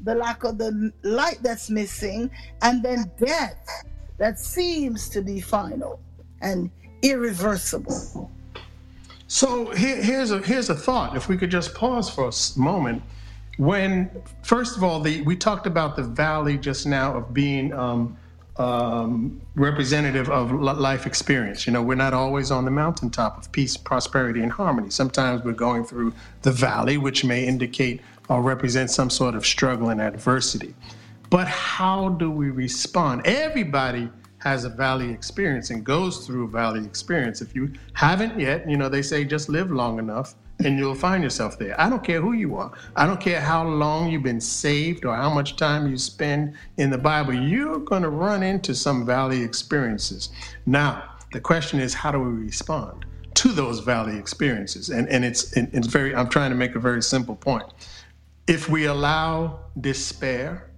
the 0.00 0.14
lack 0.14 0.44
of 0.44 0.58
the 0.58 0.92
light 1.02 1.38
that's 1.42 1.70
missing, 1.70 2.30
and 2.62 2.82
then 2.82 3.10
death 3.18 3.66
that 4.18 4.38
seems 4.38 5.08
to 5.08 5.22
be 5.22 5.40
final 5.40 6.00
and 6.42 6.70
irreversible. 7.02 8.30
So 9.26 9.70
here, 9.70 10.02
here's 10.02 10.32
a 10.32 10.40
here's 10.40 10.70
a 10.70 10.74
thought. 10.74 11.16
If 11.16 11.28
we 11.28 11.36
could 11.36 11.50
just 11.50 11.74
pause 11.74 12.10
for 12.10 12.28
a 12.28 12.58
moment, 12.58 13.02
when 13.58 14.10
first 14.42 14.76
of 14.76 14.82
all, 14.82 15.00
the 15.00 15.22
we 15.22 15.36
talked 15.36 15.66
about 15.66 15.96
the 15.96 16.02
valley 16.02 16.58
just 16.58 16.86
now 16.86 17.16
of 17.16 17.32
being 17.32 17.72
um, 17.72 18.16
um, 18.56 19.40
representative 19.54 20.28
of 20.28 20.52
life 20.52 21.06
experience. 21.06 21.66
You 21.66 21.72
know, 21.72 21.82
we're 21.82 21.94
not 21.94 22.12
always 22.12 22.50
on 22.50 22.64
the 22.64 22.70
mountaintop 22.70 23.38
of 23.38 23.50
peace, 23.52 23.76
prosperity, 23.76 24.42
and 24.42 24.50
harmony. 24.52 24.90
Sometimes 24.90 25.44
we're 25.44 25.52
going 25.52 25.84
through 25.84 26.12
the 26.42 26.52
valley, 26.52 26.98
which 26.98 27.24
may 27.24 27.46
indicate 27.46 28.00
or 28.28 28.42
represent 28.42 28.90
some 28.90 29.10
sort 29.10 29.34
of 29.34 29.46
struggle 29.46 29.88
and 29.88 30.00
adversity. 30.00 30.74
But 31.30 31.46
how 31.46 32.10
do 32.10 32.30
we 32.30 32.50
respond? 32.50 33.22
Everybody 33.24 34.10
has 34.40 34.64
a 34.64 34.68
valley 34.68 35.10
experience 35.10 35.70
and 35.70 35.84
goes 35.84 36.26
through 36.26 36.44
a 36.44 36.48
valley 36.48 36.84
experience. 36.84 37.40
If 37.40 37.54
you 37.54 37.72
haven't 37.92 38.38
yet, 38.38 38.68
you 38.68 38.76
know, 38.76 38.88
they 38.88 39.02
say 39.02 39.24
just 39.24 39.48
live 39.48 39.70
long 39.70 39.98
enough 39.98 40.34
and 40.64 40.78
you'll 40.78 40.94
find 40.94 41.22
yourself 41.22 41.58
there. 41.58 41.78
I 41.80 41.88
don't 41.88 42.02
care 42.02 42.20
who 42.20 42.32
you 42.32 42.56
are. 42.56 42.72
I 42.96 43.06
don't 43.06 43.20
care 43.20 43.40
how 43.40 43.66
long 43.66 44.10
you've 44.10 44.22
been 44.22 44.40
saved 44.40 45.04
or 45.04 45.14
how 45.14 45.32
much 45.32 45.56
time 45.56 45.88
you 45.88 45.96
spend 45.96 46.54
in 46.78 46.90
the 46.90 46.98
Bible. 46.98 47.34
You're 47.34 47.80
going 47.80 48.02
to 48.02 48.10
run 48.10 48.42
into 48.42 48.74
some 48.74 49.06
valley 49.06 49.42
experiences. 49.42 50.30
Now, 50.66 51.04
the 51.32 51.40
question 51.40 51.80
is, 51.80 51.94
how 51.94 52.10
do 52.10 52.18
we 52.18 52.44
respond 52.44 53.04
to 53.34 53.48
those 53.48 53.80
valley 53.80 54.18
experiences? 54.18 54.90
And 54.90 55.08
and 55.08 55.24
it's 55.24 55.52
it's 55.56 55.86
very. 55.86 56.14
I'm 56.14 56.28
trying 56.28 56.50
to 56.50 56.56
make 56.56 56.74
a 56.74 56.80
very 56.80 57.02
simple 57.02 57.36
point. 57.36 57.66
If 58.46 58.68
we 58.68 58.86
allow 58.86 59.60
despair, 59.80 60.70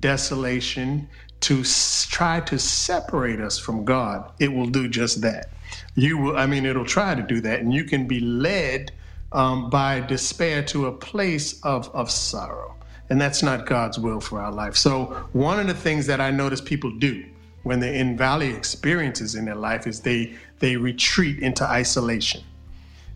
desolation 0.00 1.08
to 1.40 1.62
try 2.10 2.40
to 2.40 2.58
separate 2.58 3.40
us 3.40 3.58
from 3.58 3.84
God, 3.84 4.30
it 4.38 4.52
will 4.52 4.66
do 4.66 4.88
just 4.88 5.22
that 5.22 5.50
you 5.94 6.16
will, 6.16 6.36
I 6.36 6.46
mean, 6.46 6.64
it'll 6.64 6.84
try 6.84 7.14
to 7.14 7.22
do 7.22 7.40
that. 7.40 7.60
And 7.60 7.72
you 7.72 7.84
can 7.84 8.06
be 8.06 8.20
led 8.20 8.92
um, 9.32 9.68
by 9.70 10.00
despair 10.00 10.62
to 10.64 10.86
a 10.86 10.92
place 10.92 11.60
of, 11.62 11.94
of 11.94 12.10
sorrow. 12.10 12.74
And 13.10 13.20
that's 13.20 13.42
not 13.42 13.66
God's 13.66 13.98
will 13.98 14.20
for 14.20 14.40
our 14.40 14.52
life. 14.52 14.76
So, 14.76 15.06
one 15.32 15.58
of 15.58 15.66
the 15.66 15.74
things 15.74 16.06
that 16.06 16.20
I 16.20 16.30
notice 16.30 16.60
people 16.60 16.90
do 16.90 17.24
when 17.62 17.80
they're 17.80 17.94
in 17.94 18.16
valley 18.16 18.54
experiences 18.54 19.34
in 19.34 19.44
their 19.44 19.54
life 19.54 19.86
is 19.86 20.00
they, 20.00 20.34
they 20.58 20.76
retreat 20.76 21.38
into 21.40 21.64
isolation. 21.64 22.42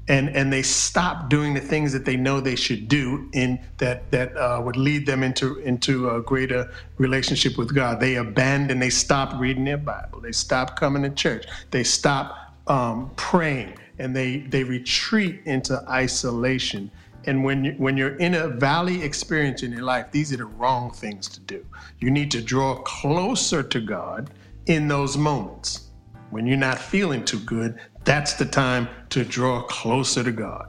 And, 0.09 0.31
and 0.31 0.53
they 0.53 0.63
stop 0.63 1.31
doing 1.31 1.55
the 1.55 1.61
things 1.61 1.93
that 1.93 2.05
they 2.05 2.17
know 2.17 2.41
they 2.41 2.57
should 2.57 2.89
do 2.89 3.31
in 3.33 3.61
that 3.79 4.11
that 4.11 4.37
uh, 4.37 4.61
would 4.61 4.77
lead 4.77 5.07
them 5.07 5.23
into 5.23 5.59
into 5.61 6.11
a 6.11 6.21
greater 6.21 6.73
relationship 6.99 7.57
with 7.57 7.73
God. 7.73 8.01
They 8.01 8.17
abandon. 8.17 8.81
They 8.81 8.91
stop 8.91 9.41
reading 9.41 9.65
their 9.65 9.77
Bible. 9.77 10.21
They 10.21 10.33
stop 10.33 10.79
coming 10.79 11.03
to 11.05 11.11
church. 11.11 11.47
They 11.71 11.85
stop 11.85 12.37
um, 12.67 13.13
praying 13.17 13.79
and 13.99 14.15
they, 14.17 14.39
they 14.39 14.65
retreat 14.65 15.43
into 15.45 15.83
isolation. 15.89 16.91
And 17.25 17.45
when, 17.45 17.65
you, 17.65 17.73
when 17.73 17.97
you're 17.97 18.17
in 18.17 18.35
a 18.35 18.49
valley 18.49 19.03
experience 19.03 19.63
in 19.63 19.71
your 19.71 19.83
life, 19.83 20.11
these 20.11 20.33
are 20.33 20.39
the 20.39 20.45
wrong 20.45 20.91
things 20.91 21.29
to 21.29 21.41
do. 21.41 21.65
You 22.01 22.11
need 22.11 22.31
to 22.33 22.43
draw 22.43 22.77
closer 22.83 23.63
to 23.63 23.81
God 23.81 24.31
in 24.67 24.89
those 24.89 25.17
moments. 25.17 25.89
When 26.31 26.47
you're 26.47 26.57
not 26.57 26.79
feeling 26.79 27.25
too 27.25 27.39
good, 27.41 27.79
that's 28.05 28.33
the 28.33 28.47
time 28.47 28.89
to 29.13 29.25
draw 29.25 29.61
closer 29.65 30.25
to 30.25 30.33
God. 30.33 30.69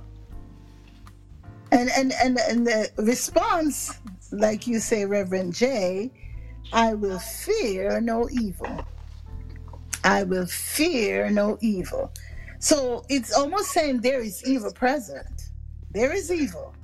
And, 1.72 1.90
and, 1.96 2.12
and, 2.22 2.38
and 2.38 2.68
the 2.68 2.90
response, 2.98 3.98
like 4.34 4.68
you 4.68 4.80
say, 4.80 5.06
Reverend 5.06 5.56
Jay, 5.56 6.12
I 6.74 6.94
will 6.94 7.20
fear 7.20 8.02
no 8.02 8.28
evil. 8.30 8.86
I 10.04 10.24
will 10.24 10.46
fear 10.46 11.30
no 11.30 11.58
evil. 11.62 12.12
So 12.60 13.06
it's 13.08 13.34
almost 13.34 13.72
saying 13.72 14.02
there 14.02 14.20
is 14.20 14.46
evil 14.46 14.74
present. 14.74 15.50
There 15.92 16.12
is 16.12 16.30
evil. 16.30 16.76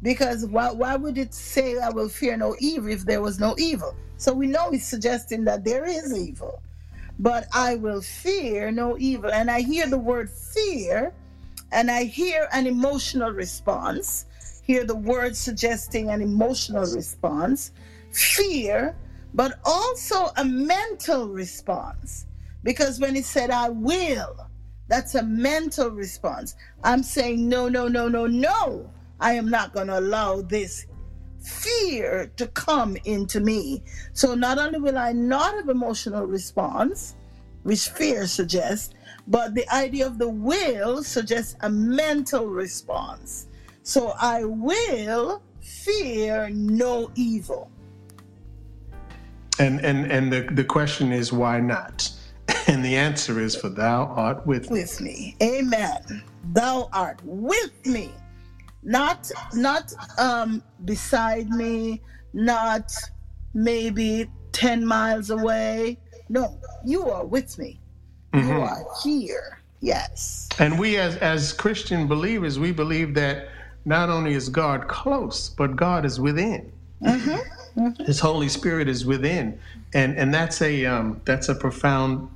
Because 0.00 0.46
why, 0.46 0.72
why 0.72 0.96
would 0.96 1.18
it 1.18 1.34
say, 1.34 1.76
I 1.78 1.90
will 1.90 2.08
fear 2.08 2.38
no 2.38 2.56
evil 2.60 2.90
if 2.90 3.04
there 3.04 3.20
was 3.20 3.38
no 3.38 3.54
evil? 3.58 3.94
So 4.16 4.32
we 4.32 4.46
know 4.46 4.70
it's 4.70 4.86
suggesting 4.86 5.44
that 5.44 5.64
there 5.64 5.84
is 5.84 6.16
evil. 6.18 6.62
But 7.18 7.46
I 7.52 7.76
will 7.76 8.00
fear 8.00 8.70
no 8.70 8.96
evil. 8.98 9.30
And 9.30 9.50
I 9.50 9.60
hear 9.60 9.86
the 9.86 9.98
word 9.98 10.30
fear, 10.30 11.12
and 11.72 11.90
I 11.90 12.04
hear 12.04 12.48
an 12.52 12.66
emotional 12.66 13.30
response. 13.30 14.26
Hear 14.62 14.84
the 14.84 14.96
word 14.96 15.36
suggesting 15.36 16.10
an 16.10 16.22
emotional 16.22 16.86
response, 16.86 17.72
fear, 18.12 18.96
but 19.34 19.58
also 19.64 20.30
a 20.36 20.44
mental 20.44 21.28
response. 21.28 22.26
Because 22.62 22.98
when 22.98 23.14
he 23.14 23.20
said, 23.20 23.50
I 23.50 23.68
will, 23.68 24.48
that's 24.88 25.14
a 25.14 25.22
mental 25.22 25.90
response. 25.90 26.54
I'm 26.82 27.02
saying, 27.02 27.46
no, 27.48 27.68
no, 27.68 27.88
no, 27.88 28.08
no, 28.08 28.26
no. 28.26 28.90
I 29.20 29.34
am 29.34 29.50
not 29.50 29.72
going 29.74 29.88
to 29.88 29.98
allow 29.98 30.40
this 30.40 30.86
fear 31.44 32.30
to 32.36 32.46
come 32.48 32.96
into 33.04 33.40
me. 33.40 33.82
So 34.12 34.34
not 34.34 34.58
only 34.58 34.78
will 34.78 34.98
I 34.98 35.12
not 35.12 35.54
have 35.54 35.68
emotional 35.68 36.26
response, 36.26 37.16
which 37.62 37.88
fear 37.88 38.26
suggests, 38.26 38.94
but 39.26 39.54
the 39.54 39.68
idea 39.72 40.06
of 40.06 40.18
the 40.18 40.28
will 40.28 41.02
suggests 41.02 41.56
a 41.60 41.70
mental 41.70 42.46
response. 42.46 43.46
So 43.82 44.14
I 44.20 44.44
will 44.44 45.42
fear 45.60 46.50
no 46.50 47.10
evil. 47.14 47.70
And 49.58 49.80
and 49.84 50.10
and 50.10 50.32
the, 50.32 50.42
the 50.50 50.64
question 50.64 51.12
is 51.12 51.32
why 51.32 51.60
not? 51.60 52.10
And 52.66 52.84
the 52.84 52.96
answer 52.96 53.40
is, 53.40 53.54
For 53.54 53.68
thou 53.68 54.06
art 54.06 54.46
with 54.46 54.70
me. 54.70 54.80
With 54.80 55.00
me. 55.00 55.36
Amen. 55.42 56.24
Thou 56.52 56.88
art 56.92 57.20
with 57.22 57.84
me. 57.86 58.10
Not 58.84 59.30
not 59.54 59.92
um 60.18 60.62
beside 60.84 61.48
me, 61.48 62.02
not 62.32 62.92
maybe 63.54 64.30
10 64.52 64.84
miles 64.84 65.30
away. 65.30 65.98
No, 66.28 66.58
you 66.84 67.08
are 67.08 67.24
with 67.24 67.58
me. 67.58 67.80
Mm-hmm. 68.32 68.48
You 68.48 68.60
are 68.60 68.84
here. 69.02 69.58
Yes. 69.80 70.48
And 70.58 70.78
we 70.78 70.96
as 70.96 71.16
as 71.16 71.52
Christian 71.52 72.06
believers, 72.06 72.58
we 72.58 72.72
believe 72.72 73.14
that 73.14 73.48
not 73.84 74.08
only 74.08 74.34
is 74.34 74.48
God 74.48 74.88
close, 74.88 75.50
but 75.50 75.76
God 75.76 76.04
is 76.04 76.18
within. 76.18 76.72
Mm-hmm. 77.02 77.80
Mm-hmm. 77.80 78.04
His 78.04 78.20
Holy 78.20 78.48
Spirit 78.48 78.88
is 78.88 79.04
within, 79.04 79.58
and 79.92 80.16
and 80.16 80.32
that's 80.32 80.62
a 80.62 80.86
um, 80.86 81.20
that's 81.24 81.48
a 81.48 81.54
profound 81.54 82.30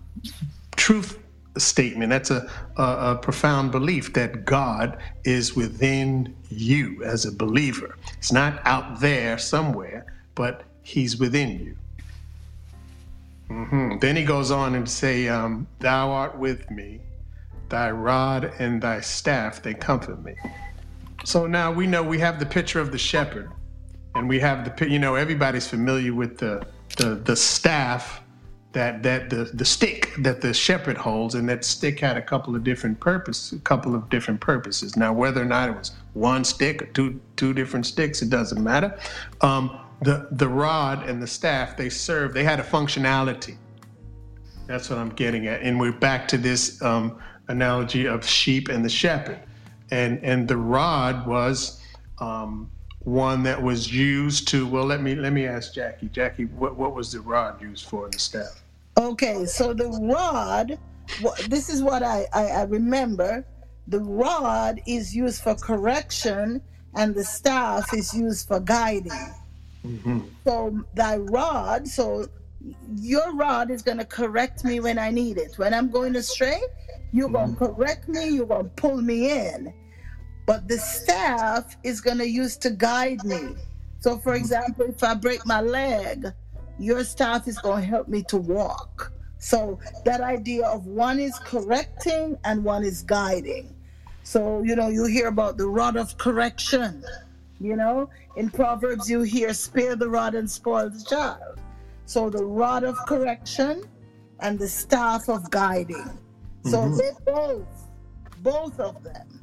truth 0.76 1.18
statement. 1.56 2.10
That's 2.10 2.30
a, 2.30 2.50
a, 2.76 2.82
a, 2.82 3.16
profound 3.16 3.72
belief 3.72 4.12
that 4.12 4.44
God 4.44 4.98
is 5.24 5.56
within 5.56 6.34
you 6.50 7.02
as 7.04 7.24
a 7.24 7.32
believer. 7.32 7.96
It's 8.16 8.32
not 8.32 8.60
out 8.64 9.00
there 9.00 9.38
somewhere, 9.38 10.06
but 10.34 10.62
He's 10.82 11.18
within 11.18 11.58
you. 11.58 11.76
Mm-hmm. 13.50 13.98
Then 13.98 14.16
he 14.16 14.24
goes 14.24 14.50
on 14.50 14.74
and 14.74 14.88
say, 14.88 15.28
um, 15.28 15.66
"Thou 15.80 16.10
art 16.10 16.38
with 16.38 16.70
me; 16.70 17.00
thy 17.68 17.90
rod 17.90 18.52
and 18.58 18.80
thy 18.80 19.00
staff 19.00 19.62
they 19.62 19.74
comfort 19.74 20.22
me." 20.22 20.34
So 21.24 21.46
now 21.46 21.72
we 21.72 21.86
know 21.86 22.02
we 22.02 22.18
have 22.18 22.38
the 22.38 22.46
picture 22.46 22.80
of 22.80 22.92
the 22.92 22.98
shepherd, 22.98 23.50
and 24.14 24.28
we 24.28 24.38
have 24.40 24.64
the 24.64 24.88
you 24.88 24.98
know 24.98 25.14
everybody's 25.14 25.66
familiar 25.66 26.14
with 26.14 26.38
the 26.38 26.66
the, 26.96 27.14
the 27.14 27.36
staff 27.36 28.22
that 28.72 29.02
that 29.02 29.30
the 29.30 29.44
the 29.54 29.64
stick 29.64 30.12
that 30.18 30.40
the 30.40 30.52
shepherd 30.52 30.98
holds, 30.98 31.34
and 31.34 31.48
that 31.48 31.64
stick 31.64 32.00
had 32.00 32.16
a 32.16 32.22
couple 32.22 32.54
of 32.54 32.64
different 32.64 33.00
purposes, 33.00 33.58
a 33.58 33.62
couple 33.62 33.94
of 33.94 34.08
different 34.10 34.40
purposes. 34.40 34.96
Now, 34.96 35.12
whether 35.12 35.40
or 35.40 35.46
not 35.46 35.70
it 35.70 35.76
was 35.76 35.92
one 36.12 36.44
stick 36.44 36.82
or 36.82 36.86
two 36.86 37.20
two 37.36 37.54
different 37.54 37.86
sticks, 37.86 38.20
it 38.20 38.28
doesn't 38.28 38.62
matter. 38.62 38.98
Um, 39.40 39.78
the 40.02 40.28
the 40.32 40.48
rod 40.48 41.08
and 41.08 41.22
the 41.22 41.26
staff 41.26 41.76
they 41.76 41.88
serve, 41.88 42.34
they 42.34 42.44
had 42.44 42.60
a 42.60 42.62
functionality. 42.62 43.56
That's 44.66 44.90
what 44.90 44.98
I'm 44.98 45.10
getting 45.10 45.46
at, 45.46 45.62
and 45.62 45.80
we're 45.80 45.92
back 45.92 46.28
to 46.28 46.36
this 46.36 46.82
um, 46.82 47.18
analogy 47.48 48.06
of 48.06 48.26
sheep 48.26 48.68
and 48.68 48.84
the 48.84 48.90
shepherd, 48.90 49.40
and 49.90 50.22
and 50.22 50.46
the 50.46 50.56
rod 50.56 51.26
was. 51.26 51.82
Um, 52.20 52.70
one 53.08 53.42
that 53.42 53.60
was 53.60 53.92
used 53.92 54.48
to 54.48 54.66
well 54.66 54.84
let 54.84 55.02
me 55.02 55.14
let 55.14 55.32
me 55.32 55.46
ask 55.46 55.74
jackie. 55.74 56.08
Jackie 56.08 56.44
what, 56.44 56.76
what 56.76 56.94
was 56.94 57.12
the 57.12 57.20
rod 57.20 57.60
used 57.60 57.88
for 57.88 58.04
in 58.04 58.10
the 58.10 58.18
staff? 58.18 58.62
Okay 58.96 59.46
so 59.46 59.72
the 59.72 59.88
rod 59.88 60.78
this 61.48 61.70
is 61.70 61.82
what 61.82 62.02
I, 62.02 62.26
I, 62.34 62.44
I 62.48 62.62
remember. 62.64 63.44
The 63.86 64.00
rod 64.00 64.82
is 64.86 65.16
used 65.16 65.42
for 65.42 65.54
correction 65.54 66.60
and 66.94 67.14
the 67.14 67.24
staff 67.24 67.94
is 67.94 68.12
used 68.12 68.46
for 68.46 68.60
guiding. 68.60 69.12
Mm-hmm. 69.86 70.20
so 70.44 70.84
thy 70.94 71.18
rod 71.18 71.86
so 71.86 72.26
your 72.96 73.32
rod 73.36 73.70
is 73.70 73.80
going 73.80 73.98
to 73.98 74.04
correct 74.04 74.64
me 74.64 74.80
when 74.80 74.98
i 74.98 75.08
need 75.10 75.38
it. 75.38 75.56
When 75.56 75.72
i'm 75.72 75.88
going 75.88 76.16
astray 76.16 76.60
You're 77.12 77.30
going 77.30 77.54
to 77.54 77.56
correct 77.56 78.08
me, 78.08 78.28
you're 78.28 78.46
going 78.46 78.64
to 78.64 78.70
pull 78.70 79.00
me 79.00 79.30
in. 79.30 79.72
But 80.48 80.66
the 80.66 80.78
staff 80.78 81.76
is 81.82 82.00
going 82.00 82.16
to 82.16 82.26
use 82.26 82.56
to 82.56 82.70
guide 82.70 83.22
me. 83.22 83.54
So, 84.00 84.16
for 84.16 84.34
example, 84.34 84.86
if 84.88 85.04
I 85.04 85.12
break 85.12 85.44
my 85.44 85.60
leg, 85.60 86.26
your 86.78 87.04
staff 87.04 87.46
is 87.46 87.58
going 87.58 87.82
to 87.82 87.86
help 87.86 88.08
me 88.08 88.22
to 88.22 88.38
walk. 88.38 89.12
So, 89.36 89.78
that 90.06 90.22
idea 90.22 90.64
of 90.66 90.86
one 90.86 91.20
is 91.20 91.38
correcting 91.38 92.38
and 92.44 92.64
one 92.64 92.82
is 92.82 93.02
guiding. 93.02 93.76
So, 94.22 94.62
you 94.62 94.74
know, 94.74 94.88
you 94.88 95.04
hear 95.04 95.28
about 95.28 95.58
the 95.58 95.68
rod 95.68 95.96
of 95.96 96.16
correction. 96.16 97.04
You 97.60 97.76
know, 97.76 98.08
in 98.36 98.48
Proverbs, 98.48 99.10
you 99.10 99.20
hear, 99.20 99.52
spare 99.52 99.96
the 99.96 100.08
rod 100.08 100.34
and 100.34 100.50
spoil 100.50 100.88
the 100.88 101.04
child. 101.04 101.60
So, 102.06 102.30
the 102.30 102.42
rod 102.42 102.84
of 102.84 102.96
correction 103.04 103.82
and 104.40 104.58
the 104.58 104.68
staff 104.68 105.28
of 105.28 105.50
guiding. 105.50 106.08
So 106.62 106.88
Mhm. 106.88 106.96
they 106.96 107.32
both, 107.32 107.90
both 108.42 108.80
of 108.80 109.02
them. 109.02 109.37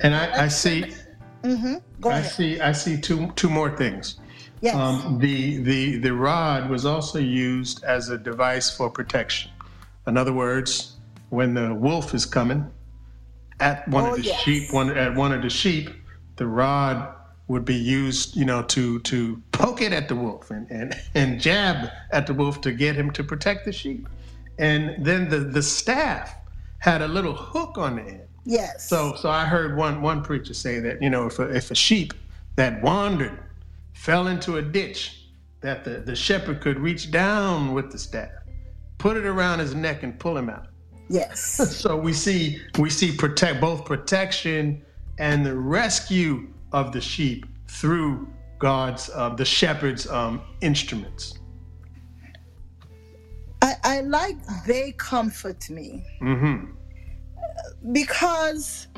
And 0.00 0.14
I, 0.14 0.44
I 0.44 0.48
see, 0.48 0.94
hmm 1.44 1.74
Go 2.00 2.10
I 2.10 2.18
ahead. 2.18 2.30
see, 2.30 2.60
I 2.60 2.72
see 2.72 3.00
two 3.00 3.32
two 3.32 3.50
more 3.50 3.76
things. 3.76 4.16
Yes. 4.60 4.74
Um, 4.74 5.18
the 5.18 5.58
the 5.62 5.98
the 5.98 6.12
rod 6.12 6.70
was 6.70 6.84
also 6.84 7.18
used 7.18 7.82
as 7.84 8.08
a 8.08 8.18
device 8.18 8.70
for 8.76 8.90
protection. 8.90 9.50
In 10.06 10.16
other 10.16 10.32
words, 10.32 10.96
when 11.30 11.54
the 11.54 11.74
wolf 11.74 12.14
is 12.14 12.24
coming 12.26 12.70
at 13.60 13.86
one 13.88 14.04
Oh, 14.04 14.10
of 14.10 14.16
the 14.16 14.22
yes. 14.22 14.40
sheep, 14.42 14.72
one 14.72 14.96
at 14.96 15.14
one 15.14 15.32
of 15.32 15.42
the 15.42 15.50
sheep, 15.50 15.90
the 16.36 16.46
rod 16.46 17.14
would 17.48 17.64
be 17.64 17.74
used, 17.74 18.36
you 18.36 18.44
know, 18.44 18.62
to 18.64 19.00
to 19.00 19.42
poke 19.52 19.82
it 19.82 19.92
at 19.92 20.08
the 20.08 20.14
wolf 20.16 20.50
and 20.50 20.70
and, 20.70 20.94
and 21.14 21.40
jab 21.40 21.90
at 22.12 22.26
the 22.26 22.34
wolf 22.34 22.60
to 22.62 22.72
get 22.72 22.94
him 22.94 23.10
to 23.12 23.24
protect 23.24 23.64
the 23.64 23.72
sheep. 23.72 24.08
And 24.58 25.04
then 25.04 25.28
the 25.28 25.40
the 25.40 25.62
staff 25.62 26.34
had 26.78 27.02
a 27.02 27.08
little 27.08 27.34
hook 27.34 27.76
on 27.78 27.96
the 27.96 28.02
end. 28.02 28.27
Yes. 28.48 28.88
So, 28.88 29.14
so 29.14 29.30
I 29.30 29.44
heard 29.44 29.76
one 29.76 30.02
one 30.02 30.22
preacher 30.22 30.54
say 30.54 30.80
that 30.80 31.02
you 31.02 31.10
know 31.10 31.26
if 31.26 31.38
a, 31.38 31.54
if 31.54 31.70
a 31.70 31.74
sheep 31.74 32.14
that 32.56 32.82
wandered 32.82 33.38
fell 33.92 34.28
into 34.28 34.56
a 34.56 34.62
ditch, 34.62 35.26
that 35.60 35.84
the, 35.84 35.90
the 36.00 36.16
shepherd 36.16 36.60
could 36.60 36.78
reach 36.78 37.10
down 37.10 37.74
with 37.74 37.90
the 37.92 37.98
staff, 37.98 38.30
put 38.98 39.16
it 39.16 39.26
around 39.26 39.58
his 39.58 39.74
neck, 39.74 40.02
and 40.02 40.18
pull 40.18 40.36
him 40.36 40.48
out. 40.50 40.66
yes. 41.08 41.60
So 41.82 41.96
we 41.96 42.12
see 42.12 42.60
we 42.78 42.90
see 42.90 43.14
protect 43.14 43.60
both 43.60 43.84
protection 43.84 44.82
and 45.18 45.44
the 45.44 45.56
rescue 45.56 46.48
of 46.72 46.92
the 46.92 47.00
sheep 47.00 47.46
through 47.68 48.28
God's 48.58 49.10
uh, 49.14 49.30
the 49.30 49.44
shepherd's 49.44 50.08
um, 50.08 50.40
instruments. 50.60 51.34
I, 53.60 53.74
I 53.82 54.00
like 54.02 54.36
they 54.66 54.92
comfort 54.92 55.68
me 55.68 56.04
hmm 56.20 56.64
because 57.92 58.88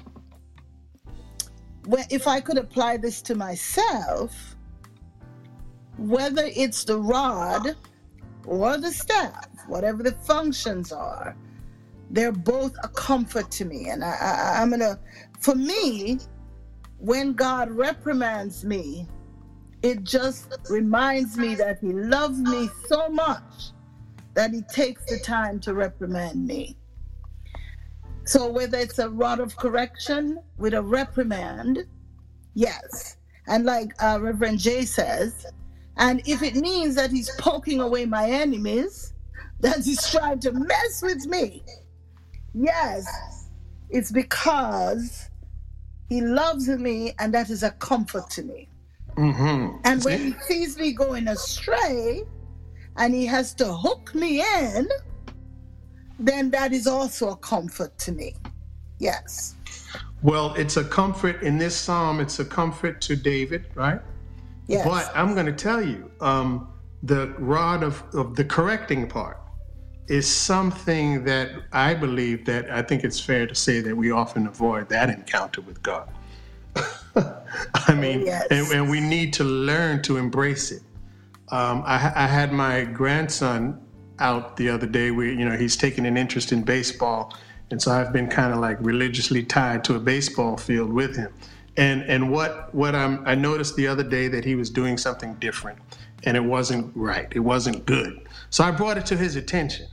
when, 1.86 2.04
if 2.10 2.26
I 2.26 2.40
could 2.40 2.58
apply 2.58 2.96
this 2.96 3.22
to 3.22 3.34
myself, 3.34 4.56
whether 5.96 6.44
it's 6.44 6.84
the 6.84 6.98
rod 6.98 7.76
or 8.46 8.78
the 8.78 8.90
staff, 8.90 9.48
whatever 9.66 10.02
the 10.02 10.12
functions 10.12 10.92
are, 10.92 11.36
they're 12.10 12.32
both 12.32 12.74
a 12.82 12.88
comfort 12.88 13.50
to 13.52 13.64
me. 13.64 13.88
And 13.88 14.04
I, 14.04 14.10
I, 14.10 14.62
I'm 14.62 14.70
gonna, 14.70 14.98
for 15.40 15.54
me, 15.54 16.18
when 16.98 17.32
God 17.32 17.70
reprimands 17.70 18.64
me, 18.64 19.06
it 19.82 20.04
just 20.04 20.54
reminds 20.68 21.36
me 21.36 21.54
that 21.54 21.78
He 21.80 21.92
loves 21.92 22.38
me 22.38 22.68
so 22.88 23.08
much 23.08 23.72
that 24.34 24.52
He 24.52 24.62
takes 24.62 25.04
the 25.06 25.18
time 25.18 25.60
to 25.60 25.74
reprimand 25.74 26.46
me. 26.46 26.76
So 28.30 28.48
whether 28.48 28.78
it's 28.78 29.00
a 29.00 29.08
rod 29.08 29.40
of 29.40 29.56
correction 29.56 30.38
with 30.56 30.72
a 30.74 30.80
reprimand, 30.80 31.84
yes. 32.54 33.16
And 33.48 33.64
like 33.64 33.92
uh, 34.00 34.20
Reverend 34.20 34.60
Jay 34.60 34.84
says, 34.84 35.46
and 35.96 36.22
if 36.24 36.40
it 36.40 36.54
means 36.54 36.94
that 36.94 37.10
he's 37.10 37.28
poking 37.38 37.80
away 37.80 38.06
my 38.06 38.30
enemies, 38.30 39.14
that 39.58 39.80
he's 39.84 40.08
trying 40.08 40.38
to 40.46 40.52
mess 40.52 41.02
with 41.02 41.26
me, 41.26 41.64
yes, 42.54 43.48
it's 43.88 44.12
because 44.12 45.28
he 46.08 46.20
loves 46.20 46.68
me 46.68 47.12
and 47.18 47.34
that 47.34 47.50
is 47.50 47.64
a 47.64 47.72
comfort 47.72 48.30
to 48.30 48.44
me. 48.44 48.68
hmm 49.16 49.70
And 49.82 50.04
when 50.04 50.20
he 50.20 50.34
sees 50.42 50.78
me 50.78 50.92
going 50.92 51.26
astray 51.26 52.22
and 52.96 53.12
he 53.12 53.26
has 53.26 53.54
to 53.54 53.74
hook 53.74 54.14
me 54.14 54.40
in, 54.40 54.88
then 56.20 56.50
that 56.50 56.72
is 56.72 56.86
also 56.86 57.30
a 57.30 57.36
comfort 57.36 57.96
to 57.98 58.12
me. 58.12 58.34
Yes. 58.98 59.56
Well, 60.22 60.54
it's 60.54 60.76
a 60.76 60.84
comfort 60.84 61.42
in 61.42 61.56
this 61.56 61.74
psalm. 61.74 62.20
It's 62.20 62.38
a 62.38 62.44
comfort 62.44 63.00
to 63.02 63.16
David, 63.16 63.66
right? 63.74 64.00
Yes. 64.66 64.86
But 64.86 65.10
I'm 65.14 65.34
going 65.34 65.46
to 65.46 65.52
tell 65.52 65.82
you, 65.82 66.10
um, 66.20 66.68
the 67.02 67.28
rod 67.38 67.82
of, 67.82 68.02
of 68.12 68.36
the 68.36 68.44
correcting 68.44 69.08
part 69.08 69.38
is 70.08 70.28
something 70.28 71.24
that 71.24 71.50
I 71.72 71.94
believe 71.94 72.44
that 72.44 72.70
I 72.70 72.82
think 72.82 73.04
it's 73.04 73.18
fair 73.18 73.46
to 73.46 73.54
say 73.54 73.80
that 73.80 73.96
we 73.96 74.10
often 74.10 74.46
avoid 74.46 74.88
that 74.90 75.08
encounter 75.08 75.62
with 75.62 75.82
God. 75.82 76.10
I 77.16 77.94
mean, 77.94 78.26
yes. 78.26 78.46
and, 78.50 78.66
and 78.72 78.90
we 78.90 79.00
need 79.00 79.32
to 79.34 79.44
learn 79.44 80.02
to 80.02 80.18
embrace 80.18 80.70
it. 80.70 80.82
Um, 81.48 81.82
I, 81.86 82.12
I 82.14 82.26
had 82.26 82.52
my 82.52 82.84
grandson 82.84 83.80
out 84.20 84.56
the 84.56 84.68
other 84.68 84.86
day. 84.86 85.10
We, 85.10 85.30
you 85.30 85.44
know, 85.44 85.56
he's 85.56 85.76
taking 85.76 86.06
an 86.06 86.16
interest 86.16 86.52
in 86.52 86.62
baseball, 86.62 87.34
and 87.70 87.80
so 87.80 87.90
I've 87.90 88.12
been 88.12 88.28
kind 88.28 88.52
of 88.52 88.60
like 88.60 88.78
religiously 88.80 89.42
tied 89.42 89.84
to 89.84 89.94
a 89.94 89.98
baseball 89.98 90.56
field 90.56 90.92
with 90.92 91.16
him. 91.16 91.32
And 91.76 92.02
and 92.02 92.30
what 92.30 92.74
what 92.74 92.94
I'm 92.94 93.26
I 93.26 93.34
noticed 93.34 93.76
the 93.76 93.86
other 93.86 94.02
day 94.02 94.28
that 94.28 94.44
he 94.44 94.54
was 94.54 94.70
doing 94.70 94.98
something 94.98 95.34
different, 95.34 95.78
and 96.24 96.36
it 96.36 96.44
wasn't 96.44 96.92
right. 96.94 97.28
It 97.32 97.40
wasn't 97.40 97.86
good. 97.86 98.28
So 98.50 98.64
I 98.64 98.70
brought 98.70 98.98
it 98.98 99.06
to 99.06 99.16
his 99.16 99.36
attention, 99.36 99.86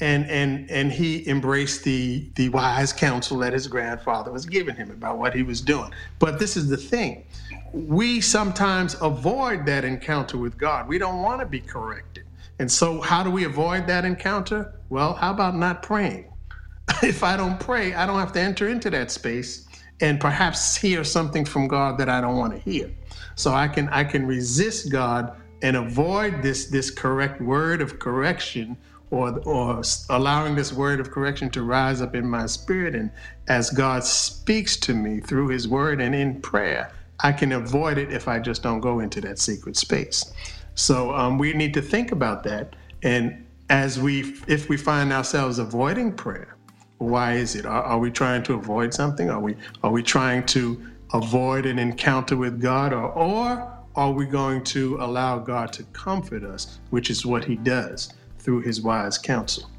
and 0.00 0.28
and 0.30 0.70
and 0.70 0.90
he 0.90 1.28
embraced 1.28 1.84
the 1.84 2.28
the 2.34 2.48
wise 2.48 2.92
counsel 2.92 3.38
that 3.38 3.52
his 3.52 3.68
grandfather 3.68 4.32
was 4.32 4.46
giving 4.46 4.74
him 4.74 4.90
about 4.90 5.18
what 5.18 5.34
he 5.34 5.42
was 5.42 5.60
doing. 5.60 5.90
But 6.18 6.38
this 6.38 6.56
is 6.56 6.68
the 6.68 6.76
thing. 6.76 7.24
We 7.72 8.20
sometimes 8.20 8.96
avoid 9.00 9.66
that 9.66 9.84
encounter 9.84 10.38
with 10.38 10.56
God. 10.56 10.88
We 10.88 10.98
don't 10.98 11.22
want 11.22 11.40
to 11.40 11.46
be 11.46 11.60
corrected. 11.60 12.24
And 12.58 12.70
so 12.70 13.00
how 13.00 13.22
do 13.22 13.30
we 13.30 13.44
avoid 13.44 13.86
that 13.86 14.04
encounter? 14.04 14.74
Well, 14.88 15.14
how 15.14 15.32
about 15.32 15.56
not 15.56 15.82
praying? 15.82 16.32
if 17.02 17.24
I 17.24 17.36
don't 17.36 17.58
pray, 17.58 17.94
I 17.94 18.06
don't 18.06 18.18
have 18.18 18.32
to 18.32 18.40
enter 18.40 18.68
into 18.68 18.90
that 18.90 19.10
space 19.10 19.66
and 20.00 20.20
perhaps 20.20 20.76
hear 20.76 21.04
something 21.04 21.44
from 21.44 21.68
God 21.68 21.98
that 21.98 22.08
I 22.08 22.20
don't 22.20 22.36
want 22.36 22.52
to 22.52 22.58
hear. 22.58 22.90
So 23.36 23.52
I 23.52 23.68
can 23.68 23.88
I 23.88 24.04
can 24.04 24.26
resist 24.26 24.90
God 24.90 25.36
and 25.62 25.76
avoid 25.76 26.42
this 26.42 26.66
this 26.66 26.90
correct 26.90 27.40
word 27.40 27.80
of 27.80 27.98
correction 27.98 28.76
or 29.10 29.40
or 29.44 29.82
allowing 30.10 30.54
this 30.54 30.72
word 30.72 31.00
of 31.00 31.10
correction 31.10 31.50
to 31.50 31.62
rise 31.62 32.00
up 32.00 32.14
in 32.14 32.28
my 32.28 32.46
spirit 32.46 32.94
and 32.94 33.10
as 33.48 33.70
God 33.70 34.04
speaks 34.04 34.76
to 34.78 34.94
me 34.94 35.20
through 35.20 35.48
his 35.48 35.68
word 35.68 36.00
and 36.00 36.14
in 36.14 36.40
prayer, 36.40 36.92
I 37.20 37.32
can 37.32 37.52
avoid 37.52 37.98
it 37.98 38.12
if 38.12 38.28
I 38.28 38.38
just 38.38 38.62
don't 38.62 38.80
go 38.80 39.00
into 39.00 39.20
that 39.22 39.38
secret 39.38 39.76
space. 39.76 40.32
So 40.74 41.14
um, 41.14 41.38
we 41.38 41.52
need 41.52 41.74
to 41.74 41.82
think 41.82 42.12
about 42.12 42.42
that. 42.44 42.76
And 43.02 43.46
as 43.70 43.98
we, 43.98 44.34
if 44.46 44.68
we 44.68 44.76
find 44.76 45.12
ourselves 45.12 45.58
avoiding 45.58 46.12
prayer, 46.12 46.54
why 46.98 47.34
is 47.34 47.54
it? 47.54 47.66
Are, 47.66 47.82
are 47.82 47.98
we 47.98 48.10
trying 48.10 48.42
to 48.44 48.54
avoid 48.54 48.94
something? 48.94 49.30
Are 49.30 49.40
we 49.40 49.56
are 49.82 49.90
we 49.90 50.02
trying 50.02 50.46
to 50.46 50.80
avoid 51.12 51.66
an 51.66 51.78
encounter 51.78 52.36
with 52.36 52.60
God, 52.60 52.92
or 52.92 53.12
or 53.12 53.72
are 53.96 54.12
we 54.12 54.26
going 54.26 54.64
to 54.64 54.96
allow 55.00 55.38
God 55.38 55.72
to 55.74 55.84
comfort 55.92 56.44
us, 56.44 56.78
which 56.90 57.10
is 57.10 57.24
what 57.26 57.44
He 57.44 57.56
does 57.56 58.12
through 58.38 58.60
His 58.60 58.80
wise 58.80 59.18
counsel? 59.18 59.70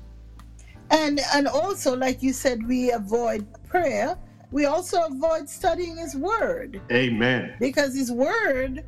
And 0.91 1.19
and 1.33 1.47
also, 1.47 1.95
like 1.95 2.21
you 2.21 2.33
said, 2.33 2.65
we 2.67 2.91
avoid 2.91 3.47
prayer. 3.67 4.17
We 4.51 4.65
also 4.65 5.01
avoid 5.03 5.49
studying 5.49 5.97
His 5.97 6.15
Word 6.15 6.79
Amen. 6.91 7.55
because 7.59 7.95
His 7.95 8.11
Word, 8.11 8.85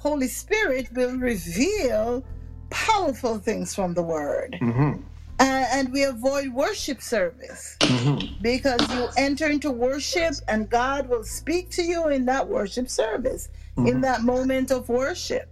Holy 0.00 0.28
Spirit, 0.28 0.88
will 0.94 1.16
reveal 1.16 2.24
powerful 2.70 3.38
things 3.38 3.74
from 3.74 3.94
the 3.94 4.02
Word. 4.02 4.56
hmm 4.60 4.92
Uh, 5.38 5.66
and 5.76 5.90
we 5.92 6.02
avoid 6.04 6.48
worship 6.52 7.00
service 7.00 7.76
hmm 7.88 8.18
because 8.42 8.82
you 8.94 9.02
enter 9.16 9.46
into 9.56 9.70
worship 9.70 10.34
and 10.48 10.60
God 10.70 11.08
will 11.10 11.24
speak 11.24 11.70
to 11.76 11.82
you 11.82 12.08
in 12.08 12.22
that 12.32 12.44
worship 12.56 12.88
service, 12.90 13.48
in 13.90 13.96
Mhm. 13.98 14.02
that 14.08 14.20
moment 14.34 14.70
of 14.70 14.88
worship. 14.88 15.50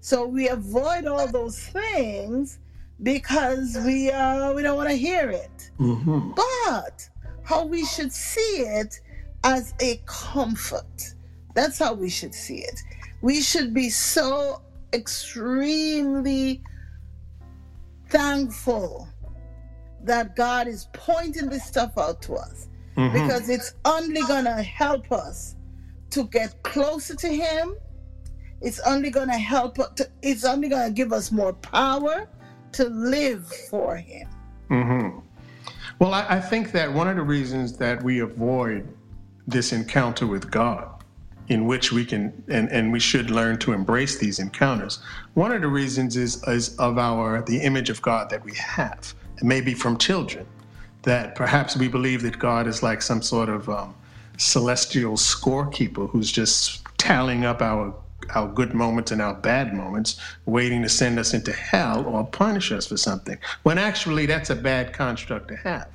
So 0.00 0.16
we 0.26 0.48
avoid 0.48 1.04
all 1.06 1.28
those 1.40 1.58
things 1.80 2.58
because 3.02 3.68
we 3.88 3.98
uh, 4.10 4.52
we 4.54 4.60
don't 4.62 4.76
want 4.82 4.90
to 4.96 5.00
hear 5.08 5.26
it. 5.30 5.58
hmm 5.78 6.32
But 6.44 6.98
how 7.50 7.60
we 7.74 7.82
should 7.92 8.12
see 8.12 8.54
it 8.80 8.92
as 9.54 9.64
a 9.80 9.92
comfort. 10.06 11.14
That's 11.58 11.78
how 11.78 11.92
we 12.04 12.10
should 12.18 12.34
see 12.34 12.60
it. 12.70 12.78
We 13.26 13.42
should 13.42 13.74
be 13.74 13.90
so 13.90 14.62
extremely 14.92 16.62
thankful 18.08 19.08
that 20.04 20.36
God 20.36 20.68
is 20.68 20.86
pointing 20.92 21.48
this 21.48 21.64
stuff 21.64 21.98
out 21.98 22.22
to 22.22 22.34
us 22.34 22.68
Mhm. 22.96 23.12
because 23.14 23.48
it's 23.48 23.74
only 23.84 24.22
going 24.28 24.44
to 24.44 24.62
help 24.62 25.10
us 25.10 25.56
to 26.10 26.28
get 26.28 26.62
closer 26.62 27.16
to 27.16 27.26
Him. 27.26 27.74
It's 28.60 28.78
only 28.86 29.10
going 29.10 29.30
to 29.30 29.38
help 29.38 29.80
us, 29.80 29.88
to, 29.96 30.08
it's 30.22 30.44
only 30.44 30.68
going 30.68 30.86
to 30.86 30.94
give 30.94 31.12
us 31.12 31.32
more 31.32 31.52
power 31.52 32.28
to 32.74 32.84
live 32.84 33.52
for 33.70 33.96
Him. 33.96 34.28
Mm-hmm. 34.70 35.18
Well, 35.98 36.14
I, 36.14 36.26
I 36.28 36.40
think 36.40 36.70
that 36.70 36.92
one 36.92 37.08
of 37.08 37.16
the 37.16 37.22
reasons 37.22 37.76
that 37.78 38.04
we 38.04 38.20
avoid 38.20 38.86
this 39.48 39.72
encounter 39.72 40.28
with 40.28 40.48
God, 40.48 40.95
in 41.48 41.66
which 41.66 41.92
we 41.92 42.04
can 42.04 42.42
and, 42.48 42.68
and 42.70 42.92
we 42.92 43.00
should 43.00 43.30
learn 43.30 43.58
to 43.58 43.72
embrace 43.72 44.18
these 44.18 44.38
encounters, 44.38 44.98
one 45.34 45.52
of 45.52 45.60
the 45.60 45.68
reasons 45.68 46.16
is 46.16 46.42
is 46.48 46.76
of 46.78 46.98
our 46.98 47.42
the 47.42 47.58
image 47.58 47.90
of 47.90 48.02
God 48.02 48.30
that 48.30 48.44
we 48.44 48.54
have. 48.54 49.14
It 49.38 49.44
may 49.44 49.60
be 49.60 49.74
from 49.74 49.98
children 49.98 50.46
that 51.02 51.34
perhaps 51.34 51.76
we 51.76 51.88
believe 51.88 52.22
that 52.22 52.38
God 52.38 52.66
is 52.66 52.82
like 52.82 53.00
some 53.00 53.22
sort 53.22 53.48
of 53.48 53.68
um, 53.68 53.94
celestial 54.38 55.14
scorekeeper 55.14 56.10
who's 56.10 56.32
just 56.32 56.84
tallying 56.98 57.44
up 57.44 57.62
our 57.62 57.94
our 58.34 58.48
good 58.48 58.74
moments 58.74 59.12
and 59.12 59.22
our 59.22 59.34
bad 59.34 59.72
moments, 59.72 60.20
waiting 60.46 60.82
to 60.82 60.88
send 60.88 61.18
us 61.18 61.32
into 61.32 61.52
hell 61.52 62.04
or 62.06 62.26
punish 62.26 62.72
us 62.72 62.86
for 62.86 62.96
something. 62.96 63.38
When 63.62 63.78
actually, 63.78 64.26
that's 64.26 64.50
a 64.50 64.56
bad 64.56 64.92
construct 64.92 65.48
to 65.48 65.56
have. 65.56 65.88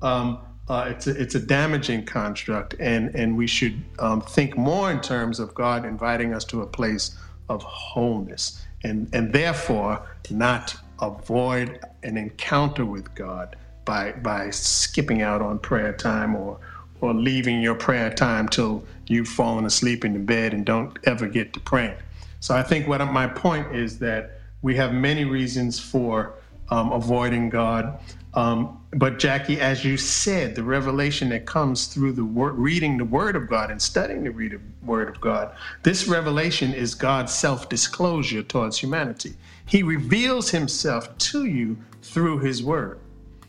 Um, 0.00 0.38
uh, 0.68 0.86
it's 0.88 1.06
a, 1.06 1.20
it's 1.20 1.34
a 1.34 1.40
damaging 1.40 2.04
construct, 2.04 2.74
and 2.78 3.14
and 3.14 3.36
we 3.36 3.46
should 3.46 3.82
um, 3.98 4.20
think 4.20 4.56
more 4.56 4.90
in 4.90 5.00
terms 5.00 5.40
of 5.40 5.54
God 5.54 5.84
inviting 5.84 6.34
us 6.34 6.44
to 6.46 6.62
a 6.62 6.66
place 6.66 7.16
of 7.48 7.62
wholeness, 7.62 8.64
and 8.84 9.08
and 9.12 9.32
therefore 9.32 10.02
not 10.30 10.76
avoid 11.00 11.80
an 12.02 12.16
encounter 12.16 12.84
with 12.84 13.14
God 13.14 13.56
by 13.84 14.12
by 14.12 14.50
skipping 14.50 15.22
out 15.22 15.40
on 15.40 15.58
prayer 15.58 15.92
time 15.92 16.34
or 16.34 16.58
or 17.00 17.14
leaving 17.14 17.60
your 17.60 17.74
prayer 17.74 18.12
time 18.12 18.48
till 18.48 18.84
you've 19.06 19.28
fallen 19.28 19.64
asleep 19.64 20.04
in 20.04 20.12
the 20.12 20.18
bed 20.18 20.52
and 20.52 20.66
don't 20.66 20.98
ever 21.04 21.26
get 21.26 21.52
to 21.54 21.60
praying. 21.60 21.96
So 22.40 22.54
I 22.54 22.62
think 22.62 22.86
what 22.86 23.00
my 23.12 23.26
point 23.26 23.74
is 23.74 23.98
that 24.00 24.40
we 24.62 24.76
have 24.76 24.92
many 24.92 25.24
reasons 25.24 25.78
for 25.78 26.34
um, 26.70 26.92
avoiding 26.92 27.48
God. 27.48 27.98
Um, 28.38 28.78
but 28.92 29.18
Jackie, 29.18 29.60
as 29.60 29.84
you 29.84 29.96
said, 29.96 30.54
the 30.54 30.62
revelation 30.62 31.28
that 31.30 31.44
comes 31.44 31.86
through 31.86 32.12
the 32.12 32.24
word, 32.24 32.52
reading 32.52 32.96
the 32.96 33.04
Word 33.04 33.34
of 33.34 33.48
God 33.48 33.68
and 33.68 33.82
studying 33.82 34.22
the 34.22 34.30
read 34.30 34.60
Word 34.84 35.08
of 35.08 35.20
God, 35.20 35.56
this 35.82 36.06
revelation 36.06 36.72
is 36.72 36.94
God's 36.94 37.34
self-disclosure 37.34 38.44
towards 38.44 38.78
humanity. 38.78 39.34
He 39.66 39.82
reveals 39.82 40.50
Himself 40.50 41.18
to 41.18 41.46
you 41.46 41.78
through 42.02 42.38
His 42.38 42.62
Word. 42.62 43.00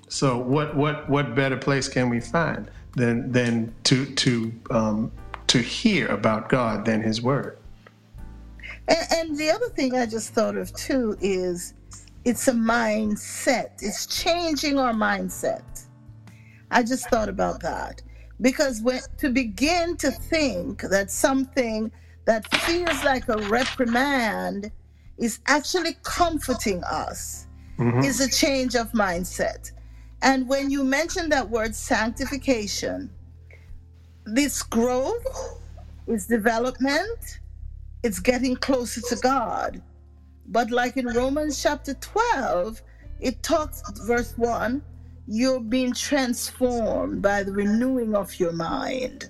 So 0.07 0.39
what 0.39 0.75
what 0.75 1.07
what 1.07 1.35
better 1.35 1.57
place 1.57 1.87
can 1.87 2.09
we 2.09 2.19
find 2.19 2.71
than 2.95 3.31
than 3.31 3.71
to 3.83 4.07
to 4.15 4.51
um, 4.71 5.11
to 5.45 5.59
hear 5.59 6.07
about 6.07 6.49
God 6.49 6.83
than 6.85 7.03
His 7.03 7.21
Word? 7.21 7.59
And, 8.87 9.07
and 9.11 9.37
the 9.37 9.51
other 9.51 9.69
thing 9.69 9.95
I 9.95 10.07
just 10.07 10.33
thought 10.33 10.57
of 10.57 10.73
too 10.73 11.15
is 11.21 11.75
it's 12.25 12.47
a 12.47 12.53
mindset. 12.53 13.71
It's 13.81 14.05
changing 14.05 14.79
our 14.79 14.93
mindset. 14.93 15.85
I 16.71 16.83
just 16.83 17.09
thought 17.09 17.29
about 17.29 17.61
that 17.61 18.01
because 18.41 18.81
when 18.81 19.01
to 19.17 19.29
begin 19.29 19.97
to 19.97 20.11
think 20.11 20.81
that 20.81 21.11
something 21.11 21.91
that 22.25 22.47
feels 22.61 23.03
like 23.03 23.27
a 23.29 23.37
reprimand 23.49 24.71
is 25.17 25.39
actually 25.47 25.97
comforting 26.03 26.83
us 26.83 27.47
Mhm. 27.77 28.05
is 28.05 28.19
a 28.21 28.29
change 28.29 28.75
of 28.75 28.91
mindset. 28.91 29.71
And 30.21 30.47
when 30.47 30.69
you 30.69 30.83
mention 30.83 31.29
that 31.29 31.49
word 31.49 31.75
sanctification, 31.75 33.09
this 34.25 34.61
growth 34.61 35.25
is 36.07 36.27
development, 36.27 37.39
it's 38.03 38.19
getting 38.19 38.55
closer 38.55 39.01
to 39.01 39.15
God. 39.17 39.81
But 40.49 40.71
like 40.71 40.97
in 40.97 41.05
Romans 41.05 41.61
chapter 41.61 41.93
12, 41.93 42.81
it 43.19 43.41
talks, 43.43 43.83
verse 44.05 44.33
1, 44.37 44.81
you're 45.27 45.59
being 45.59 45.93
transformed 45.93 47.21
by 47.21 47.43
the 47.43 47.51
renewing 47.51 48.15
of 48.15 48.39
your 48.39 48.51
mind, 48.51 49.29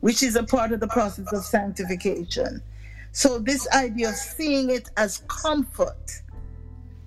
which 0.00 0.22
is 0.22 0.36
a 0.36 0.42
part 0.42 0.72
of 0.72 0.80
the 0.80 0.88
process 0.88 1.32
of 1.32 1.42
sanctification. 1.42 2.62
So, 3.12 3.38
this 3.38 3.66
idea 3.74 4.10
of 4.10 4.14
seeing 4.14 4.68
it 4.68 4.90
as 4.98 5.22
comfort 5.28 6.22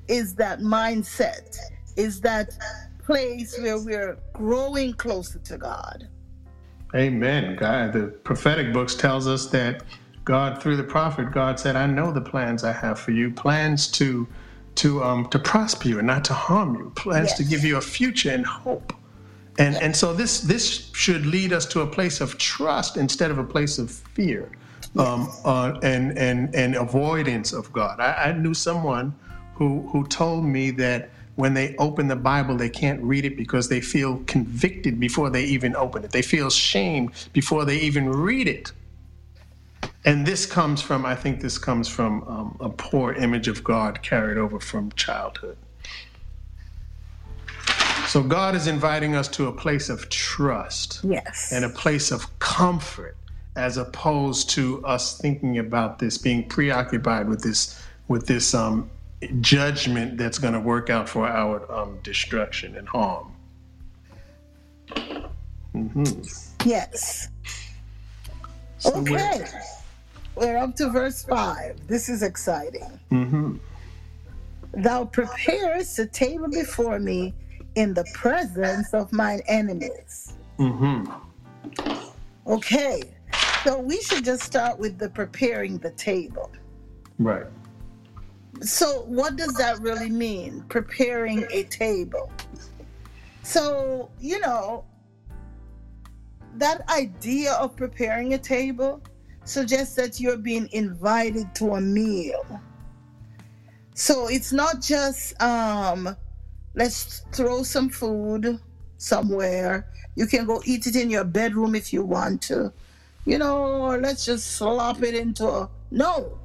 is 0.08 0.34
that 0.36 0.60
mindset, 0.60 1.56
is 1.96 2.20
that 2.22 2.58
place 3.04 3.58
where 3.60 3.80
we're 3.80 4.18
growing 4.34 4.94
closer 4.94 5.38
to 5.38 5.58
God. 5.58 6.08
Amen. 6.96 7.56
God, 7.56 7.94
the 7.94 8.08
prophetic 8.08 8.74
books 8.74 8.96
tells 8.96 9.28
us 9.28 9.46
that 9.48 9.84
God, 10.32 10.62
through 10.62 10.78
the 10.78 10.90
prophet, 10.98 11.30
God 11.34 11.60
said, 11.60 11.76
"I 11.76 11.88
know 11.88 12.10
the 12.14 12.22
plans 12.22 12.64
I 12.64 12.72
have 12.72 12.98
for 12.98 13.12
you, 13.12 13.32
plans 13.32 13.88
to 14.00 14.26
to 14.76 15.04
um, 15.04 15.28
to 15.32 15.38
prosper 15.38 15.90
you 15.90 15.98
and 15.98 16.08
not 16.08 16.24
to 16.32 16.34
harm 16.34 16.74
you, 16.76 16.90
plans 16.96 17.34
to 17.34 17.44
give 17.44 17.66
you 17.66 17.76
a 17.76 17.82
future 17.82 18.32
and 18.32 18.46
hope." 18.46 18.94
And 19.60 19.76
and 19.76 19.94
so 19.94 20.14
this 20.14 20.40
this 20.40 20.90
should 20.94 21.26
lead 21.26 21.52
us 21.52 21.66
to 21.74 21.82
a 21.82 21.88
place 21.98 22.22
of 22.22 22.38
trust 22.38 22.96
instead 22.96 23.30
of 23.30 23.40
a 23.40 23.44
place 23.44 23.78
of 23.78 23.92
fear, 23.92 24.50
um, 24.98 25.28
uh, 25.44 25.78
and 25.84 26.18
and 26.18 26.56
and 26.56 26.76
avoidance 26.76 27.52
of 27.52 27.74
God. 27.74 28.00
I, 28.00 28.12
I 28.28 28.32
knew 28.32 28.54
someone 28.54 29.14
who 29.56 29.82
who 29.92 30.08
told 30.08 30.46
me 30.46 30.72
that 30.72 31.10
when 31.36 31.54
they 31.54 31.76
open 31.76 32.08
the 32.08 32.16
Bible, 32.16 32.56
they 32.56 32.70
can't 32.70 33.04
read 33.04 33.26
it 33.26 33.36
because 33.36 33.68
they 33.68 33.82
feel 33.82 34.24
convicted 34.28 34.98
before 34.98 35.30
they 35.30 35.44
even 35.44 35.76
open 35.76 36.06
it. 36.06 36.12
They 36.12 36.22
feel 36.22 36.50
shame 36.50 37.12
before 37.34 37.66
they 37.66 37.80
even 37.80 38.10
read 38.10 38.48
it. 38.48 38.72
And 40.06 40.26
this 40.26 40.46
comes 40.46 40.82
from, 40.82 41.06
I 41.06 41.16
think 41.16 41.42
this 41.42 41.58
comes 41.58 41.88
from 41.88 42.24
um, 42.28 42.58
a 42.60 42.70
poor 42.70 43.14
image 43.14 43.48
of 43.48 43.64
God 43.64 44.02
carried 44.02 44.38
over 44.38 44.60
from 44.60 44.92
childhood. 44.94 45.58
So 48.08 48.22
God 48.24 48.56
is 48.56 48.68
inviting 48.68 49.16
us 49.16 49.28
to 49.30 49.48
a 49.48 49.52
place 49.54 49.90
of 49.90 50.10
trust 50.10 51.02
Yes. 51.04 51.52
and 51.54 51.64
a 51.64 51.70
place 51.70 52.12
of 52.12 52.28
comfort 52.40 53.16
as 53.56 53.78
opposed 53.78 54.50
to 54.52 54.84
us 54.86 55.18
thinking 55.18 55.60
about 55.60 56.00
this 56.00 56.18
being 56.18 56.48
preoccupied 56.48 57.28
with 57.30 57.42
this 57.42 57.82
with 58.08 58.26
this 58.28 58.54
um, 58.54 58.90
judgment 59.40 60.18
that's 60.18 60.40
going 60.40 60.54
to 60.54 60.60
work 60.60 60.90
out 60.90 61.08
for 61.08 61.28
our 61.28 61.72
um, 61.72 62.00
destruction 62.04 62.76
and 62.76 62.88
harm 62.88 63.32
Yes. 66.66 67.30
So 68.80 69.00
we're- 69.00 69.22
Okay. 69.22 69.46
We're 70.42 70.58
up 70.58 70.76
to 70.78 70.90
verse 70.90 71.24
5. 71.24 71.88
This 71.88 72.10
is 72.10 72.24
exciting. 72.24 73.00
Mhm. 73.12 73.60
Thou 74.74 75.06
preparest 75.06 76.00
a 76.00 76.08
table 76.08 76.48
before 76.48 76.98
me 76.98 77.36
in 77.76 77.94
the 77.94 78.06
presence 78.16 78.92
of 78.92 79.14
mine 79.14 79.44
enemies. 79.46 80.34
Mhm. 80.58 81.14
Okay. 82.48 83.04
So 83.64 83.80
we 83.80 84.02
should 84.02 84.26
just 84.26 84.42
start 84.42 84.80
with 84.80 84.98
the 84.98 85.10
preparing 85.10 85.78
the 85.78 85.92
table. 85.92 86.50
right 87.20 87.46
So, 88.62 89.04
what 89.04 89.36
does 89.36 89.54
that 89.54 89.80
really 89.80 90.10
mean? 90.10 90.64
Preparing 90.70 91.46
a 91.52 91.64
table. 91.66 92.32
So, 93.44 94.10
you 94.20 94.40
know, 94.40 94.86
that 96.58 96.90
idea 96.90 97.54
of 97.54 97.76
preparing 97.76 98.34
a 98.34 98.38
table 98.38 99.02
suggests 99.44 99.96
that 99.96 100.20
you're 100.20 100.38
being 100.38 100.70
invited 100.72 101.54
to 101.56 101.74
a 101.76 101.82
meal. 101.82 102.62
So, 103.94 104.28
it's 104.28 104.54
not 104.54 104.82
just, 104.82 105.40
um, 105.42 106.16
let's 106.76 107.26
throw 107.32 107.64
some 107.64 107.90
food 107.90 108.60
somewhere. 108.98 109.88
You 110.16 110.28
can 110.28 110.46
go 110.46 110.62
eat 110.66 110.88
it 110.88 110.96
in 110.96 111.10
your 111.10 111.24
bedroom 111.24 111.76
if 111.76 111.92
you 111.92 112.04
want 112.04 112.42
to, 112.44 112.72
you 113.26 113.38
know, 113.38 113.58
or 113.84 113.98
let's 113.98 114.26
just 114.26 114.56
slop 114.56 115.02
it 115.04 115.16
into 115.16 115.48
a. 115.48 115.70
No, 115.92 116.38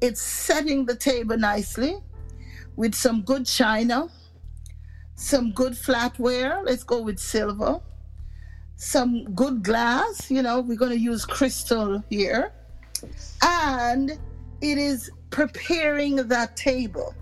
it's 0.00 0.20
setting 0.20 0.86
the 0.86 0.96
table 0.96 1.36
nicely 1.36 1.96
with 2.76 2.94
some 2.94 3.22
good 3.22 3.44
china, 3.44 4.08
some 5.14 5.52
good 5.52 5.74
flatware. 5.74 6.64
Let's 6.64 6.84
go 6.84 7.02
with 7.02 7.18
silver. 7.18 7.80
Some 8.80 9.24
good 9.34 9.62
glass. 9.62 10.30
You 10.30 10.40
know, 10.40 10.60
we're 10.60 10.78
going 10.78 10.92
to 10.92 10.98
use 10.98 11.26
crystal 11.26 12.02
here. 12.08 12.50
And 13.42 14.12
it 14.62 14.78
is 14.78 15.10
preparing 15.28 16.16
that 16.16 16.56
table. 16.56 17.14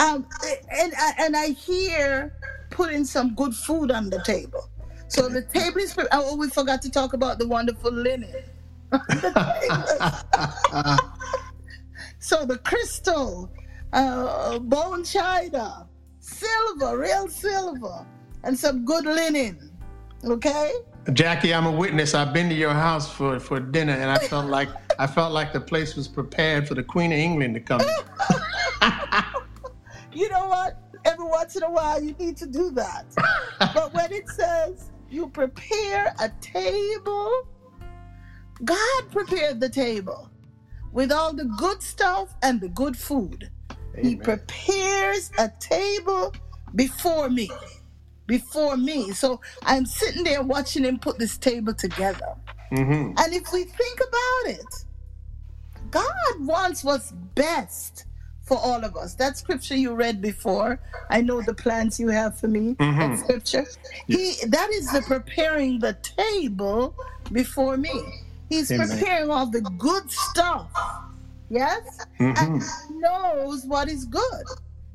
Um, 0.00 0.26
and, 0.68 0.92
and 1.20 1.36
I 1.36 1.50
hear 1.50 2.34
putting 2.70 3.04
some 3.04 3.36
good 3.36 3.54
food 3.54 3.92
on 3.92 4.10
the 4.10 4.20
table. 4.24 4.68
So 5.06 5.28
the 5.28 5.42
table 5.42 5.78
is. 5.78 5.94
pre- 5.94 6.06
Oh, 6.10 6.34
we 6.36 6.48
forgot 6.48 6.82
to 6.82 6.90
talk 6.90 7.12
about 7.12 7.38
the 7.38 7.46
wonderful 7.46 7.92
linen. 7.92 8.34
So 12.18 12.46
the 12.46 12.56
crystal, 12.58 13.50
uh, 13.92 14.60
bone 14.60 15.02
china, 15.02 15.88
silver, 16.20 16.96
real 16.96 17.26
silver, 17.26 18.06
and 18.44 18.56
some 18.56 18.84
good 18.84 19.04
linen. 19.04 19.71
Okay? 20.24 20.72
Jackie, 21.12 21.52
I'm 21.52 21.66
a 21.66 21.72
witness. 21.72 22.14
I've 22.14 22.32
been 22.32 22.48
to 22.48 22.54
your 22.54 22.72
house 22.72 23.10
for, 23.12 23.40
for 23.40 23.58
dinner, 23.58 23.92
and 23.92 24.08
I 24.10 24.18
felt 24.18 24.46
like 24.46 24.68
I 24.98 25.06
felt 25.06 25.32
like 25.32 25.52
the 25.52 25.60
place 25.60 25.96
was 25.96 26.06
prepared 26.06 26.68
for 26.68 26.74
the 26.74 26.82
Queen 26.82 27.12
of 27.12 27.18
England 27.18 27.54
to 27.54 27.60
come. 27.60 27.80
you 30.12 30.28
know 30.28 30.46
what? 30.46 30.78
Every 31.04 31.24
once 31.24 31.56
in 31.56 31.64
a 31.64 31.70
while, 31.70 32.00
you 32.00 32.14
need 32.20 32.36
to 32.36 32.46
do 32.46 32.70
that. 32.72 33.06
but 33.58 33.92
when 33.92 34.12
it 34.12 34.28
says 34.28 34.92
you 35.10 35.28
prepare 35.28 36.14
a 36.20 36.30
table, 36.40 37.48
God 38.64 39.10
prepared 39.10 39.58
the 39.60 39.68
table 39.68 40.30
with 40.92 41.10
all 41.10 41.32
the 41.32 41.46
good 41.46 41.82
stuff 41.82 42.32
and 42.42 42.60
the 42.60 42.68
good 42.68 42.96
food. 42.96 43.50
Amen. 43.94 44.04
He 44.04 44.16
prepares 44.16 45.32
a 45.38 45.50
table 45.58 46.32
before 46.76 47.28
me 47.28 47.50
before 48.32 48.78
me. 48.78 49.12
So 49.12 49.42
I'm 49.62 49.84
sitting 49.84 50.24
there 50.24 50.42
watching 50.42 50.84
him 50.84 50.98
put 50.98 51.18
this 51.18 51.36
table 51.36 51.74
together. 51.74 52.34
Mm-hmm. 52.72 53.12
And 53.18 53.34
if 53.34 53.52
we 53.52 53.64
think 53.64 54.00
about 54.00 54.58
it, 54.58 54.74
God 55.90 56.34
wants 56.38 56.82
what's 56.82 57.12
best 57.34 58.06
for 58.40 58.56
all 58.56 58.82
of 58.82 58.96
us. 58.96 59.14
That 59.16 59.36
scripture 59.36 59.76
you 59.76 59.92
read 59.94 60.22
before, 60.22 60.80
I 61.10 61.20
know 61.20 61.42
the 61.42 61.52
plans 61.52 62.00
you 62.00 62.08
have 62.08 62.40
for 62.40 62.48
me. 62.48 62.74
Mm-hmm. 62.76 62.98
That 63.00 63.18
scripture. 63.18 63.66
Yes. 64.06 64.40
He 64.40 64.46
that 64.46 64.70
is 64.70 64.90
the 64.90 65.02
preparing 65.02 65.78
the 65.78 65.92
table 66.00 66.96
before 67.32 67.76
me. 67.76 67.92
He's 68.48 68.72
Amen. 68.72 68.88
preparing 68.88 69.30
all 69.30 69.50
the 69.50 69.60
good 69.76 70.10
stuff. 70.10 70.70
Yes? 71.50 72.06
Mm-hmm. 72.18 72.44
And 72.44 72.62
he 72.62 72.94
knows 72.98 73.66
what 73.66 73.90
is 73.90 74.06
good. 74.06 74.46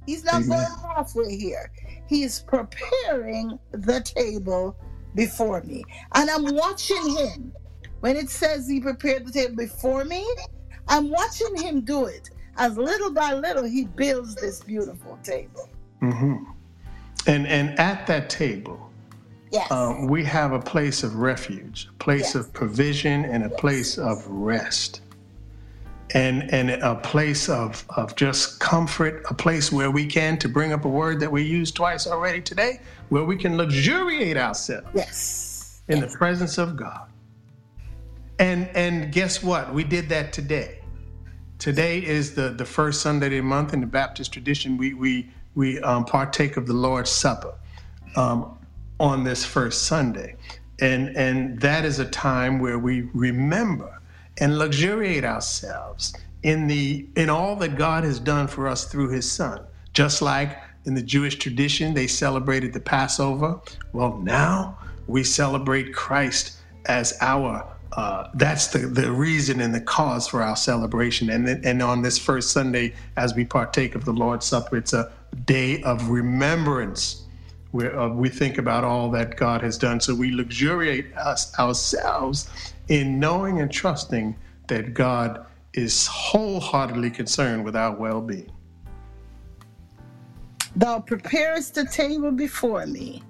He's 0.07 0.23
not 0.23 0.35
Amen. 0.35 0.49
going 0.49 0.95
halfway 0.95 1.37
here. 1.37 1.69
He's 2.07 2.39
preparing 2.39 3.59
the 3.71 3.99
table 4.01 4.75
before 5.13 5.61
me. 5.63 5.83
And 6.15 6.29
I'm 6.29 6.55
watching 6.55 7.09
him. 7.15 7.53
When 7.99 8.15
it 8.15 8.29
says 8.29 8.67
he 8.67 8.79
prepared 8.79 9.27
the 9.27 9.31
table 9.31 9.55
before 9.57 10.05
me, 10.05 10.25
I'm 10.87 11.09
watching 11.09 11.55
him 11.57 11.81
do 11.81 12.05
it. 12.05 12.29
As 12.55 12.77
little 12.77 13.11
by 13.11 13.33
little, 13.33 13.65
he 13.65 13.85
builds 13.85 14.35
this 14.35 14.63
beautiful 14.63 15.19
table. 15.23 15.69
Mm-hmm. 16.01 16.43
And 17.27 17.45
and 17.47 17.77
at 17.77 18.07
that 18.07 18.29
table, 18.29 18.89
yes. 19.51 19.69
Um, 19.71 20.07
we 20.07 20.23
have 20.23 20.53
a 20.53 20.59
place 20.59 21.03
of 21.03 21.15
refuge, 21.15 21.89
a 21.89 21.93
place 21.97 22.21
yes. 22.21 22.35
of 22.35 22.53
provision, 22.53 23.25
and 23.25 23.43
a 23.43 23.49
place 23.49 23.97
of 23.97 24.25
rest 24.27 25.01
and 26.13 26.51
and 26.53 26.69
a 26.69 26.95
place 26.95 27.49
of 27.49 27.85
of 27.95 28.15
just 28.15 28.59
comfort, 28.59 29.23
a 29.29 29.33
place 29.33 29.71
where 29.71 29.91
we 29.91 30.05
can, 30.05 30.37
to 30.39 30.47
bring 30.47 30.71
up 30.71 30.85
a 30.85 30.89
word 30.89 31.19
that 31.19 31.31
we 31.31 31.43
used 31.43 31.75
twice 31.75 32.07
already 32.07 32.41
today, 32.41 32.79
where 33.09 33.23
we 33.23 33.35
can 33.35 33.57
luxuriate 33.57 34.37
ourselves. 34.37 34.87
Yes. 34.93 35.81
In 35.87 35.99
yes. 35.99 36.11
the 36.11 36.17
presence 36.17 36.57
of 36.57 36.75
God. 36.75 37.09
And 38.39 38.69
and 38.75 39.11
guess 39.11 39.43
what? 39.43 39.73
We 39.73 39.83
did 39.83 40.09
that 40.09 40.31
today. 40.31 40.79
Today 41.59 42.05
is 42.05 42.35
the 42.35 42.49
the 42.49 42.65
first 42.65 43.01
Sunday 43.01 43.27
of 43.27 43.31
the 43.31 43.41
month 43.41 43.73
in 43.73 43.81
the 43.81 43.87
Baptist 43.87 44.31
tradition. 44.31 44.77
We 44.77 44.93
we 44.93 45.29
we 45.55 45.79
um, 45.81 46.05
partake 46.05 46.55
of 46.55 46.67
the 46.67 46.73
Lord's 46.73 47.09
Supper 47.09 47.55
um, 48.15 48.57
on 48.99 49.23
this 49.23 49.43
first 49.43 49.83
Sunday, 49.83 50.35
and 50.79 51.17
and 51.17 51.59
that 51.59 51.83
is 51.83 51.99
a 51.99 52.05
time 52.05 52.59
where 52.59 52.79
we 52.79 53.09
remember 53.13 53.96
and 54.39 54.57
luxuriate 54.57 55.25
ourselves 55.25 56.13
in 56.43 56.67
the 56.67 57.07
in 57.15 57.29
all 57.29 57.55
that 57.57 57.77
God 57.77 58.03
has 58.03 58.19
done 58.19 58.47
for 58.47 58.67
us 58.67 58.85
through 58.85 59.09
his 59.09 59.29
son. 59.29 59.61
Just 59.93 60.21
like 60.21 60.57
in 60.85 60.93
the 60.93 61.01
Jewish 61.01 61.35
tradition 61.35 61.93
they 61.93 62.07
celebrated 62.07 62.73
the 62.73 62.79
Passover, 62.79 63.59
well 63.93 64.17
now 64.17 64.77
we 65.07 65.23
celebrate 65.23 65.93
Christ 65.93 66.57
as 66.85 67.17
our 67.21 67.67
uh, 67.93 68.29
that's 68.35 68.67
the, 68.67 68.79
the 68.79 69.11
reason 69.11 69.59
and 69.59 69.73
the 69.73 69.81
cause 69.81 70.27
for 70.27 70.43
our 70.43 70.55
celebration. 70.55 71.31
And, 71.31 71.47
and 71.65 71.81
on 71.81 72.03
this 72.03 72.19
first 72.19 72.51
Sunday, 72.51 72.93
as 73.15 73.33
we 73.33 73.43
partake 73.43 73.95
of 73.95 74.05
the 74.05 74.13
Lord's 74.13 74.45
Supper, 74.45 74.77
it's 74.77 74.93
a 74.93 75.11
day 75.45 75.81
of 75.81 76.09
remembrance 76.09 77.23
where 77.71 77.99
uh, 77.99 78.09
we 78.09 78.29
think 78.29 78.59
about 78.59 78.83
all 78.83 79.09
that 79.11 79.35
God 79.35 79.61
has 79.61 79.77
done. 79.79 79.99
So 79.99 80.13
we 80.13 80.31
luxuriate 80.31 81.15
us 81.17 81.57
ourselves 81.57 82.49
in 82.89 83.19
knowing 83.19 83.61
and 83.61 83.71
trusting 83.71 84.35
that 84.67 84.93
God 84.93 85.45
is 85.73 86.07
wholeheartedly 86.07 87.11
concerned 87.11 87.63
with 87.63 87.75
our 87.75 87.95
well 87.95 88.21
being. 88.21 88.51
Thou 90.75 90.99
preparest 90.99 91.75
the 91.75 91.85
table 91.85 92.31
before 92.31 92.85
me, 92.85 93.23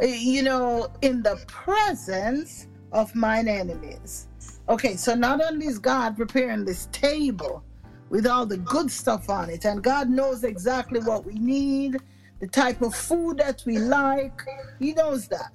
eh, 0.00 0.18
you 0.18 0.42
know, 0.42 0.88
in 1.02 1.22
the 1.22 1.42
presence 1.46 2.68
of 2.92 3.14
mine 3.14 3.48
enemies. 3.48 4.28
Okay, 4.68 4.96
so 4.96 5.14
not 5.14 5.42
only 5.42 5.66
is 5.66 5.78
God 5.78 6.16
preparing 6.16 6.64
this 6.64 6.88
table 6.90 7.62
with 8.08 8.26
all 8.26 8.46
the 8.46 8.56
good 8.58 8.90
stuff 8.90 9.28
on 9.28 9.50
it, 9.50 9.64
and 9.66 9.82
God 9.82 10.08
knows 10.08 10.44
exactly 10.44 11.00
what 11.00 11.26
we 11.26 11.34
need, 11.34 11.98
the 12.40 12.46
type 12.46 12.80
of 12.80 12.94
food 12.94 13.38
that 13.38 13.62
we 13.66 13.78
like, 13.78 14.40
He 14.78 14.94
knows 14.94 15.28
that. 15.28 15.52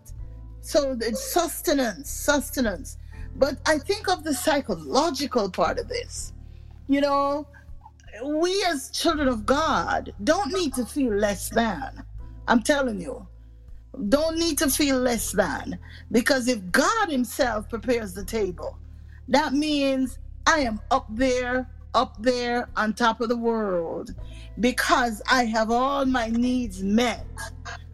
So 0.62 0.96
it's 1.02 1.34
sustenance, 1.34 2.10
sustenance. 2.10 2.98
But 3.36 3.58
I 3.66 3.78
think 3.78 4.10
of 4.10 4.24
the 4.24 4.34
psychological 4.34 5.50
part 5.50 5.80
of 5.80 5.88
this. 5.88 6.34
You 6.88 7.02
know, 7.02 7.48
we 8.26 8.64
as 8.68 8.90
children 8.90 9.28
of 9.28 9.46
God 9.46 10.14
don't 10.24 10.52
need 10.54 10.74
to 10.76 10.86
feel 10.86 11.14
less 11.14 11.50
than. 11.50 12.04
I'm 12.48 12.64
telling 12.64 13.00
you, 13.00 13.28
don't 14.10 14.38
need 14.38 14.58
to 14.60 14.70
feel 14.70 15.00
less 15.00 15.32
than. 15.32 15.80
Because 16.12 16.48
if 16.48 16.72
God 16.72 17.10
Himself 17.10 17.70
prepares 17.70 18.14
the 18.14 18.26
table, 18.26 18.78
that 19.28 19.54
means 19.54 20.18
I 20.48 20.60
am 20.60 20.80
up 20.90 21.06
there, 21.10 21.70
up 21.94 22.22
there 22.22 22.70
on 22.76 22.94
top 22.94 23.22
of 23.22 23.30
the 23.30 23.38
world 23.38 24.16
because 24.60 25.22
I 25.30 25.46
have 25.46 25.72
all 25.72 26.06
my 26.06 26.28
needs 26.28 26.84
met. 26.84 27.26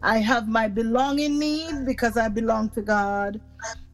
I 0.02 0.18
have 0.18 0.48
my 0.48 0.68
belonging 0.68 1.38
need 1.38 1.84
because 1.84 2.16
I 2.16 2.28
belong 2.28 2.70
to 2.70 2.82
God. 2.82 3.40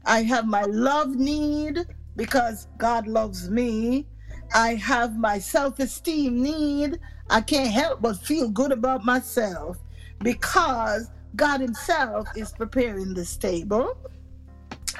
I 0.05 0.23
have 0.23 0.47
my 0.47 0.63
love 0.63 1.15
need 1.15 1.85
because 2.15 2.67
God 2.77 3.07
loves 3.07 3.49
me. 3.49 4.05
I 4.53 4.75
have 4.75 5.17
my 5.17 5.39
self 5.39 5.79
esteem 5.79 6.41
need. 6.41 6.99
I 7.29 7.41
can't 7.41 7.71
help 7.71 8.01
but 8.01 8.17
feel 8.17 8.49
good 8.49 8.71
about 8.71 9.05
myself 9.05 9.77
because 10.19 11.09
God 11.35 11.61
Himself 11.61 12.27
is 12.35 12.51
preparing 12.51 13.13
this 13.13 13.37
table. 13.37 13.97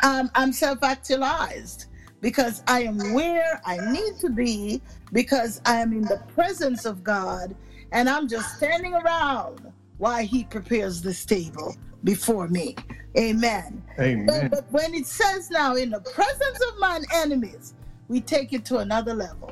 Um, 0.03 0.31
I'm 0.35 0.53
self 0.53 0.83
actualized 0.83 1.85
because 2.21 2.63
I 2.67 2.83
am 2.83 3.13
where 3.13 3.61
I 3.65 3.77
need 3.91 4.17
to 4.21 4.29
be 4.29 4.81
because 5.11 5.61
I 5.65 5.81
am 5.81 5.91
in 5.91 6.03
the 6.03 6.21
presence 6.33 6.85
of 6.85 7.03
God 7.03 7.55
and 7.91 8.09
I'm 8.09 8.27
just 8.27 8.55
standing 8.55 8.93
around 8.93 9.71
while 9.97 10.25
He 10.25 10.45
prepares 10.45 11.01
this 11.01 11.25
table 11.25 11.75
before 12.03 12.47
me. 12.47 12.75
Amen. 13.17 13.83
Amen. 13.99 14.25
But, 14.25 14.51
but 14.51 14.71
when 14.71 14.93
it 14.93 15.05
says 15.05 15.49
now, 15.49 15.75
in 15.75 15.91
the 15.91 15.99
presence 15.99 16.59
of 16.71 16.79
mine 16.79 17.03
enemies, 17.13 17.73
we 18.07 18.21
take 18.21 18.53
it 18.53 18.65
to 18.65 18.77
another 18.79 19.13
level. 19.13 19.51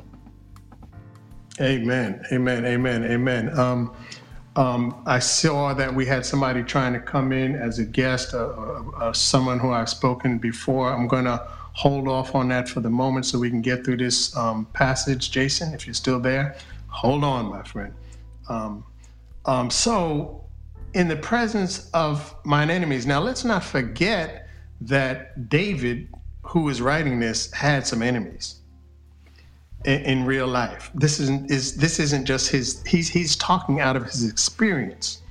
Amen. 1.60 2.24
Amen. 2.32 2.64
Amen. 2.64 3.04
Amen. 3.04 3.58
Um, 3.58 3.94
um, 4.56 5.02
I 5.06 5.18
saw 5.18 5.72
that 5.74 5.94
we 5.94 6.04
had 6.04 6.26
somebody 6.26 6.62
trying 6.62 6.92
to 6.92 7.00
come 7.00 7.32
in 7.32 7.54
as 7.54 7.78
a 7.78 7.84
guest, 7.84 8.34
uh, 8.34 8.48
uh, 8.48 8.82
uh, 8.96 9.12
someone 9.12 9.58
who 9.58 9.70
I've 9.70 9.88
spoken 9.88 10.38
before. 10.38 10.92
I'm 10.92 11.08
going 11.08 11.24
to 11.24 11.46
hold 11.72 12.06
off 12.06 12.34
on 12.34 12.48
that 12.48 12.68
for 12.68 12.80
the 12.80 12.90
moment 12.90 13.26
so 13.26 13.38
we 13.38 13.48
can 13.48 13.62
get 13.62 13.84
through 13.84 13.96
this 13.98 14.36
um, 14.36 14.66
passage. 14.74 15.30
Jason, 15.30 15.72
if 15.72 15.86
you're 15.86 15.94
still 15.94 16.20
there, 16.20 16.56
hold 16.88 17.24
on, 17.24 17.46
my 17.46 17.62
friend. 17.62 17.94
Um, 18.48 18.84
um 19.46 19.70
so, 19.70 20.41
in 20.94 21.08
the 21.08 21.16
presence 21.16 21.90
of 21.94 22.34
mine 22.44 22.70
enemies. 22.70 23.06
Now, 23.06 23.20
let's 23.20 23.44
not 23.44 23.64
forget 23.64 24.48
that 24.82 25.48
David, 25.48 26.08
who 26.42 26.68
is 26.68 26.82
writing 26.82 27.20
this, 27.20 27.50
had 27.52 27.86
some 27.86 28.02
enemies 28.02 28.56
in, 29.84 30.00
in 30.02 30.26
real 30.26 30.46
life. 30.46 30.90
This 30.94 31.20
isn't 31.20 31.50
is 31.50 31.76
this 31.76 31.98
isn't 31.98 32.26
just 32.26 32.50
his. 32.50 32.82
He's 32.86 33.08
he's 33.08 33.36
talking 33.36 33.80
out 33.80 33.96
of 33.96 34.04
his 34.04 34.28
experience, 34.28 35.22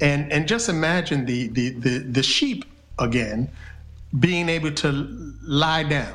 and 0.00 0.32
and 0.32 0.48
just 0.48 0.68
imagine 0.68 1.26
the 1.26 1.48
the 1.48 1.70
the, 1.70 1.98
the 1.98 2.22
sheep 2.22 2.64
again 2.98 3.50
being 4.20 4.48
able 4.48 4.70
to 4.70 4.92
lie 5.42 5.82
down 5.82 6.14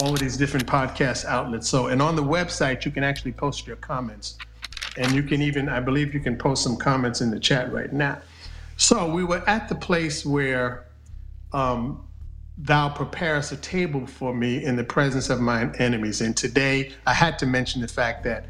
all 0.00 0.12
of 0.12 0.18
these 0.18 0.36
different 0.36 0.66
podcast 0.66 1.24
outlets. 1.24 1.68
So, 1.68 1.88
and 1.88 2.00
on 2.00 2.16
the 2.16 2.22
website, 2.22 2.84
you 2.84 2.90
can 2.90 3.04
actually 3.04 3.32
post 3.32 3.66
your 3.66 3.76
comments. 3.76 4.38
And 4.96 5.12
you 5.12 5.22
can 5.22 5.40
even, 5.42 5.68
I 5.68 5.80
believe 5.80 6.14
you 6.14 6.20
can 6.20 6.36
post 6.36 6.62
some 6.62 6.76
comments 6.76 7.20
in 7.20 7.30
the 7.30 7.40
chat 7.40 7.72
right 7.72 7.92
now. 7.92 8.20
So, 8.76 9.10
we 9.10 9.24
were 9.24 9.42
at 9.48 9.68
the 9.68 9.74
place 9.74 10.24
where 10.24 10.86
um, 11.52 12.06
thou 12.58 12.88
preparest 12.88 13.52
a 13.52 13.56
table 13.56 14.06
for 14.06 14.34
me 14.34 14.64
in 14.64 14.76
the 14.76 14.84
presence 14.84 15.30
of 15.30 15.40
my 15.40 15.72
enemies. 15.74 16.20
And 16.20 16.36
today, 16.36 16.92
I 17.06 17.14
had 17.14 17.38
to 17.40 17.46
mention 17.46 17.80
the 17.80 17.88
fact 17.88 18.24
that 18.24 18.46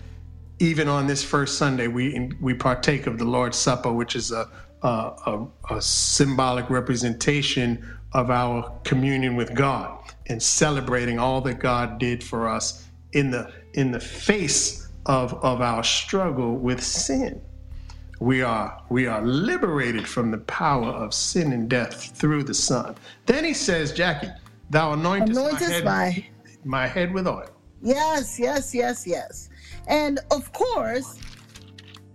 even 0.59 0.89
on 0.89 1.07
this 1.07 1.25
first 1.25 1.59
Sunday, 1.59 1.89
we 1.89 2.33
we 2.41 2.55
partake 2.55 3.07
of 3.07 3.19
the 3.19 3.25
Lord's 3.25 3.59
Supper, 3.59 3.93
which 3.93 4.15
is 4.15 4.31
a 4.31 4.49
a, 4.83 4.89
a, 4.89 5.47
a 5.71 5.83
symbolic 5.83 6.69
representation 6.71 7.85
of 8.13 8.31
our 8.31 8.73
communion 8.85 9.37
with 9.37 9.55
God 9.55 9.99
and 10.27 10.43
celebrating 10.43 11.19
all 11.19 11.41
that 11.43 11.59
God 11.59 11.99
did 11.99 12.23
for 12.23 12.49
us 12.49 12.87
in 13.13 13.31
the 13.31 13.53
in 13.75 13.91
the 13.91 14.01
face 14.01 14.82
of, 15.07 15.35
of 15.45 15.61
our 15.61 15.83
struggle 15.85 16.57
with 16.57 16.83
sin. 16.83 17.41
We 18.21 18.43
are 18.43 18.81
we 18.89 19.07
are 19.07 19.21
liberated 19.23 20.07
from 20.07 20.31
the 20.31 20.39
power 20.39 20.89
of 20.89 21.13
sin 21.13 21.53
and 21.53 21.69
death 21.69 22.17
through 22.17 22.45
the 22.45 22.55
Son. 22.55 22.95
Then 23.27 23.45
he 23.45 23.53
says, 23.53 23.93
Jackie, 23.93 24.31
thou 24.71 24.95
anointest, 24.95 25.35
anointest 25.35 25.85
my, 25.85 26.05
head, 26.11 26.25
my... 26.65 26.83
my 26.83 26.87
head 26.87 27.13
with 27.13 27.27
oil. 27.27 27.51
Yes, 27.83 28.39
yes, 28.39 28.73
yes, 28.73 29.05
yes. 29.07 29.49
And 29.89 30.21
of 30.31 30.53
course, 30.53 31.19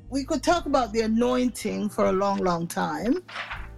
we 0.09 0.23
could 0.23 0.43
talk 0.43 0.65
about 0.65 0.93
the 0.93 1.01
anointing 1.01 1.89
for 1.89 2.05
a 2.05 2.13
long, 2.13 2.37
long 2.37 2.67
time. 2.67 3.21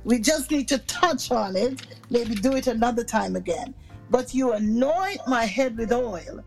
We 0.03 0.19
just 0.19 0.51
need 0.51 0.67
to 0.67 0.77
touch 0.77 1.31
on 1.31 1.55
it, 1.55 1.81
maybe 2.11 2.35
do 2.35 2.55
it 2.55 2.67
another 2.67 3.03
time 3.03 3.35
again 3.35 3.73
but 4.09 4.33
you 4.33 4.53
anoint 4.53 5.21
my 5.27 5.45
head 5.45 5.77
with 5.77 5.91
oil. 5.91 6.43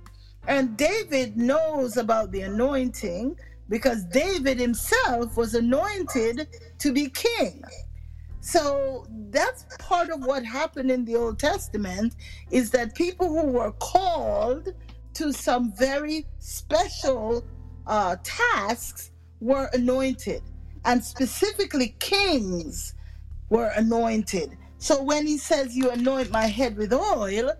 And 0.46 0.76
David 0.76 1.36
knows 1.36 1.96
about 1.96 2.32
the 2.32 2.42
anointing 2.42 3.36
because 3.68 4.04
David 4.04 4.58
himself 4.58 5.36
was 5.36 5.54
anointed 5.54 6.48
to 6.78 6.92
be 6.92 7.08
king. 7.08 7.62
So 8.40 9.06
that's 9.30 9.64
part 9.78 10.10
of 10.10 10.24
what 10.24 10.44
happened 10.44 10.90
in 10.90 11.04
the 11.04 11.14
Old 11.14 11.38
Testament 11.38 12.16
is 12.50 12.70
that 12.72 12.94
people 12.96 13.28
who 13.28 13.46
were 13.52 13.72
called 13.72 14.74
to 15.14 15.32
some 15.32 15.72
very 15.72 16.26
special 16.40 17.44
uh, 17.86 18.16
tasks 18.24 19.12
were 19.40 19.68
anointed, 19.72 20.42
and 20.84 21.04
specifically 21.04 21.94
kings 22.00 22.94
were 23.48 23.72
anointed. 23.76 24.56
So 24.78 25.02
when 25.02 25.26
he 25.26 25.38
says, 25.38 25.76
You 25.76 25.90
anoint 25.90 26.30
my 26.32 26.46
head 26.46 26.76
with 26.76 26.92
oil, 26.92 27.52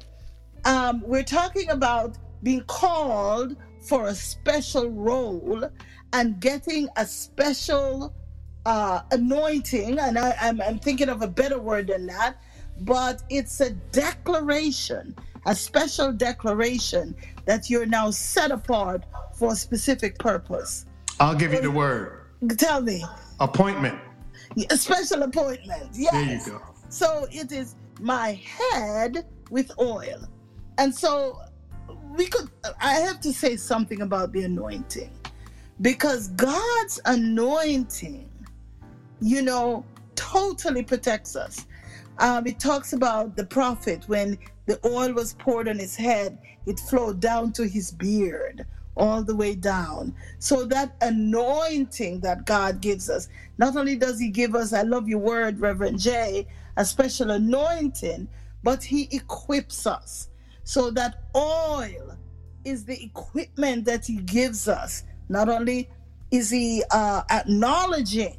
um, 0.65 1.03
we're 1.07 1.23
talking 1.23 1.71
about 1.71 2.19
being 2.43 2.63
called 2.67 3.57
for 3.81 4.09
a 4.09 4.15
special 4.15 4.91
role 4.91 5.69
and 6.13 6.41
getting 6.41 6.89
a 6.97 7.07
special 7.07 8.15
uh, 8.67 9.03
anointing. 9.11 9.99
And 9.99 10.19
I, 10.19 10.37
I'm, 10.41 10.61
I'm 10.61 10.79
thinking 10.79 11.09
of 11.09 11.23
a 11.23 11.29
better 11.29 11.59
word 11.59 11.89
than 11.89 12.07
that, 12.07 12.41
but 12.81 13.23
it's 13.29 13.61
a 13.61 13.71
declaration, 13.71 15.17
a 15.47 15.55
special 15.55 16.13
declaration 16.13 17.15
that 17.45 17.69
you're 17.71 17.87
now 17.87 18.11
set 18.11 18.51
apart 18.51 19.05
for 19.35 19.53
a 19.53 19.57
specific 19.57 20.19
purpose. 20.19 20.87
I'll 21.19 21.35
give 21.35 21.53
you 21.53 21.61
the 21.61 21.71
word. 21.71 22.21
Tell 22.57 22.83
me. 22.83 23.05
Appointment. 23.41 23.99
A 24.71 24.77
special 24.77 25.23
appointment. 25.23 25.91
Yes. 25.95 26.13
There 26.13 26.25
you 26.25 26.59
go. 26.59 26.63
So 26.89 27.27
it 27.31 27.53
is 27.53 27.75
my 28.01 28.33
head 28.33 29.27
with 29.51 29.73
oil. 29.79 30.29
And 30.79 30.95
so 30.95 31.39
we 32.17 32.27
could, 32.27 32.49
I 32.81 32.95
have 32.95 33.21
to 33.21 33.33
say 33.33 33.57
something 33.57 34.03
about 34.03 34.33
the 34.33 34.43
anointing 34.43 35.11
because 35.81 36.29
God's 36.29 37.01
anointing, 37.05 38.31
you 39.21 39.43
know, 39.43 39.85
totally 40.15 40.83
protects 40.83 41.37
us. 41.37 41.67
Um, 42.19 42.47
it 42.47 42.61
talks 42.61 42.93
about 42.93 43.37
the 43.37 43.45
prophet 43.45 44.05
when 44.09 44.39
the 44.67 44.79
oil 44.87 45.13
was 45.13 45.35
poured 45.35 45.69
on 45.69 45.79
his 45.79 45.97
head, 45.97 46.39
it 46.67 46.79
flowed 46.79 47.21
down 47.21 47.53
to 47.55 47.67
his 47.67 47.91
beard 47.91 48.67
all 48.97 49.23
the 49.23 49.35
way 49.35 49.55
down. 49.55 50.15
So 50.39 50.65
that 50.67 50.95
anointing 51.01 52.21
that 52.21 52.45
God 52.45 52.81
gives 52.81 53.09
us, 53.09 53.29
not 53.59 53.77
only 53.77 53.97
does 53.97 54.21
he 54.21 54.29
give 54.29 54.55
us, 54.55 54.73
I 54.73 54.83
love 54.83 55.09
your 55.09 55.19
word, 55.19 55.61
Reverend 55.61 55.99
Jay, 55.99 56.47
a 56.77 56.85
special 56.85 57.31
anointing, 57.31 58.29
but 58.63 58.83
He 58.83 59.09
equips 59.11 59.87
us. 59.87 60.29
So 60.65 60.91
that 60.93 61.25
oil 61.35 62.17
is 62.65 62.85
the 62.85 63.03
equipment 63.03 63.85
that 63.87 64.07
He 64.07 64.17
gives 64.17 64.69
us. 64.69 65.05
Not 65.29 65.49
only 65.49 65.91
is 66.31 66.51
He 66.51 66.83
uh, 66.91 67.23
acknowledging 67.31 68.39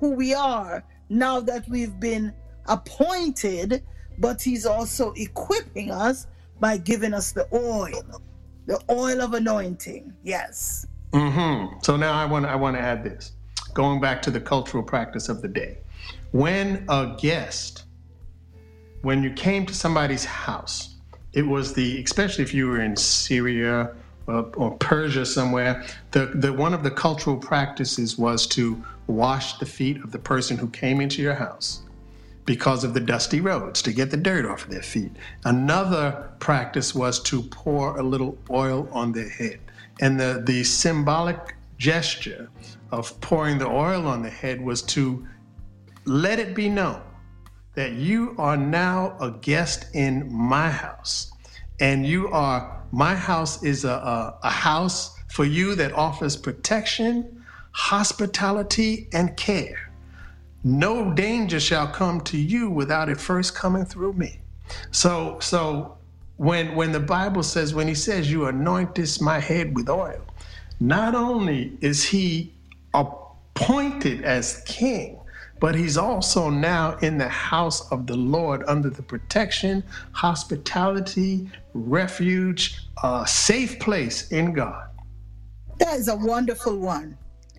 who 0.00 0.10
we 0.10 0.34
are 0.34 0.84
now 1.08 1.40
that 1.40 1.68
we've 1.68 1.98
been 2.00 2.32
appointed, 2.66 3.82
but 4.18 4.42
He's 4.42 4.66
also 4.66 5.12
equipping 5.12 5.90
us 5.90 6.26
by 6.60 6.76
giving 6.76 7.14
us 7.14 7.32
the 7.32 7.46
oil, 7.52 8.22
the 8.66 8.80
oil 8.90 9.20
of 9.20 9.34
anointing. 9.34 10.12
Yes. 10.22 10.86
Mm-hmm. 11.12 11.78
So 11.82 11.96
now 11.96 12.12
I 12.12 12.24
want 12.24 12.46
I 12.46 12.56
want 12.56 12.76
to 12.76 12.80
add 12.82 13.04
this, 13.04 13.32
going 13.74 14.00
back 14.00 14.22
to 14.22 14.30
the 14.30 14.40
cultural 14.40 14.82
practice 14.82 15.28
of 15.28 15.42
the 15.42 15.48
day. 15.48 15.78
When 16.30 16.86
a 16.88 17.14
guest, 17.18 17.84
when 19.02 19.22
you 19.22 19.32
came 19.32 19.66
to 19.66 19.74
somebody's 19.74 20.24
house, 20.24 20.91
it 21.32 21.46
was 21.46 21.72
the, 21.72 22.02
especially 22.02 22.44
if 22.44 22.52
you 22.52 22.68
were 22.68 22.80
in 22.80 22.96
Syria 22.96 23.94
or, 24.26 24.50
or 24.56 24.76
Persia 24.78 25.24
somewhere, 25.24 25.84
the, 26.10 26.26
the 26.26 26.52
one 26.52 26.74
of 26.74 26.82
the 26.82 26.90
cultural 26.90 27.36
practices 27.36 28.18
was 28.18 28.46
to 28.48 28.82
wash 29.06 29.58
the 29.58 29.66
feet 29.66 30.02
of 30.04 30.12
the 30.12 30.18
person 30.18 30.56
who 30.56 30.68
came 30.68 31.00
into 31.00 31.22
your 31.22 31.34
house 31.34 31.82
because 32.44 32.84
of 32.84 32.92
the 32.92 33.00
dusty 33.00 33.40
roads 33.40 33.82
to 33.82 33.92
get 33.92 34.10
the 34.10 34.16
dirt 34.16 34.44
off 34.44 34.64
of 34.64 34.70
their 34.70 34.82
feet. 34.82 35.12
Another 35.44 36.30
practice 36.38 36.94
was 36.94 37.20
to 37.22 37.42
pour 37.42 37.96
a 37.98 38.02
little 38.02 38.36
oil 38.50 38.88
on 38.92 39.12
their 39.12 39.28
head. 39.28 39.60
And 40.00 40.18
the, 40.18 40.42
the 40.44 40.64
symbolic 40.64 41.54
gesture 41.78 42.50
of 42.90 43.18
pouring 43.20 43.58
the 43.58 43.66
oil 43.66 44.06
on 44.06 44.22
the 44.22 44.30
head 44.30 44.60
was 44.60 44.82
to 44.82 45.26
let 46.04 46.38
it 46.38 46.54
be 46.54 46.68
known 46.68 47.00
that 47.74 47.92
you 47.92 48.34
are 48.38 48.56
now 48.56 49.16
a 49.20 49.30
guest 49.30 49.86
in 49.94 50.32
my 50.32 50.70
house. 50.70 51.32
And 51.80 52.06
you 52.06 52.28
are, 52.28 52.82
my 52.92 53.14
house 53.14 53.62
is 53.62 53.84
a, 53.84 53.90
a, 53.90 54.38
a 54.42 54.50
house 54.50 55.16
for 55.28 55.44
you 55.44 55.74
that 55.76 55.92
offers 55.92 56.36
protection, 56.36 57.44
hospitality, 57.72 59.08
and 59.12 59.36
care. 59.36 59.90
No 60.64 61.12
danger 61.12 61.58
shall 61.58 61.88
come 61.88 62.20
to 62.22 62.36
you 62.36 62.70
without 62.70 63.08
it 63.08 63.18
first 63.18 63.54
coming 63.54 63.84
through 63.84 64.12
me. 64.12 64.38
So, 64.90 65.38
so 65.40 65.96
when 66.36 66.74
when 66.74 66.92
the 66.92 67.00
Bible 67.00 67.42
says, 67.42 67.74
when 67.74 67.88
he 67.88 67.94
says, 67.94 68.30
You 68.30 68.40
anointest 68.40 69.20
my 69.20 69.38
head 69.38 69.74
with 69.74 69.88
oil, 69.88 70.20
not 70.80 71.14
only 71.14 71.76
is 71.80 72.04
he 72.04 72.52
appointed 72.94 74.22
as 74.22 74.62
king, 74.66 75.18
but 75.62 75.76
he's 75.76 75.96
also 75.96 76.50
now 76.50 76.96
in 77.02 77.16
the 77.18 77.28
house 77.28 77.88
of 77.92 78.08
the 78.08 78.16
Lord 78.16 78.64
under 78.66 78.90
the 78.90 79.00
protection, 79.00 79.84
hospitality, 80.10 81.48
refuge, 81.72 82.80
uh, 83.04 83.24
safe 83.24 83.78
place 83.78 84.32
in 84.32 84.54
God. 84.54 84.88
That 85.78 86.00
is 86.00 86.08
a 86.08 86.16
wonderful 86.16 86.76
one. 86.76 87.16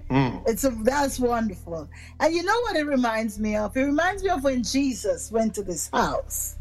Mm. 0.10 0.44
It's 0.46 0.66
a 0.66 0.72
that's 0.82 1.18
wonderful. 1.18 1.88
And 2.20 2.36
you 2.36 2.44
know 2.44 2.60
what 2.64 2.76
it 2.76 2.88
reminds 2.88 3.40
me 3.40 3.56
of? 3.56 3.78
It 3.78 3.84
reminds 3.84 4.22
me 4.22 4.32
of 4.32 4.44
when 4.44 4.64
Jesus 4.64 5.32
went 5.32 5.56
to 5.56 5.64
this 5.64 5.90
house 5.94 6.58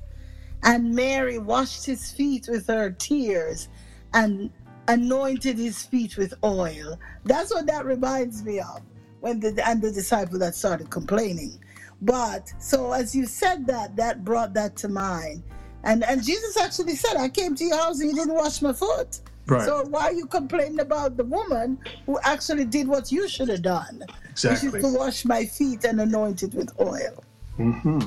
and 0.62 0.94
Mary 0.94 1.40
washed 1.40 1.84
his 1.84 2.12
feet 2.12 2.46
with 2.48 2.68
her 2.68 2.92
tears 2.92 3.68
and 4.14 4.48
anointed 4.86 5.58
his 5.58 5.82
feet 5.82 6.16
with 6.16 6.34
oil. 6.44 7.00
That's 7.24 7.52
what 7.52 7.66
that 7.66 7.84
reminds 7.84 8.44
me 8.44 8.60
of 8.60 8.80
when 9.22 9.38
the 9.38 9.50
and 9.66 9.80
the 9.80 9.90
disciple 9.90 10.38
that 10.40 10.54
started 10.54 10.90
complaining. 10.90 11.58
But 12.02 12.52
so 12.58 12.92
as 12.92 13.14
you 13.14 13.26
said 13.26 13.66
that, 13.68 13.94
that 13.96 14.24
brought 14.24 14.52
that 14.54 14.76
to 14.78 14.88
mind. 14.88 15.42
And 15.84 16.02
and 16.04 16.22
Jesus 16.22 16.56
actually 16.56 16.96
said, 16.96 17.16
I 17.16 17.28
came 17.28 17.54
to 17.54 17.64
your 17.64 17.76
house 17.76 18.00
and 18.00 18.10
you 18.10 18.16
didn't 18.16 18.34
wash 18.34 18.60
my 18.60 18.72
foot. 18.72 19.20
Right. 19.46 19.64
So 19.64 19.84
why 19.84 20.02
are 20.06 20.12
you 20.12 20.26
complaining 20.26 20.80
about 20.80 21.16
the 21.16 21.24
woman 21.24 21.78
who 22.06 22.18
actually 22.24 22.64
did 22.64 22.88
what 22.88 23.12
you 23.12 23.28
should 23.28 23.48
have 23.48 23.62
done? 23.62 24.02
Exactly. 24.30 24.68
Which 24.68 24.82
is 24.82 24.92
to 24.92 24.98
wash 24.98 25.24
my 25.24 25.44
feet 25.44 25.84
and 25.84 26.00
anoint 26.00 26.42
it 26.42 26.54
with 26.54 26.70
oil. 26.80 27.24
Mm-hmm. 27.58 28.00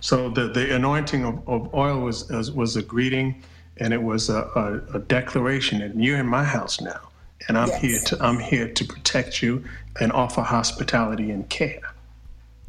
So 0.00 0.28
the, 0.30 0.48
the 0.48 0.74
anointing 0.76 1.24
of, 1.24 1.48
of 1.48 1.74
oil 1.74 2.00
was, 2.00 2.28
was, 2.28 2.52
was 2.52 2.76
a 2.76 2.82
greeting 2.82 3.42
and 3.78 3.92
it 3.92 4.02
was 4.02 4.28
a, 4.28 4.42
a, 4.54 4.96
a 4.96 4.98
declaration 5.00 5.82
and 5.82 6.04
you're 6.04 6.18
in 6.18 6.26
my 6.26 6.44
house 6.44 6.80
now 6.80 7.00
and 7.48 7.56
I'm 7.58 7.68
yes. 7.68 7.80
here 7.80 7.98
to 7.98 8.24
I'm 8.24 8.38
here 8.38 8.68
to 8.68 8.84
protect 8.84 9.42
you 9.42 9.64
and 10.00 10.12
offer 10.12 10.42
hospitality 10.42 11.30
and 11.30 11.48
care. 11.48 11.80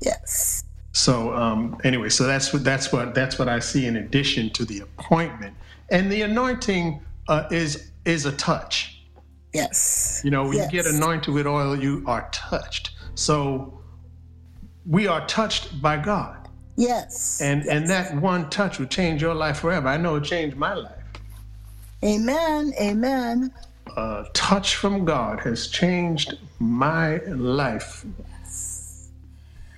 Yes. 0.02 0.64
So 0.94 1.34
um, 1.34 1.78
anyway, 1.84 2.10
so 2.10 2.26
that's 2.26 2.54
what 2.54 2.64
that's 2.64 2.92
what 2.92 3.16
that's 3.16 3.40
what 3.40 3.48
I 3.48 3.60
see 3.60 3.86
in 3.86 3.98
addition 3.98 4.50
to 4.52 4.66
the 4.66 4.80
appointment 4.80 5.56
and 5.90 6.12
the 6.12 6.22
anointing 6.22 7.02
uh, 7.28 7.48
is 7.52 7.92
is 8.06 8.26
a 8.26 8.32
touch. 8.34 9.02
Yes. 9.54 10.22
You 10.24 10.32
know, 10.32 10.44
when 10.44 10.58
yes. 10.58 10.72
you 10.72 10.84
get 10.84 10.92
anointed 10.92 11.34
with 11.34 11.48
oil, 11.48 11.76
you 11.76 12.04
are 12.06 12.30
touched. 12.32 12.92
So 13.16 13.80
we 14.86 15.08
are 15.08 15.26
touched 15.28 15.82
by 15.82 15.98
God. 15.98 16.48
Yes. 16.76 17.42
And 17.42 17.64
yes. 17.64 17.74
and 17.74 17.90
that 17.90 18.16
one 18.22 18.50
touch 18.50 18.80
will 18.80 18.88
change 18.88 19.22
your 19.22 19.34
life 19.34 19.60
forever. 19.60 19.88
I 19.88 19.98
know 19.98 20.16
it 20.16 20.24
changed 20.24 20.58
my 20.58 20.74
life. 20.74 20.94
Amen. 22.04 22.74
Amen 22.80 23.52
a 23.96 24.26
touch 24.34 24.76
from 24.76 25.06
God 25.06 25.40
has 25.42 25.68
changed 25.68 26.38
my 26.60 27.18
life 27.26 28.06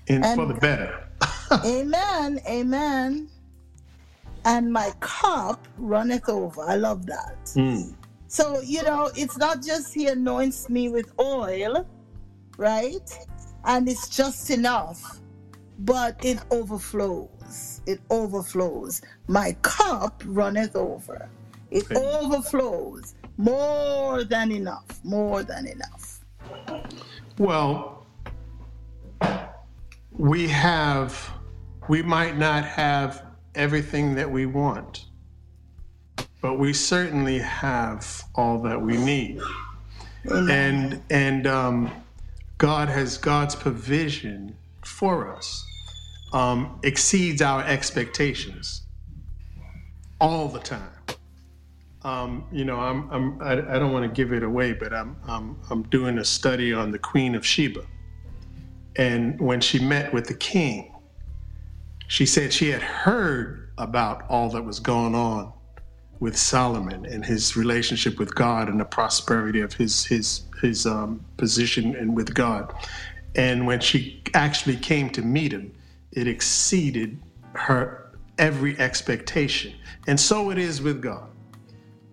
in, 0.08 0.24
and, 0.24 0.40
for 0.40 0.46
the 0.46 0.56
better. 0.56 1.08
amen. 1.66 2.42
Amen. 2.48 3.30
And 4.46 4.72
my 4.72 4.92
cup 5.00 5.68
runneth 5.78 6.30
over. 6.30 6.62
I 6.62 6.76
love 6.76 7.06
that. 7.06 7.38
Mm. 7.56 7.94
So, 8.28 8.62
you 8.62 8.84
know, 8.84 9.12
it's 9.16 9.38
not 9.38 9.64
just 9.64 9.94
he 9.94 10.08
anoints 10.08 10.70
me 10.70 10.90
with 10.90 11.12
oil, 11.20 11.88
right? 12.58 13.28
And 13.66 13.90
it's 13.90 14.10
just 14.10 14.50
enough, 14.50 15.20
but 15.80 16.24
it 16.24 16.40
overflows. 16.52 17.82
It 17.86 18.00
overflows. 18.10 19.02
My 19.28 19.56
cup 19.62 20.22
runneth 20.26 20.76
over. 20.76 21.30
It 21.72 21.86
okay. 21.86 21.96
overflows 21.96 23.16
more 23.40 24.26
than 24.26 24.52
enough. 24.52 25.00
More 25.04 25.44
than 25.44 25.66
enough. 25.66 26.20
Well, 27.38 28.06
we 30.12 30.50
have, 30.50 31.32
we 31.88 32.04
might 32.04 32.38
not 32.38 32.66
have 32.66 33.26
everything 33.56 34.14
that 34.16 34.30
we 34.30 34.46
want, 34.46 35.06
but 36.42 36.60
we 36.60 36.74
certainly 36.74 37.40
have 37.40 38.24
all 38.36 38.62
that 38.64 38.82
we 38.82 38.98
need. 38.98 39.40
Amen. 40.30 40.50
And 40.50 41.04
and 41.10 41.48
um, 41.48 41.92
God 42.58 42.90
has 42.90 43.18
God's 43.18 43.56
provision 43.56 44.58
for 44.84 45.34
us 45.34 45.66
um, 46.34 46.78
exceeds 46.84 47.42
our 47.42 47.64
expectations 47.64 48.82
all 50.20 50.50
the 50.50 50.60
time 50.60 50.99
um, 52.04 52.46
you 52.52 52.64
know, 52.64 52.80
I'm, 52.80 53.10
I'm 53.12 53.42
I, 53.42 53.76
I 53.76 53.80
don't 53.80 53.92
want 53.92 54.04
to 54.06 54.10
give 54.10 54.32
it 54.32 54.44
away, 54.44 54.74
but 54.74 54.94
I'm, 54.94 55.18
I'm 55.28 55.58
I'm 55.70 55.84
doing 55.84 56.18
a 56.18 56.26
study 56.26 56.74
on 56.74 56.92
the 56.92 57.00
Queen 57.00 57.36
of 57.36 57.46
Sheba, 57.46 57.84
and 58.96 59.40
when 59.40 59.60
she 59.60 59.80
met 59.80 60.14
with 60.14 60.28
the 60.28 60.34
king, 60.34 60.94
she 62.08 62.26
said 62.26 62.54
she 62.54 62.70
had 62.70 62.82
heard 62.82 63.70
about 63.78 64.24
all 64.30 64.50
that 64.52 64.64
was 64.64 64.80
going 64.80 65.14
on 65.14 65.52
with 66.20 66.38
Solomon 66.38 67.06
and 67.06 67.26
his 67.26 67.56
relationship 67.58 68.18
with 68.18 68.34
God 68.36 68.70
and 68.70 68.80
the 68.80 68.86
prosperity 68.86 69.60
of 69.60 69.74
his 69.74 70.06
his 70.06 70.44
his 70.62 70.86
um, 70.86 71.26
position 71.36 71.96
and 71.96 72.16
with 72.16 72.34
God, 72.34 72.74
and 73.36 73.68
when 73.68 73.82
she 73.82 74.24
actually 74.34 74.78
came 74.78 75.10
to 75.10 75.22
meet 75.22 75.52
him, 75.52 75.74
it 76.14 76.30
exceeded 76.30 77.20
her 77.56 78.14
every 78.38 78.80
expectation, 78.80 79.74
and 80.08 80.18
so 80.18 80.50
it 80.50 80.58
is 80.58 80.82
with 80.82 81.02
God 81.02 81.30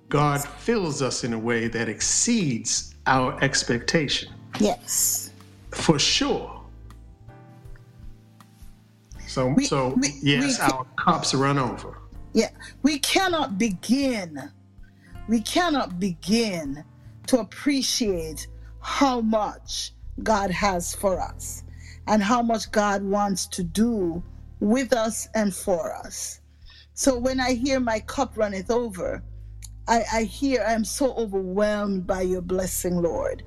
God 0.08 0.42
fills 0.42 1.02
us 1.02 1.24
in 1.24 1.32
a 1.32 1.38
way 1.38 1.68
that 1.68 1.88
exceeds 1.88 2.94
our 3.06 3.42
expectation. 3.42 4.32
Yes. 4.60 5.32
For 5.72 5.98
sure. 5.98 6.60
So, 9.26 9.48
we, 9.48 9.66
so 9.66 9.94
we, 10.00 10.14
yes, 10.22 10.58
we 10.58 10.64
our 10.64 10.86
cups 10.96 11.34
run 11.34 11.58
over. 11.58 11.98
Yeah, 12.32 12.50
we 12.82 12.98
cannot 13.00 13.58
begin. 13.58 14.50
We 15.28 15.40
cannot 15.40 15.98
begin 15.98 16.84
to 17.26 17.40
appreciate 17.40 18.46
how 18.80 19.20
much 19.20 19.92
God 20.22 20.50
has 20.50 20.94
for 20.94 21.20
us 21.20 21.64
and 22.06 22.22
how 22.22 22.40
much 22.40 22.70
God 22.70 23.02
wants 23.02 23.46
to 23.48 23.62
do 23.62 24.22
with 24.60 24.92
us 24.92 25.28
and 25.34 25.54
for 25.54 25.94
us. 25.94 26.40
So 26.94 27.18
when 27.18 27.40
I 27.40 27.52
hear 27.52 27.80
my 27.80 28.00
cup 28.00 28.38
runneth 28.38 28.70
over, 28.70 29.22
I, 29.88 30.04
I 30.12 30.22
hear 30.24 30.64
I'm 30.66 30.84
so 30.84 31.14
overwhelmed 31.14 32.06
by 32.06 32.22
your 32.22 32.40
blessing, 32.40 33.00
Lord. 33.00 33.42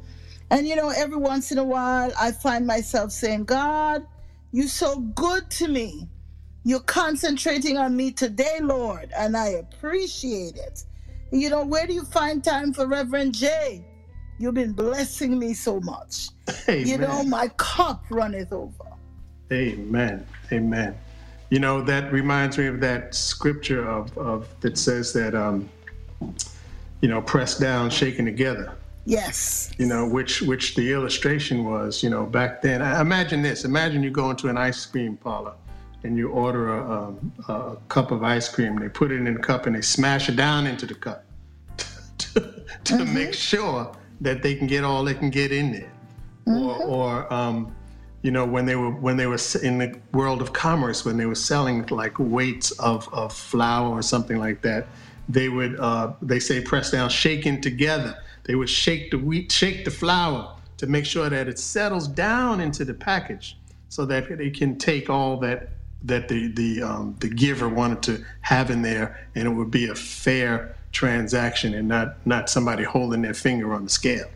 And 0.52 0.68
you 0.68 0.76
know, 0.76 0.90
every 0.90 1.18
once 1.18 1.52
in 1.52 1.58
a 1.58 1.64
while, 1.64 2.12
I 2.20 2.32
find 2.32 2.66
myself 2.66 3.12
saying, 3.12 3.46
God, 3.46 4.06
you're 4.52 4.68
so 4.68 5.00
good 5.00 5.50
to 5.52 5.68
me. 5.68 6.08
You're 6.64 6.80
concentrating 6.82 7.78
on 7.78 7.96
me 7.96 8.12
today, 8.12 8.60
Lord, 8.62 9.12
and 9.16 9.38
I 9.38 9.48
appreciate 9.50 10.56
it. 10.56 10.84
You 11.32 11.50
know, 11.50 11.64
where 11.64 11.86
do 11.86 11.94
you 11.94 12.04
find 12.04 12.44
time 12.44 12.74
for 12.74 12.88
Reverend 12.88 13.36
Jay? 13.36 13.86
You've 14.40 14.56
been 14.56 14.74
blessing 14.74 15.38
me 15.38 15.54
so 15.54 15.80
much. 15.82 16.30
Amen. 16.68 16.88
You 16.88 16.98
know, 16.98 17.24
my 17.24 17.50
cup 17.58 18.04
runneth 18.10 18.52
over. 18.52 18.74
Amen. 19.52 20.26
Amen. 20.52 20.98
You 21.50 21.60
know, 21.60 21.82
that 21.82 22.12
reminds 22.12 22.58
me 22.58 22.68
of 22.68 22.80
that 22.80 23.14
scripture 23.14 23.88
of, 23.88 24.16
of 24.18 24.48
that 24.62 24.78
says 24.78 25.14
that 25.14 25.36
um, 25.36 25.70
you 27.02 27.10
know, 27.10 27.22
pressed 27.22 27.60
down, 27.60 27.90
shaken 27.90 28.26
together. 28.26 28.74
Yes. 29.06 29.72
You 29.78 29.86
know, 29.86 30.08
which 30.08 30.42
which 30.42 30.76
the 30.76 30.92
illustration 30.92 31.64
was, 31.66 32.04
you 32.04 32.10
know, 32.10 32.26
back 32.26 32.62
then. 32.62 32.82
Imagine 32.82 33.42
this. 33.42 33.66
Imagine 33.66 34.04
you 34.04 34.12
go 34.12 34.30
into 34.30 34.50
an 34.50 34.58
ice 34.58 34.86
cream 34.86 35.18
parlor 35.18 35.54
and 36.04 36.18
you 36.18 36.30
order 36.30 36.78
a, 36.78 37.14
a, 37.48 37.54
a 37.54 37.78
cup 37.88 38.12
of 38.12 38.24
ice 38.24 38.48
cream. 38.48 38.78
They 38.78 38.90
put 38.90 39.12
it 39.12 39.16
in 39.16 39.28
a 39.28 39.40
cup 39.40 39.66
and 39.66 39.76
they 39.76 39.82
smash 39.82 40.30
it 40.30 40.36
down 40.36 40.68
into 40.68 40.86
the 40.86 40.94
cup 40.94 41.26
to, 41.78 42.40
to 42.40 42.94
mm-hmm. 42.94 43.14
make 43.14 43.34
sure 43.34 43.92
that 44.22 44.44
they 44.44 44.56
can 44.56 44.68
get 44.68 44.84
all 44.84 45.04
they 45.04 45.14
can 45.14 45.30
get 45.30 45.52
in 45.52 45.72
there. 45.72 45.92
Mm-hmm. 46.46 46.64
Or, 46.64 46.84
or 46.84 47.34
um, 47.34 47.76
you 48.22 48.32
know, 48.32 48.46
when 48.46 48.66
they 48.66 48.76
were 48.76 48.92
when 48.92 49.18
they 49.18 49.28
were 49.28 49.40
in 49.64 49.78
the 49.78 50.00
world 50.14 50.42
of 50.42 50.52
commerce, 50.52 51.06
when 51.06 51.18
they 51.18 51.26
were 51.26 51.36
selling 51.36 51.86
like 51.88 52.20
weights 52.20 52.72
of, 52.72 53.12
of 53.14 53.34
flour 53.34 53.90
or 53.90 54.02
something 54.02 54.38
like 54.38 54.62
that, 54.62 54.88
they 55.30 55.48
would 55.48 55.80
uh, 55.80 56.14
they 56.22 56.40
say 56.40 56.60
press 56.60 56.92
down, 56.92 57.10
shaking 57.10 57.62
together. 57.62 58.18
They 58.44 58.56
would 58.56 58.70
shake 58.70 59.12
the 59.12 59.20
wheat, 59.20 59.52
shake 59.52 59.86
the 59.86 59.92
flour 59.92 60.56
to 60.78 60.88
make 60.88 61.06
sure 61.06 61.30
that 61.30 61.48
it 61.48 61.60
settles 61.60 62.08
down 62.08 62.60
into 62.60 62.84
the 62.84 62.96
package, 62.96 63.58
so 63.90 64.06
that 64.08 64.30
it 64.32 64.58
can 64.58 64.78
take 64.78 65.10
all 65.10 65.38
that 65.38 65.70
that 66.04 66.28
the 66.28 66.48
the 66.48 66.82
um, 66.82 67.16
the 67.20 67.30
giver 67.30 67.70
wanted 67.70 68.02
to 68.04 68.26
have 68.42 68.72
in 68.72 68.82
there, 68.82 69.20
and 69.36 69.48
it 69.48 69.52
would 69.52 69.72
be 69.72 69.88
a 69.88 69.96
fair 69.96 70.76
transaction 70.92 71.76
and 71.76 71.88
not 71.88 72.26
not 72.26 72.50
somebody 72.50 72.84
holding 72.84 73.22
their 73.22 73.36
finger 73.36 73.74
on 73.74 73.84
the 73.84 73.90
scale 73.90 74.28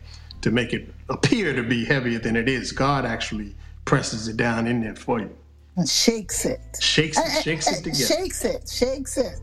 to 0.42 0.52
make 0.52 0.72
it 0.72 0.88
appear 1.08 1.52
to 1.52 1.62
be 1.62 1.84
heavier 1.84 2.20
than 2.20 2.36
it 2.36 2.48
is. 2.48 2.70
God 2.70 3.04
actually 3.04 3.56
presses 3.84 4.28
it 4.28 4.36
down 4.36 4.66
in 4.68 4.80
there 4.80 4.94
for 4.94 5.18
you. 5.18 5.34
And 5.76 5.88
shakes 5.88 6.44
it. 6.44 6.60
Shakes 6.80 7.18
it, 7.18 7.42
shakes 7.42 7.66
it 7.66 7.82
together. 7.82 8.04
Shakes 8.04 8.44
it, 8.44 8.68
shakes 8.68 9.16
it. 9.16 9.40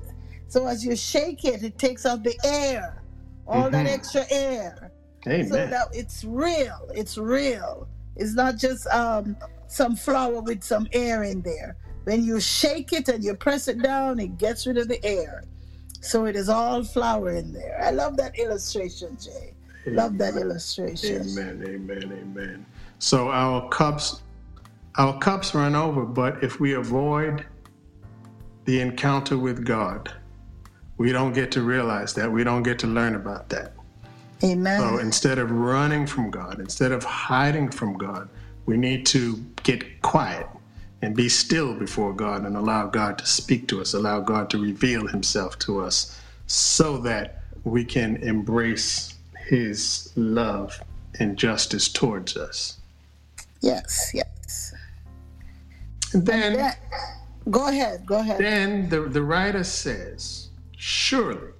So 0.52 0.68
as 0.68 0.84
you 0.84 0.98
shake 0.98 1.46
it, 1.46 1.64
it 1.64 1.78
takes 1.80 2.06
out 2.06 2.24
the 2.26 2.38
air, 2.44 3.02
all 3.48 3.70
that 3.72 3.86
Mhm. 3.86 3.94
extra 3.94 4.26
air. 4.30 4.92
Amen. 5.26 5.48
So 5.48 5.56
that 5.56 5.88
it's 5.94 6.26
real. 6.26 6.90
It's 6.94 7.18
real. 7.18 7.88
It's 8.18 8.34
not 8.34 8.58
just 8.58 8.86
um, 8.88 9.38
some 9.68 9.96
flour 9.96 10.42
with 10.42 10.62
some 10.62 10.90
air 10.92 11.24
in 11.24 11.42
there. 11.42 11.78
When 12.04 12.22
you 12.26 12.42
shake 12.42 12.92
it 12.92 13.08
and 13.08 13.24
you 13.24 13.34
press 13.36 13.70
it 13.70 13.82
down, 13.82 14.20
it 14.20 14.38
gets 14.38 14.68
rid 14.68 14.78
of 14.78 14.90
the 14.90 15.02
air. 15.06 15.46
So 16.02 16.26
it 16.26 16.36
is 16.36 16.50
all 16.50 16.84
flour 16.84 17.30
in 17.32 17.54
there. 17.54 17.80
I 17.82 17.92
love 17.92 18.18
that 18.18 18.38
illustration, 18.38 19.18
Jay. 19.24 19.54
Love 19.86 20.18
that 20.18 20.36
illustration. 20.36 21.22
Amen, 21.30 21.64
amen, 21.66 22.12
amen. 22.24 22.66
So 23.00 23.30
our 23.30 23.70
cups, 23.70 24.22
our 24.98 25.18
cups 25.20 25.56
run 25.56 25.76
over, 25.76 26.04
but 26.04 26.44
if 26.44 26.60
we 26.60 26.74
avoid 26.74 27.46
the 28.66 28.82
encounter 28.82 29.38
with 29.38 29.64
God, 29.66 30.12
we 31.02 31.12
don't 31.12 31.34
get 31.34 31.52
to 31.54 31.64
realize 31.64 32.14
that. 32.14 32.32
We 32.32 32.44
don't 32.44 32.62
get 32.62 32.78
to 32.80 32.88
learn 32.88 33.16
about 33.16 33.50
that. 33.50 33.74
Amen. 34.44 34.80
So 34.80 35.00
instead 35.00 35.40
of 35.40 35.50
running 35.50 36.06
from 36.06 36.30
God, 36.30 36.60
instead 36.60 36.92
of 36.92 37.04
hiding 37.04 37.72
from 37.72 37.98
God, 37.98 38.30
we 38.68 38.78
need 38.78 39.08
to 39.08 39.44
get 39.64 40.04
quiet 40.04 40.46
and 41.02 41.16
be 41.16 41.28
still 41.28 41.74
before 41.74 42.14
God 42.14 42.46
and 42.46 42.56
allow 42.56 42.86
God 42.86 43.18
to 43.18 43.26
speak 43.26 43.68
to 43.70 43.82
us, 43.82 43.96
allow 43.96 44.20
God 44.20 44.52
to 44.52 44.60
reveal 44.60 45.08
himself 45.08 45.58
to 45.60 45.82
us 45.82 46.22
so 46.46 47.00
that 47.00 47.46
we 47.64 47.84
can 47.84 48.18
embrace 48.18 49.16
his 49.48 50.14
love 50.16 50.80
and 51.18 51.36
justice 51.36 51.88
towards 51.92 52.38
us. 52.38 52.78
yes, 53.62 54.12
yes. 54.14 54.76
And 56.14 56.24
then, 56.28 56.54
Yeah. 56.54 56.76
Go 57.50 57.70
ahead. 57.70 58.06
Go 58.06 58.20
ahead. 58.20 58.38
then 58.40 58.88
the, 58.90 59.02
the 59.02 59.24
writer 59.24 59.64
says, 59.64 60.41
Surely 60.84 61.52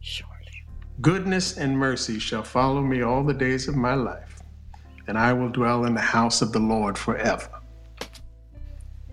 Surely. 0.00 0.66
goodness 1.00 1.56
and 1.56 1.78
mercy 1.78 2.18
shall 2.18 2.42
follow 2.42 2.82
me 2.82 3.00
all 3.00 3.24
the 3.24 3.32
days 3.32 3.68
of 3.68 3.74
my 3.74 3.94
life, 3.94 4.42
and 5.08 5.16
I 5.16 5.32
will 5.32 5.48
dwell 5.48 5.86
in 5.86 5.94
the 5.94 6.02
house 6.02 6.42
of 6.42 6.52
the 6.52 6.58
Lord 6.58 6.98
forever. 6.98 7.48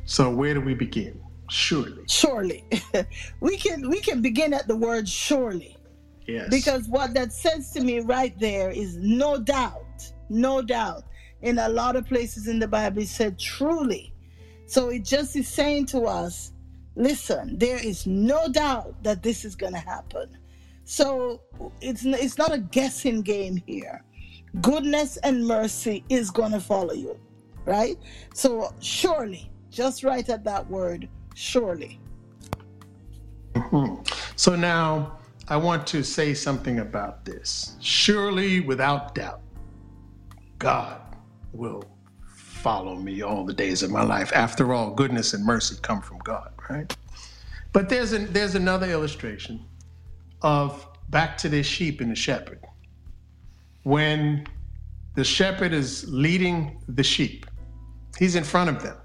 So 0.03 0.29
where 0.29 0.53
do 0.53 0.59
we 0.59 0.73
begin? 0.73 1.23
Surely. 1.49 2.03
Surely. 2.09 2.65
we 3.39 3.55
can 3.55 3.89
we 3.89 4.01
can 4.01 4.21
begin 4.21 4.53
at 4.53 4.67
the 4.67 4.75
word 4.75 5.07
surely. 5.07 5.77
Yes. 6.27 6.49
Because 6.49 6.89
what 6.89 7.13
that 7.13 7.31
says 7.31 7.71
to 7.71 7.79
me 7.79 8.01
right 8.01 8.37
there 8.37 8.69
is 8.69 8.97
no 8.97 9.37
doubt, 9.37 10.11
no 10.27 10.61
doubt. 10.61 11.05
In 11.41 11.57
a 11.59 11.69
lot 11.69 11.95
of 11.95 12.05
places 12.05 12.49
in 12.49 12.59
the 12.59 12.67
Bible, 12.67 13.01
it 13.01 13.07
said 13.07 13.39
truly. 13.39 14.13
So 14.65 14.89
it 14.89 15.05
just 15.05 15.37
is 15.37 15.47
saying 15.47 15.85
to 15.85 16.01
us, 16.01 16.51
listen, 16.97 17.57
there 17.57 17.77
is 17.77 18.05
no 18.07 18.47
doubt 18.49 19.01
that 19.03 19.23
this 19.23 19.45
is 19.45 19.55
going 19.55 19.73
to 19.73 19.79
happen. 19.79 20.37
So 20.83 21.41
it's 21.81 22.03
it's 22.05 22.37
not 22.37 22.53
a 22.53 22.57
guessing 22.57 23.21
game 23.21 23.61
here. 23.65 24.03
Goodness 24.61 25.17
and 25.17 25.45
mercy 25.45 26.03
is 26.09 26.31
going 26.31 26.51
to 26.53 26.59
follow 26.59 26.93
you, 26.93 27.19
right? 27.65 27.97
So 28.33 28.73
surely, 28.79 29.51
just 29.69 30.03
right 30.03 30.27
at 30.27 30.43
that 30.45 30.67
word, 30.69 31.07
surely. 31.35 31.99
Mhm. 33.53 34.07
So 34.35 34.55
now 34.55 35.19
I 35.49 35.57
want 35.57 35.85
to 35.87 36.03
say 36.03 36.33
something 36.33 36.79
about 36.79 37.25
this. 37.25 37.75
Surely, 37.79 38.61
without 38.61 39.13
doubt, 39.13 39.41
God 40.57 41.01
will 41.53 41.83
follow 42.25 42.95
me 42.95 43.21
all 43.21 43.45
the 43.45 43.53
days 43.53 43.83
of 43.83 43.91
my 43.91 44.03
life. 44.03 44.31
After 44.33 44.73
all, 44.73 44.91
goodness 44.91 45.33
and 45.33 45.45
mercy 45.45 45.75
come 45.81 46.01
from 46.01 46.17
God, 46.19 46.51
right? 46.69 46.95
But 47.73 47.89
there's 47.89 48.13
an, 48.13 48.31
there's 48.31 48.55
another 48.55 48.89
illustration 48.89 49.65
of 50.41 50.87
back 51.09 51.37
to 51.39 51.49
this 51.49 51.65
sheep 51.65 52.01
and 52.01 52.11
the 52.11 52.15
shepherd. 52.15 52.59
When 53.83 54.45
the 55.15 55.23
shepherd 55.23 55.73
is 55.73 56.05
leading 56.07 56.81
the 56.87 57.03
sheep, 57.03 57.45
he's 58.17 58.35
in 58.35 58.43
front 58.43 58.69
of 58.69 58.83
them. 58.83 58.97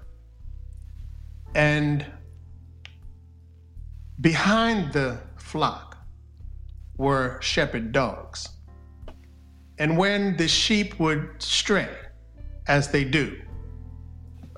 And 1.55 2.05
behind 4.21 4.93
the 4.93 5.19
flock 5.37 5.97
were 6.97 7.39
shepherd 7.41 7.91
dogs. 7.91 8.49
And 9.79 9.97
when 9.97 10.37
the 10.37 10.47
sheep 10.47 10.99
would 10.99 11.41
stray, 11.41 11.89
as 12.67 12.89
they 12.89 13.03
do, 13.03 13.41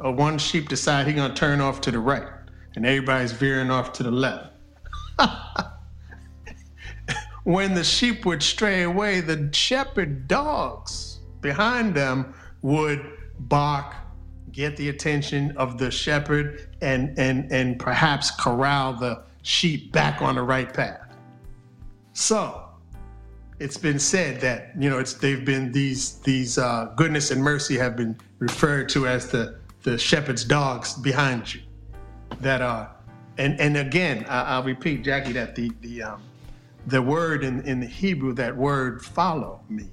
uh, 0.03 0.11
one 0.11 0.37
sheep 0.37 0.67
decide 0.67 1.07
he's 1.07 1.15
gonna 1.15 1.33
turn 1.33 1.61
off 1.61 1.81
to 1.81 1.91
the 1.91 1.99
right, 1.99 2.27
and 2.75 2.85
everybody's 2.85 3.31
veering 3.31 3.71
off 3.71 3.93
to 3.93 4.03
the 4.03 4.11
left. 4.11 4.51
when 7.43 7.73
the 7.73 7.83
sheep 7.83 8.25
would 8.25 8.43
stray 8.43 8.83
away, 8.83 9.21
the 9.21 9.49
shepherd 9.53 10.27
dogs 10.27 11.19
behind 11.41 11.95
them 11.95 12.33
would 12.61 13.05
bark, 13.39 13.95
get 14.51 14.75
the 14.77 14.89
attention 14.89 15.55
of 15.57 15.77
the 15.77 15.91
shepherd, 15.91 16.75
and 16.81 17.17
and 17.17 17.51
and 17.51 17.79
perhaps 17.79 18.31
corral 18.31 18.93
the 18.93 19.23
sheep 19.43 19.91
back 19.91 20.21
on 20.21 20.35
the 20.35 20.41
right 20.41 20.73
path. 20.73 21.15
So 22.13 22.61
it's 23.59 23.77
been 23.77 23.99
said 23.99 24.41
that 24.41 24.71
you 24.77 24.89
know 24.89 24.99
it's 24.99 25.13
they've 25.13 25.45
been 25.45 25.71
these 25.71 26.15
these 26.19 26.57
uh, 26.57 26.91
goodness 26.95 27.31
and 27.31 27.41
mercy 27.41 27.77
have 27.77 27.95
been 27.95 28.17
referred 28.39 28.89
to 28.89 29.07
as 29.07 29.27
the 29.29 29.59
the 29.83 29.97
shepherd's 29.97 30.43
dogs 30.43 30.95
behind 30.95 31.53
you 31.53 31.61
that 32.41 32.61
are 32.61 32.91
and 33.37 33.59
and 33.59 33.77
again 33.77 34.25
I, 34.29 34.43
I'll 34.55 34.63
repeat 34.63 35.03
Jackie 35.03 35.33
that 35.33 35.55
the 35.55 35.71
the 35.81 36.03
um, 36.03 36.23
the 36.87 37.01
word 37.01 37.43
in 37.43 37.61
in 37.61 37.79
the 37.79 37.87
Hebrew 37.87 38.33
that 38.33 38.55
word 38.55 39.03
follow 39.03 39.61
me 39.69 39.91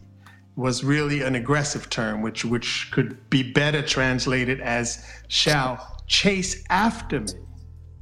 was 0.56 0.84
really 0.84 1.22
an 1.22 1.34
aggressive 1.34 1.88
term 1.90 2.22
which 2.22 2.44
which 2.44 2.90
could 2.92 3.28
be 3.30 3.42
better 3.52 3.82
translated 3.82 4.60
as 4.60 5.04
shall 5.28 6.02
chase 6.06 6.64
after 6.68 7.20
me 7.20 7.40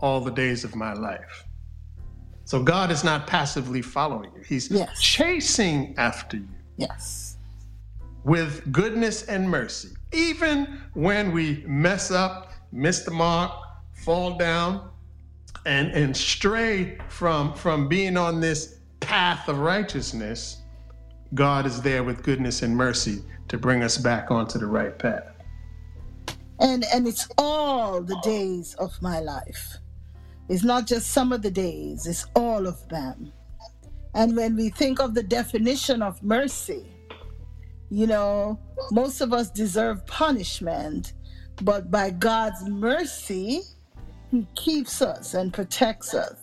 all 0.00 0.20
the 0.20 0.30
days 0.32 0.64
of 0.64 0.74
my 0.74 0.92
life. 0.94 1.46
So 2.44 2.62
God 2.62 2.90
is 2.90 3.04
not 3.04 3.26
passively 3.28 3.82
following 3.82 4.32
you. 4.34 4.42
He's 4.42 4.70
Yes. 4.70 5.00
chasing 5.00 5.94
after 5.98 6.38
you 6.38 6.48
Yes. 6.76 7.36
with 8.24 8.72
goodness 8.72 9.22
and 9.24 9.48
mercy. 9.48 9.90
Even 10.12 10.80
when 10.94 11.30
we 11.32 11.62
mess 11.68 12.10
up, 12.10 12.50
miss 12.72 13.04
the 13.04 13.12
mark, 13.12 13.52
fall 14.11 14.37
down, 14.37 14.91
and, 15.66 15.93
and 15.93 16.16
stray 16.16 16.99
from, 17.09 17.55
from 17.55 17.87
being 17.87 18.16
on 18.16 18.41
this 18.41 18.81
path 18.99 19.49
of 19.49 19.61
righteousness, 19.61 20.62
God 21.32 21.65
is 21.65 21.81
there 21.81 22.03
with 22.03 22.24
goodness 22.24 22.62
and 22.62 22.77
mercy 22.77 23.23
to 23.47 23.57
bring 23.57 23.85
us 23.85 23.97
back 23.97 24.32
onto 24.32 24.59
the 24.59 24.66
right 24.66 24.99
path. 24.99 25.28
and 26.59 26.85
and 26.93 27.07
it's 27.07 27.28
all 27.39 28.03
the 28.03 28.19
days 28.24 28.74
of 28.85 28.91
my 29.01 29.20
life 29.20 29.78
it's 30.49 30.65
not 30.65 30.89
just 30.93 31.12
some 31.12 31.32
of 31.32 31.41
the 31.41 31.51
days 31.51 32.07
it's 32.07 32.27
all 32.35 32.66
of 32.66 32.78
them 32.89 33.32
and 34.15 34.37
when 34.37 34.57
we 34.57 34.69
think 34.70 35.01
of 35.01 35.15
the 35.15 35.23
definition 35.23 36.03
of 36.03 36.20
mercy 36.23 36.85
you 37.91 38.07
know 38.07 38.59
most 38.91 39.20
of 39.20 39.32
us 39.32 39.51
deserve 39.51 40.05
punishment 40.07 41.15
but 41.62 41.91
by 41.91 42.11
god's 42.11 42.62
mercy 42.69 43.62
he 44.31 44.47
keeps 44.55 45.02
us 45.02 45.35
and 45.35 45.52
protects 45.52 46.15
us 46.15 46.36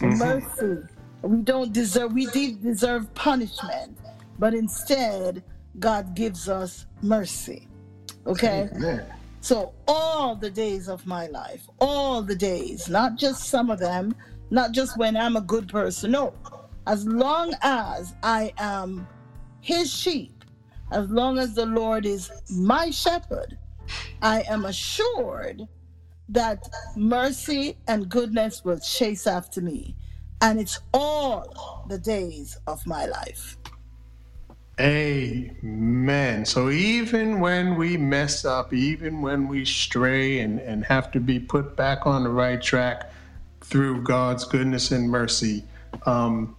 Mhm. 0.00 0.18
mercy 0.18 0.88
we 1.22 1.38
don't 1.42 1.72
deserve 1.72 2.12
we 2.12 2.26
did 2.26 2.62
deserve 2.62 3.12
punishment 3.14 3.96
but 4.38 4.52
instead 4.54 5.42
god 5.78 6.14
gives 6.14 6.48
us 6.48 6.86
mercy 7.02 7.66
okay 8.26 8.68
Amen. 8.74 9.06
so 9.40 9.72
all 9.88 10.34
the 10.36 10.50
days 10.50 10.88
of 10.88 11.06
my 11.06 11.26
life, 11.28 11.68
all 11.80 12.20
the 12.20 12.34
days, 12.34 12.88
not 12.88 13.14
just 13.16 13.44
some 13.44 13.70
of 13.70 13.78
them, 13.78 14.12
not 14.50 14.72
just 14.72 14.98
when 14.98 15.16
I'm 15.16 15.36
a 15.36 15.40
good 15.40 15.68
person. 15.68 16.10
No, 16.10 16.34
as 16.88 17.06
long 17.06 17.54
as 17.62 18.12
I 18.24 18.52
am 18.58 19.06
his 19.60 19.92
sheep, 19.92 20.44
as 20.90 21.08
long 21.10 21.38
as 21.38 21.54
the 21.54 21.66
Lord 21.66 22.06
is 22.06 22.30
my 22.50 22.90
shepherd, 22.90 23.56
I 24.20 24.40
am 24.48 24.64
assured 24.64 25.68
that 26.28 26.68
mercy 26.96 27.76
and 27.86 28.08
goodness 28.08 28.64
will 28.64 28.78
chase 28.78 29.26
after 29.26 29.60
me. 29.60 29.94
And 30.40 30.60
it's 30.60 30.80
all 30.92 31.84
the 31.88 31.98
days 31.98 32.58
of 32.66 32.86
my 32.86 33.06
life. 33.06 33.56
Amen. 34.78 36.44
So 36.44 36.68
even 36.68 37.40
when 37.40 37.76
we 37.76 37.96
mess 37.96 38.44
up, 38.44 38.74
even 38.74 39.22
when 39.22 39.48
we 39.48 39.64
stray 39.64 40.40
and, 40.40 40.60
and 40.60 40.84
have 40.84 41.10
to 41.12 41.20
be 41.20 41.40
put 41.40 41.76
back 41.76 42.06
on 42.06 42.24
the 42.24 42.28
right 42.28 42.60
track 42.60 43.10
through 43.62 44.02
God's 44.02 44.44
goodness 44.44 44.90
and 44.90 45.08
mercy, 45.08 45.64
um, 46.04 46.54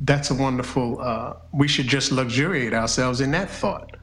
that's 0.00 0.32
a 0.32 0.34
wonderful, 0.34 1.00
uh, 1.00 1.34
we 1.52 1.68
should 1.68 1.86
just 1.86 2.10
luxuriate 2.10 2.74
ourselves 2.74 3.20
in 3.20 3.30
that 3.30 3.48
thought 3.48 3.96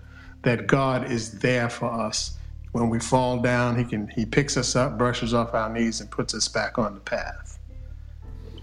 that 0.44 0.68
God 0.68 1.12
is 1.12 1.40
there 1.40 1.70
for 1.70 1.92
us. 1.92 2.38
When 2.72 2.90
we 2.90 3.00
fall 3.00 3.40
down, 3.40 3.78
he 3.78 3.84
can 3.84 4.08
he 4.08 4.26
picks 4.26 4.56
us 4.58 4.76
up, 4.76 4.98
brushes 4.98 5.34
off 5.34 5.54
our 5.54 5.72
knees, 5.72 6.02
and 6.02 6.10
puts 6.12 6.34
us 6.34 6.48
back 6.48 6.78
on 6.78 6.94
the 6.94 7.00
path. 7.00 7.60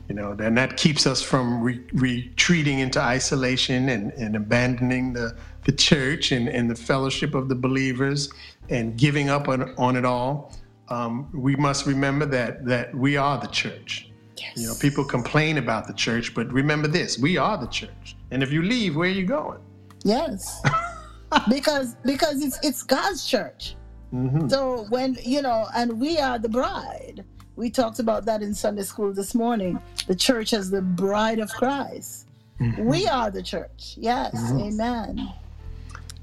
You 0.08 0.14
know, 0.14 0.36
and 0.38 0.56
that 0.56 0.76
keeps 0.76 1.06
us 1.06 1.20
from 1.20 1.62
re- 1.62 1.84
retreating 1.92 2.78
into 2.78 3.00
isolation 3.00 3.88
and, 3.88 4.12
and 4.12 4.36
abandoning 4.36 5.12
the, 5.12 5.36
the 5.64 5.72
church 5.72 6.30
and, 6.30 6.48
and 6.48 6.70
the 6.70 6.76
fellowship 6.76 7.34
of 7.34 7.48
the 7.48 7.56
believers 7.56 8.32
and 8.68 8.96
giving 8.96 9.30
up 9.30 9.48
on, 9.48 9.74
on 9.76 9.96
it 9.96 10.04
all. 10.04 10.52
Um, 10.88 11.28
we 11.34 11.56
must 11.56 11.86
remember 11.86 12.24
that 12.26 12.64
that 12.64 12.94
we 12.94 13.16
are 13.16 13.40
the 13.40 13.48
church. 13.48 14.12
Yes. 14.36 14.52
You 14.56 14.68
know, 14.68 14.74
people 14.80 15.04
complain 15.04 15.58
about 15.58 15.88
the 15.88 15.94
church, 15.94 16.32
but 16.34 16.52
remember 16.52 16.86
this: 16.86 17.18
we 17.18 17.36
are 17.36 17.58
the 17.58 17.66
church. 17.66 18.16
And 18.30 18.44
if 18.44 18.52
you 18.52 18.62
leave, 18.62 18.94
where 18.94 19.08
are 19.08 19.12
you 19.12 19.26
going? 19.26 19.58
Yes, 20.04 20.62
because 21.48 21.96
because 22.04 22.40
it's 22.44 22.60
it's 22.62 22.84
God's 22.84 23.26
church. 23.26 23.74
Mm-hmm. 24.16 24.48
So 24.48 24.86
when 24.88 25.18
you 25.22 25.42
know, 25.42 25.66
and 25.74 26.00
we 26.00 26.18
are 26.18 26.38
the 26.38 26.48
bride. 26.48 27.24
We 27.56 27.70
talked 27.70 28.00
about 28.00 28.26
that 28.26 28.42
in 28.42 28.54
Sunday 28.54 28.82
school 28.82 29.12
this 29.14 29.34
morning. 29.34 29.80
The 30.06 30.14
church 30.14 30.52
as 30.52 30.70
the 30.70 30.82
bride 30.82 31.38
of 31.38 31.50
Christ. 31.50 32.26
Mm-hmm. 32.60 32.84
We 32.84 33.06
are 33.06 33.30
the 33.30 33.42
church. 33.42 33.94
Yes. 33.96 34.34
Mm-hmm. 34.34 34.60
Amen. 34.60 35.32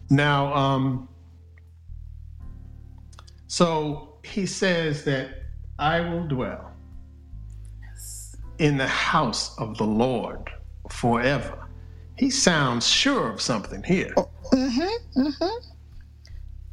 Now, 0.10 0.54
um, 0.54 1.08
so 3.48 4.18
he 4.24 4.46
says 4.46 5.04
that 5.06 5.44
I 5.80 6.02
will 6.02 6.28
dwell 6.28 6.72
yes. 7.82 8.36
in 8.60 8.78
the 8.78 8.88
house 8.88 9.58
of 9.58 9.78
the 9.78 9.86
Lord 9.86 10.52
forever. 10.90 11.68
He 12.18 12.30
sounds 12.30 12.88
sure 12.88 13.32
of 13.32 13.42
something 13.42 13.82
here. 13.84 14.14
Oh, 14.18 14.30
mm-hmm, 14.52 15.20
mm-hmm. 15.20 15.73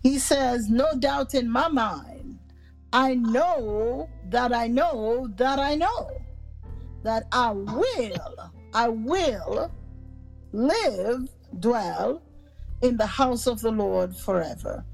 He 0.02 0.18
says, 0.18 0.70
No 0.70 0.92
doubt 0.98 1.34
in 1.34 1.50
my 1.50 1.68
mind 1.68 2.38
I 2.92 3.14
know 3.14 4.08
that 4.30 4.52
I 4.52 4.66
know 4.66 5.28
that 5.36 5.58
I 5.58 5.76
know 5.76 6.10
that 7.02 7.26
I 7.32 7.50
will, 7.50 8.52
I 8.74 8.88
will 8.88 9.70
live, 10.52 11.28
dwell 11.60 12.22
in 12.82 12.96
the 12.96 13.06
house 13.06 13.46
of 13.46 13.60
the 13.60 13.70
Lord 13.70 14.16
forever. 14.16 14.84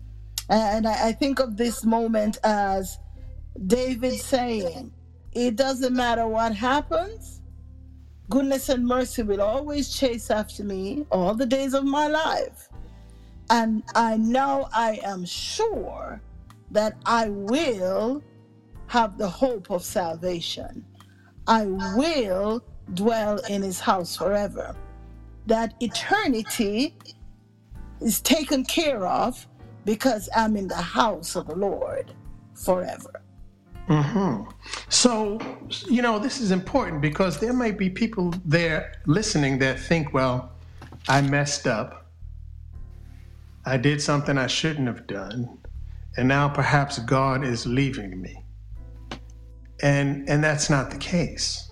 And 0.48 0.86
I, 0.86 1.08
I 1.08 1.12
think 1.12 1.40
of 1.40 1.56
this 1.56 1.84
moment 1.84 2.38
as 2.44 2.98
David 3.66 4.20
saying, 4.20 4.92
It 5.32 5.56
doesn't 5.56 5.94
matter 5.94 6.26
what 6.26 6.54
happens, 6.54 7.40
goodness 8.28 8.68
and 8.68 8.86
mercy 8.86 9.22
will 9.22 9.42
always 9.42 9.88
chase 9.88 10.30
after 10.30 10.64
me 10.64 11.06
all 11.10 11.34
the 11.34 11.46
days 11.46 11.74
of 11.74 11.84
my 11.84 12.06
life. 12.06 12.68
And 13.50 13.82
I 13.94 14.16
know 14.16 14.68
I 14.72 15.00
am 15.04 15.24
sure 15.24 16.20
that 16.70 16.96
I 17.06 17.28
will 17.28 18.22
have 18.88 19.18
the 19.18 19.28
hope 19.28 19.70
of 19.70 19.84
salvation. 19.84 20.84
I 21.46 21.66
will 21.96 22.64
dwell 22.94 23.38
in 23.48 23.62
his 23.62 23.80
house 23.80 24.16
forever. 24.16 24.74
That 25.46 25.74
eternity 25.80 26.96
is 28.00 28.20
taken 28.20 28.64
care 28.64 29.06
of 29.06 29.46
because 29.84 30.28
I'm 30.34 30.56
in 30.56 30.66
the 30.66 30.74
house 30.74 31.36
of 31.36 31.46
the 31.46 31.54
Lord 31.54 32.12
forever. 32.54 33.22
Mm-hmm. 33.88 34.50
So, 34.88 35.38
you 35.88 36.02
know, 36.02 36.18
this 36.18 36.40
is 36.40 36.50
important 36.50 37.00
because 37.00 37.38
there 37.38 37.52
might 37.52 37.78
be 37.78 37.88
people 37.88 38.34
there 38.44 38.94
listening 39.06 39.60
that 39.60 39.78
think, 39.78 40.12
well, 40.12 40.52
I 41.08 41.20
messed 41.20 41.68
up. 41.68 42.05
I 43.66 43.76
did 43.76 44.00
something 44.00 44.38
I 44.38 44.46
shouldn't 44.46 44.86
have 44.86 45.06
done 45.06 45.58
and 46.16 46.28
now 46.28 46.48
perhaps 46.48 46.98
God 47.00 47.44
is 47.44 47.66
leaving 47.66 48.20
me. 48.20 48.42
And 49.82 50.28
and 50.28 50.42
that's 50.42 50.70
not 50.70 50.90
the 50.90 50.96
case. 50.96 51.70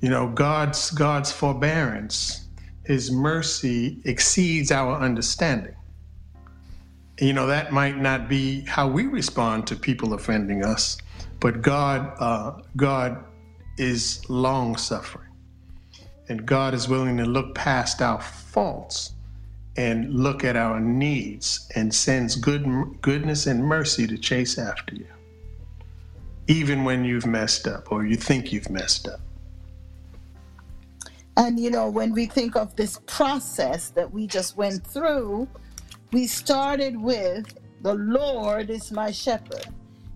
You 0.00 0.08
know, 0.08 0.28
God's 0.28 0.90
God's 0.90 1.30
forbearance, 1.30 2.48
his 2.84 3.10
mercy 3.10 4.00
exceeds 4.04 4.72
our 4.72 4.98
understanding. 4.98 5.76
You 7.20 7.34
know, 7.34 7.46
that 7.46 7.70
might 7.70 7.98
not 7.98 8.30
be 8.30 8.62
how 8.62 8.88
we 8.88 9.06
respond 9.06 9.66
to 9.66 9.76
people 9.76 10.14
offending 10.14 10.64
us, 10.64 10.96
but 11.38 11.60
God 11.60 12.14
uh, 12.18 12.62
God 12.76 13.22
is 13.76 14.28
long 14.30 14.76
suffering. 14.76 15.26
And 16.30 16.46
God 16.46 16.74
is 16.74 16.88
willing 16.88 17.16
to 17.18 17.24
look 17.24 17.54
past 17.54 18.00
our 18.00 18.20
faults 18.20 19.12
and 19.80 20.12
look 20.12 20.44
at 20.44 20.56
our 20.56 20.78
needs 20.78 21.66
and 21.74 21.94
sends 21.94 22.36
good 22.36 22.66
goodness 23.00 23.46
and 23.46 23.64
mercy 23.64 24.06
to 24.06 24.18
chase 24.18 24.58
after 24.58 24.94
you 24.94 25.06
even 26.48 26.84
when 26.84 27.02
you've 27.02 27.24
messed 27.24 27.66
up 27.66 27.90
or 27.90 28.04
you 28.04 28.16
think 28.16 28.52
you've 28.52 28.68
messed 28.68 29.08
up. 29.08 29.20
And 31.38 31.58
you 31.58 31.70
know 31.70 31.88
when 31.88 32.12
we 32.12 32.26
think 32.26 32.56
of 32.56 32.76
this 32.76 33.00
process 33.06 33.88
that 33.90 34.12
we 34.12 34.26
just 34.26 34.54
went 34.54 34.86
through 34.86 35.48
we 36.12 36.26
started 36.26 37.00
with 37.00 37.56
the 37.82 37.94
lord 37.94 38.68
is 38.68 38.92
my 38.92 39.10
shepherd 39.10 39.68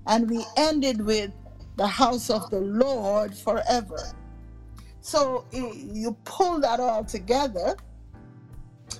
and 0.09 0.28
we 0.28 0.45
ended 0.59 1.01
with 1.01 1.31
the 1.77 1.86
house 1.86 2.28
of 2.28 2.51
the 2.51 2.61
lord 2.61 3.35
forever. 3.35 4.03
So 5.01 5.47
you 5.53 6.15
pull 6.24 6.61
that 6.61 6.81
all 6.81 7.05
together 7.05 7.77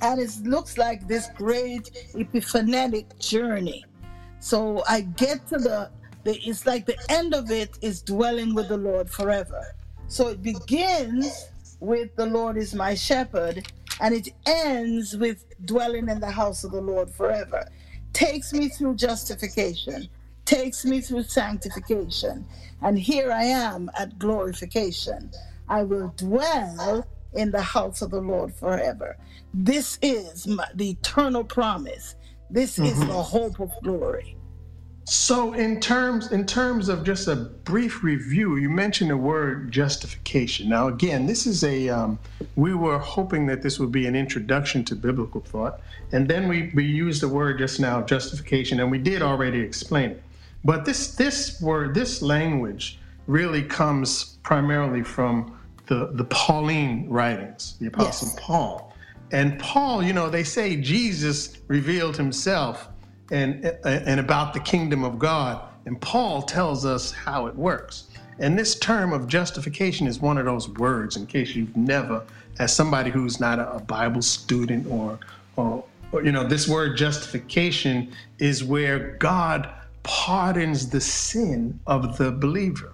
and 0.01 0.21
it 0.21 0.31
looks 0.43 0.79
like 0.79 1.07
this 1.07 1.29
great 1.35 1.91
epiphanetic 2.15 3.19
journey. 3.19 3.85
So 4.41 4.83
I 4.89 5.03
get 5.03 5.47
to 5.49 5.59
the, 5.59 5.91
the 6.25 6.39
it's 6.41 6.67
like 6.67 6.87
the 6.87 6.99
end 7.09 7.35
of 7.35 7.51
it 7.51 7.79
is 7.81 8.03
dwelling 8.03 8.55
with 8.55 8.69
the 8.69 8.77
Lord 8.77 9.09
forever. 9.09 9.75
So 10.09 10.29
it 10.29 10.43
begins 10.43 11.49
with 11.81 12.15
the 12.17 12.27
Lord 12.27 12.57
is 12.57 12.75
my 12.75 12.95
shepherd, 12.95 13.67
and 14.01 14.15
it 14.15 14.29
ends 14.47 15.17
with 15.17 15.45
dwelling 15.65 16.09
in 16.09 16.21
the 16.21 16.31
house 16.31 16.65
of 16.65 16.73
the 16.73 16.81
Lord 16.81 17.11
forever. 17.11 17.67
Takes 18.13 18.53
me 18.53 18.69
through 18.69 18.97
justification, 18.97 20.09
takes 20.45 20.85
me 20.85 21.01
through 21.01 21.25
sanctification, 21.25 22.47
and 22.83 22.99
here 22.99 23.33
I 23.33 23.45
am 23.45 23.91
at 23.99 24.19
glorification. 24.19 25.31
I 25.69 25.83
will 25.83 26.13
dwell 26.17 27.07
in 27.35 27.51
the 27.51 27.63
house 27.63 28.03
of 28.03 28.11
the 28.11 28.21
Lord 28.21 28.55
forever. 28.55 29.17
This 29.53 29.99
is 30.03 30.47
my, 30.47 30.67
the 30.75 30.91
eternal 30.91 31.45
promise. 31.45 32.17
This 32.51 32.79
mm-hmm. 32.79 32.87
is 32.87 33.01
the 33.01 33.23
hope 33.23 33.61
of 33.61 33.73
glory. 33.83 34.37
So 35.07 35.53
in 35.53 35.81
terms 35.81 36.33
in 36.33 36.47
terms 36.47 36.89
of 36.89 37.05
just 37.05 37.29
a 37.29 37.37
brief 37.37 38.03
review, 38.03 38.57
you 38.57 38.71
mentioned 38.71 39.11
the 39.11 39.19
word 39.19 39.71
justification. 39.71 40.71
Now 40.71 40.89
again, 40.89 41.27
this 41.27 41.47
is 41.47 41.63
a 41.63 41.91
um, 41.91 42.19
we 42.57 42.75
were 42.75 42.99
hoping 42.99 43.45
that 43.47 43.61
this 43.61 43.79
would 43.79 43.93
be 43.93 44.07
an 44.07 44.17
introduction 44.17 44.83
to 44.87 44.97
biblical 44.97 45.43
thought, 45.43 45.81
and 46.13 46.27
then 46.27 46.49
we 46.49 46.71
we 46.75 46.85
used 46.85 47.21
the 47.21 47.29
word 47.29 47.59
just 47.59 47.81
now 47.81 48.01
justification, 48.01 48.81
and 48.81 48.91
we 48.91 48.97
did 48.97 49.21
already 49.21 49.61
explain 49.61 50.13
it. 50.13 50.23
But 50.65 50.87
this 50.87 51.15
this 51.17 51.61
word 51.61 51.95
this 51.95 52.23
language 52.23 52.99
really 53.27 53.63
comes 53.63 54.39
primarily 54.43 55.03
from 55.03 55.59
the, 55.87 56.11
the 56.13 56.25
Pauline 56.25 57.09
writings, 57.09 57.77
the 57.81 57.87
Apostle 57.87 58.29
yes. 58.29 58.39
Paul. 58.41 58.95
And 59.33 59.59
Paul, 59.59 60.03
you 60.03 60.13
know, 60.13 60.29
they 60.29 60.45
say 60.45 60.77
Jesus 60.77 61.59
revealed 61.69 62.17
himself 62.17 62.89
and, 63.31 63.65
and 63.85 64.21
about 64.21 64.55
the 64.55 64.61
kingdom 64.61 65.05
of 65.05 65.19
God. 65.19 65.63
And 65.87 66.01
Paul 66.01 66.43
tells 66.43 66.85
us 66.87 67.11
how 67.11 67.47
it 67.47 67.55
works. 67.55 68.05
And 68.39 68.59
this 68.59 68.79
term 68.79 69.13
of 69.13 69.27
justification 69.29 70.07
is 70.07 70.21
one 70.21 70.39
of 70.39 70.45
those 70.45 70.69
words, 70.69 71.17
in 71.17 71.27
case 71.27 71.55
you've 71.55 71.77
never, 71.77 72.23
as 72.59 72.75
somebody 72.75 73.11
who's 73.11 73.41
not 73.41 73.59
a, 73.59 73.81
Bible 73.81 74.23
student 74.23 74.87
or, 74.89 75.19
or, 75.57 75.85
or, 76.13 76.25
you 76.25 76.33
know, 76.33 76.47
this 76.47 76.69
word 76.69 76.97
justification 76.97 78.13
is 78.39 78.65
where 78.65 79.17
God 79.19 79.69
pardons 80.03 80.89
the 80.89 81.01
sin 81.01 81.79
of 81.87 82.19
the 82.19 82.31
believer. 82.31 82.93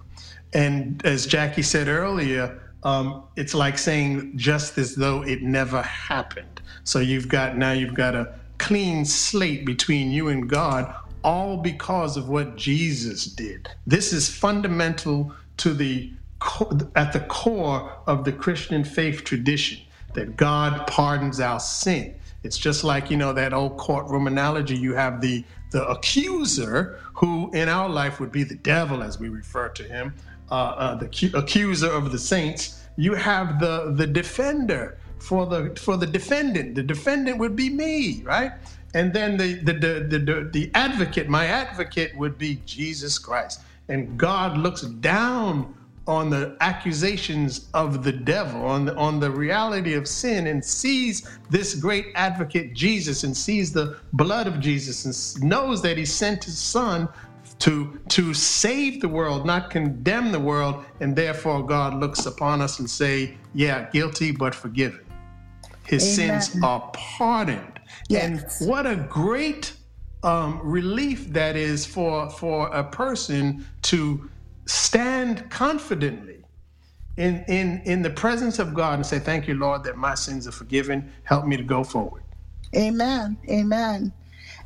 And 0.53 1.03
as 1.05 1.25
Jackie 1.25 1.61
said 1.61 1.87
earlier, 1.87 2.59
um, 2.83 3.23
it's 3.35 3.53
like 3.53 3.77
saying 3.77 4.33
just 4.37 4.77
as 4.77 4.95
though 4.95 5.23
it 5.23 5.41
never 5.41 5.81
happened. 5.81 6.61
So 6.83 6.99
you've 6.99 7.27
got 7.27 7.57
now 7.57 7.71
you've 7.71 7.93
got 7.93 8.15
a 8.15 8.33
clean 8.57 9.05
slate 9.05 9.65
between 9.65 10.11
you 10.11 10.27
and 10.29 10.49
God, 10.49 10.93
all 11.23 11.57
because 11.57 12.17
of 12.17 12.29
what 12.29 12.57
Jesus 12.57 13.25
did. 13.25 13.69
This 13.85 14.13
is 14.13 14.29
fundamental 14.29 15.33
to 15.57 15.73
the 15.73 16.13
at 16.95 17.13
the 17.13 17.19
core 17.19 17.91
of 18.07 18.23
the 18.23 18.31
Christian 18.31 18.83
faith 18.83 19.23
tradition 19.23 19.79
that 20.13 20.35
God 20.35 20.87
pardons 20.87 21.39
our 21.39 21.59
sin. 21.59 22.15
It's 22.43 22.57
just 22.57 22.83
like, 22.83 23.11
you 23.11 23.17
know, 23.17 23.33
that 23.33 23.53
old 23.53 23.77
courtroom 23.77 24.27
analogy. 24.27 24.75
You 24.75 24.95
have 24.95 25.21
the, 25.21 25.45
the 25.71 25.87
accuser, 25.87 26.99
who 27.15 27.51
in 27.51 27.69
our 27.69 27.87
life 27.87 28.19
would 28.19 28.31
be 28.31 28.43
the 28.43 28.55
devil, 28.55 29.03
as 29.03 29.19
we 29.19 29.29
refer 29.29 29.69
to 29.69 29.83
him, 29.83 30.15
uh, 30.51 30.53
uh, 30.53 30.95
the 30.95 31.07
cu- 31.07 31.37
accuser 31.37 31.89
of 31.89 32.11
the 32.11 32.19
saints. 32.19 32.83
You 32.97 33.13
have 33.15 33.59
the, 33.59 33.93
the 33.95 34.05
defender 34.05 34.97
for 35.19 35.45
the, 35.45 35.75
for 35.79 35.97
the 35.97 36.07
defendant. 36.07 36.75
The 36.75 36.83
defendant 36.83 37.37
would 37.37 37.55
be 37.55 37.69
me, 37.69 38.21
right? 38.23 38.51
And 38.93 39.13
then 39.13 39.37
the, 39.37 39.53
the, 39.53 39.73
the, 39.73 40.19
the, 40.19 40.49
the 40.51 40.71
advocate, 40.75 41.29
my 41.29 41.45
advocate 41.45 42.15
would 42.17 42.37
be 42.37 42.61
Jesus 42.65 43.17
Christ. 43.17 43.61
And 43.87 44.17
God 44.17 44.57
looks 44.57 44.81
down 44.81 45.73
on 46.07 46.29
the 46.29 46.57
accusations 46.59 47.69
of 47.73 48.03
the 48.03 48.11
devil, 48.11 48.65
on 48.65 48.85
the, 48.85 48.95
on 48.95 49.19
the 49.19 49.29
reality 49.29 49.93
of 49.93 50.07
sin, 50.07 50.47
and 50.47 50.63
sees 50.63 51.29
this 51.49 51.75
great 51.75 52.07
advocate 52.15 52.73
Jesus 52.73 53.23
and 53.23 53.35
sees 53.35 53.71
the 53.71 53.97
blood 54.13 54.47
of 54.47 54.59
Jesus 54.59 55.05
and 55.05 55.49
knows 55.49 55.81
that 55.83 55.97
he 55.97 56.05
sent 56.05 56.43
his 56.43 56.57
son 56.57 57.07
to, 57.61 57.99
to 58.09 58.33
save 58.33 59.01
the 59.01 59.07
world, 59.07 59.45
not 59.45 59.69
condemn 59.69 60.31
the 60.31 60.39
world, 60.39 60.83
and 60.99 61.15
therefore 61.15 61.65
God 61.65 61.93
looks 61.99 62.25
upon 62.25 62.61
us 62.61 62.79
and 62.79 62.89
say, 62.89 63.37
yeah, 63.53 63.89
guilty 63.91 64.31
but 64.31 64.53
forgiven. 64.53 65.05
His 65.85 66.19
Amen. 66.19 66.41
sins 66.41 66.63
are 66.63 66.89
pardoned. 66.93 67.79
Yes. 68.09 68.61
And 68.61 68.69
what 68.69 68.85
a 68.85 68.95
great 68.95 69.73
um, 70.23 70.59
relief 70.63 71.27
that 71.29 71.55
is 71.55 71.85
for 71.85 72.29
for 72.29 72.67
a 72.67 72.83
person 72.83 73.65
to 73.83 74.29
stand 74.65 75.49
confidently 75.49 76.43
in 77.17 77.43
in 77.47 77.81
in 77.85 78.01
the 78.01 78.09
presence 78.09 78.59
of 78.59 78.73
God 78.73 78.95
and 78.95 79.05
say, 79.05 79.19
"Thank 79.19 79.47
you, 79.47 79.55
Lord, 79.55 79.83
that 79.83 79.97
my 79.97 80.15
sins 80.15 80.47
are 80.47 80.51
forgiven. 80.51 81.11
Help 81.23 81.45
me 81.45 81.57
to 81.57 81.63
go 81.63 81.83
forward." 81.83 82.23
Amen. 82.75 83.37
Amen. 83.49 84.13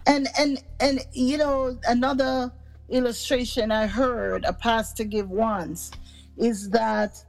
And 0.06 0.28
and 0.38 0.62
and 0.80 1.00
you 1.14 1.38
know 1.38 1.80
another 1.88 2.52
illustration 2.90 3.72
I 3.72 3.88
heard 3.88 4.46
a 4.46 4.54
pastor 4.54 5.04
give 5.04 5.30
once 5.30 5.92
is 6.38 6.70
that 6.70 7.24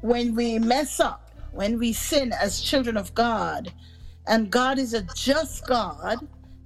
when 0.00 0.34
we 0.34 0.58
mess 0.58 1.00
up, 1.00 1.30
when 1.52 1.78
we 1.78 1.92
sin 1.92 2.32
as 2.40 2.60
children 2.60 2.96
of 2.96 3.14
God, 3.14 3.72
and 4.26 4.50
God 4.50 4.78
is 4.78 4.94
a 4.94 5.02
just 5.14 5.66
God 5.66 6.16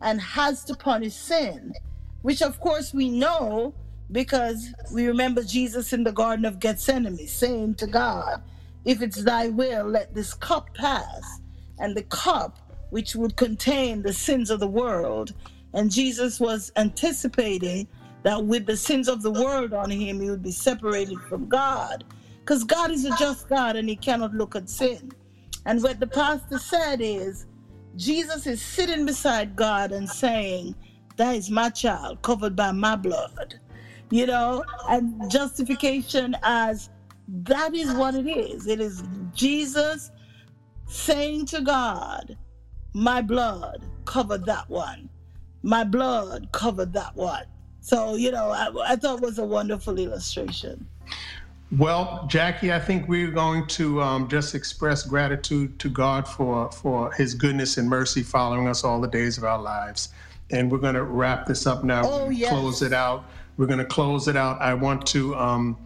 and 0.00 0.20
has 0.20 0.64
to 0.64 0.74
punish 0.74 1.14
sin, 1.14 1.72
which 2.22 2.42
of 2.42 2.60
course 2.60 2.92
we 2.92 3.08
know 3.08 3.74
because 4.12 4.72
we 4.92 5.06
remember 5.06 5.42
Jesus 5.42 5.92
in 5.92 6.04
the 6.04 6.12
Garden 6.12 6.44
of 6.44 6.60
Gethsemane 6.60 7.26
saying 7.26 7.74
to 7.76 7.86
God, 7.86 8.42
If 8.84 9.02
it's 9.02 9.24
thy 9.24 9.48
will, 9.48 9.86
let 9.86 10.14
this 10.14 10.34
cup 10.34 10.72
pass. 10.74 11.40
And 11.78 11.96
the 11.96 12.04
cup, 12.04 12.58
which 12.90 13.16
would 13.16 13.36
contain 13.36 14.02
the 14.02 14.12
sins 14.12 14.50
of 14.50 14.60
the 14.60 14.68
world, 14.68 15.34
and 15.74 15.90
Jesus 15.90 16.40
was 16.40 16.72
anticipating 16.76 17.88
that 18.26 18.44
with 18.44 18.66
the 18.66 18.76
sins 18.76 19.06
of 19.06 19.22
the 19.22 19.30
world 19.30 19.72
on 19.72 19.88
him, 19.88 20.20
he 20.20 20.28
would 20.28 20.42
be 20.42 20.50
separated 20.50 21.16
from 21.28 21.48
God. 21.48 22.02
Because 22.40 22.64
God 22.64 22.90
is 22.90 23.04
a 23.04 23.16
just 23.16 23.48
God 23.48 23.76
and 23.76 23.88
he 23.88 23.94
cannot 23.94 24.34
look 24.34 24.56
at 24.56 24.68
sin. 24.68 25.12
And 25.64 25.80
what 25.80 26.00
the 26.00 26.08
pastor 26.08 26.58
said 26.58 27.00
is, 27.00 27.46
Jesus 27.94 28.48
is 28.48 28.60
sitting 28.60 29.06
beside 29.06 29.54
God 29.54 29.92
and 29.92 30.10
saying, 30.10 30.74
That 31.16 31.36
is 31.36 31.52
my 31.52 31.70
child 31.70 32.20
covered 32.22 32.56
by 32.56 32.72
my 32.72 32.96
blood. 32.96 33.60
You 34.10 34.26
know, 34.26 34.64
and 34.88 35.30
justification 35.30 36.34
as 36.42 36.90
that 37.28 37.76
is 37.76 37.94
what 37.94 38.16
it 38.16 38.26
is. 38.26 38.66
It 38.66 38.80
is 38.80 39.04
Jesus 39.34 40.10
saying 40.88 41.46
to 41.46 41.60
God, 41.60 42.36
My 42.92 43.22
blood 43.22 43.84
covered 44.04 44.46
that 44.46 44.68
one. 44.68 45.10
My 45.62 45.84
blood 45.84 46.48
covered 46.50 46.92
that 46.94 47.14
one. 47.14 47.44
So, 47.86 48.16
you 48.16 48.32
know, 48.32 48.50
I, 48.50 48.68
I 48.84 48.96
thought 48.96 49.18
it 49.18 49.22
was 49.22 49.38
a 49.38 49.44
wonderful 49.44 49.96
illustration. 49.96 50.88
Well, 51.78 52.26
Jackie, 52.28 52.72
I 52.72 52.80
think 52.80 53.06
we're 53.06 53.30
going 53.30 53.64
to 53.68 54.02
um, 54.02 54.26
just 54.26 54.56
express 54.56 55.04
gratitude 55.04 55.78
to 55.78 55.88
God 55.88 56.26
for 56.26 56.68
for 56.72 57.12
His 57.12 57.32
goodness 57.32 57.76
and 57.76 57.88
mercy 57.88 58.24
following 58.24 58.66
us 58.66 58.82
all 58.82 59.00
the 59.00 59.06
days 59.06 59.38
of 59.38 59.44
our 59.44 59.62
lives, 59.62 60.08
and 60.50 60.68
we're 60.68 60.78
going 60.78 60.96
to 60.96 61.04
wrap 61.04 61.46
this 61.46 61.64
up 61.64 61.84
now. 61.84 62.02
Oh, 62.04 62.28
yes. 62.28 62.50
Close 62.50 62.82
it 62.82 62.92
out. 62.92 63.22
We're 63.56 63.66
going 63.66 63.78
to 63.78 63.84
close 63.84 64.26
it 64.26 64.36
out. 64.36 64.60
I 64.60 64.74
want 64.74 65.06
to. 65.06 65.36
Um, 65.36 65.78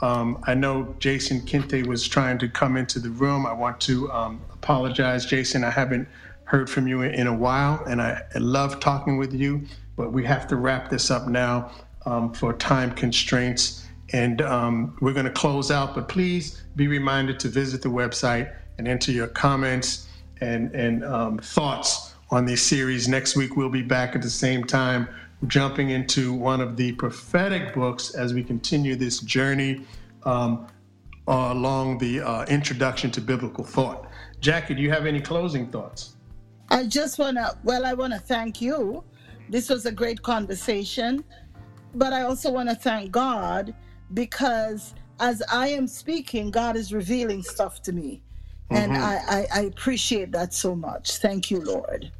um, 0.00 0.42
I 0.44 0.54
know 0.54 0.96
Jason 0.98 1.42
Kinte 1.42 1.86
was 1.86 2.08
trying 2.08 2.38
to 2.38 2.48
come 2.48 2.78
into 2.78 2.98
the 2.98 3.10
room. 3.10 3.44
I 3.44 3.52
want 3.52 3.82
to 3.82 4.10
um, 4.10 4.40
apologize, 4.50 5.26
Jason. 5.26 5.62
I 5.62 5.70
haven't 5.70 6.08
heard 6.44 6.70
from 6.70 6.88
you 6.88 7.02
in 7.02 7.26
a 7.26 7.34
while, 7.34 7.84
and 7.84 8.00
I, 8.00 8.22
I 8.34 8.38
love 8.38 8.80
talking 8.80 9.18
with 9.18 9.34
you. 9.34 9.66
But 9.96 10.12
we 10.12 10.24
have 10.24 10.46
to 10.48 10.56
wrap 10.56 10.90
this 10.90 11.10
up 11.10 11.28
now 11.28 11.70
um, 12.06 12.32
for 12.32 12.52
time 12.52 12.92
constraints. 12.92 13.86
And 14.12 14.42
um, 14.42 14.96
we're 15.00 15.12
going 15.12 15.26
to 15.26 15.32
close 15.32 15.70
out, 15.70 15.94
but 15.94 16.08
please 16.08 16.62
be 16.76 16.88
reminded 16.88 17.40
to 17.40 17.48
visit 17.48 17.82
the 17.82 17.88
website 17.88 18.54
and 18.78 18.86
enter 18.86 19.12
your 19.12 19.28
comments 19.28 20.08
and, 20.40 20.74
and 20.74 21.04
um, 21.04 21.38
thoughts 21.38 22.14
on 22.30 22.44
this 22.44 22.62
series. 22.62 23.08
Next 23.08 23.36
week, 23.36 23.56
we'll 23.56 23.68
be 23.68 23.82
back 23.82 24.14
at 24.14 24.22
the 24.22 24.30
same 24.30 24.64
time, 24.64 25.08
jumping 25.46 25.90
into 25.90 26.32
one 26.32 26.60
of 26.60 26.76
the 26.76 26.92
prophetic 26.92 27.74
books 27.74 28.14
as 28.14 28.34
we 28.34 28.42
continue 28.42 28.96
this 28.96 29.20
journey 29.20 29.86
um, 30.24 30.66
along 31.26 31.98
the 31.98 32.20
uh, 32.20 32.44
introduction 32.46 33.10
to 33.12 33.20
biblical 33.20 33.64
thought. 33.64 34.08
Jackie, 34.40 34.74
do 34.74 34.82
you 34.82 34.90
have 34.90 35.06
any 35.06 35.20
closing 35.20 35.66
thoughts? 35.68 36.16
I 36.68 36.84
just 36.84 37.18
want 37.18 37.36
to, 37.36 37.56
well, 37.62 37.86
I 37.86 37.94
want 37.94 38.12
to 38.12 38.18
thank 38.18 38.60
you. 38.60 39.04
This 39.48 39.68
was 39.68 39.86
a 39.86 39.92
great 39.92 40.22
conversation, 40.22 41.24
but 41.94 42.12
I 42.12 42.22
also 42.22 42.50
want 42.50 42.68
to 42.68 42.74
thank 42.74 43.12
God 43.12 43.74
because 44.14 44.94
as 45.20 45.42
I 45.50 45.68
am 45.68 45.86
speaking, 45.86 46.50
God 46.50 46.76
is 46.76 46.92
revealing 46.92 47.42
stuff 47.42 47.82
to 47.82 47.92
me. 47.92 48.22
And 48.70 48.92
mm-hmm. 48.92 49.02
I, 49.02 49.46
I, 49.54 49.60
I 49.60 49.64
appreciate 49.66 50.32
that 50.32 50.54
so 50.54 50.74
much. 50.74 51.18
Thank 51.18 51.50
you, 51.50 51.60
Lord. 51.60 52.10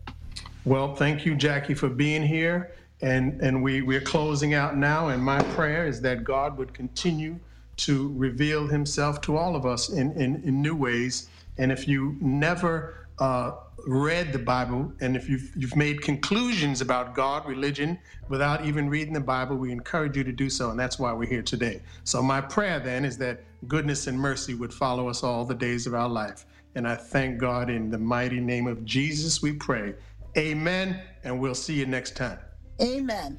Well, 0.64 0.94
thank 0.94 1.26
you, 1.26 1.34
Jackie, 1.34 1.74
for 1.74 1.88
being 1.88 2.22
here. 2.22 2.72
And, 3.02 3.40
and 3.40 3.62
we, 3.62 3.82
we're 3.82 4.00
closing 4.00 4.54
out 4.54 4.76
now. 4.76 5.08
And 5.08 5.22
my 5.22 5.42
prayer 5.54 5.86
is 5.86 6.00
that 6.02 6.24
God 6.24 6.56
would 6.56 6.72
continue 6.72 7.38
to 7.78 8.12
reveal 8.16 8.66
himself 8.66 9.20
to 9.22 9.36
all 9.36 9.56
of 9.56 9.66
us 9.66 9.90
in, 9.90 10.12
in, 10.12 10.36
in 10.44 10.62
new 10.62 10.76
ways. 10.76 11.28
And 11.58 11.72
if 11.72 11.88
you 11.88 12.16
never 12.20 13.03
uh, 13.18 13.52
read 13.86 14.32
the 14.32 14.38
Bible, 14.38 14.92
and 15.00 15.16
if 15.16 15.28
you've, 15.28 15.50
you've 15.56 15.76
made 15.76 16.02
conclusions 16.02 16.80
about 16.80 17.14
God, 17.14 17.46
religion, 17.46 17.98
without 18.28 18.64
even 18.64 18.88
reading 18.88 19.12
the 19.12 19.20
Bible, 19.20 19.56
we 19.56 19.72
encourage 19.72 20.16
you 20.16 20.24
to 20.24 20.32
do 20.32 20.48
so, 20.50 20.70
and 20.70 20.78
that's 20.78 20.98
why 20.98 21.12
we're 21.12 21.28
here 21.28 21.42
today. 21.42 21.82
So, 22.04 22.22
my 22.22 22.40
prayer 22.40 22.80
then 22.80 23.04
is 23.04 23.18
that 23.18 23.44
goodness 23.68 24.06
and 24.06 24.18
mercy 24.18 24.54
would 24.54 24.72
follow 24.72 25.08
us 25.08 25.22
all 25.22 25.44
the 25.44 25.54
days 25.54 25.86
of 25.86 25.94
our 25.94 26.08
life. 26.08 26.46
And 26.74 26.88
I 26.88 26.96
thank 26.96 27.38
God 27.38 27.70
in 27.70 27.90
the 27.90 27.98
mighty 27.98 28.40
name 28.40 28.66
of 28.66 28.84
Jesus 28.84 29.40
we 29.40 29.52
pray. 29.52 29.94
Amen, 30.36 31.00
and 31.22 31.38
we'll 31.38 31.54
see 31.54 31.74
you 31.74 31.86
next 31.86 32.16
time. 32.16 32.38
Amen. 32.80 33.38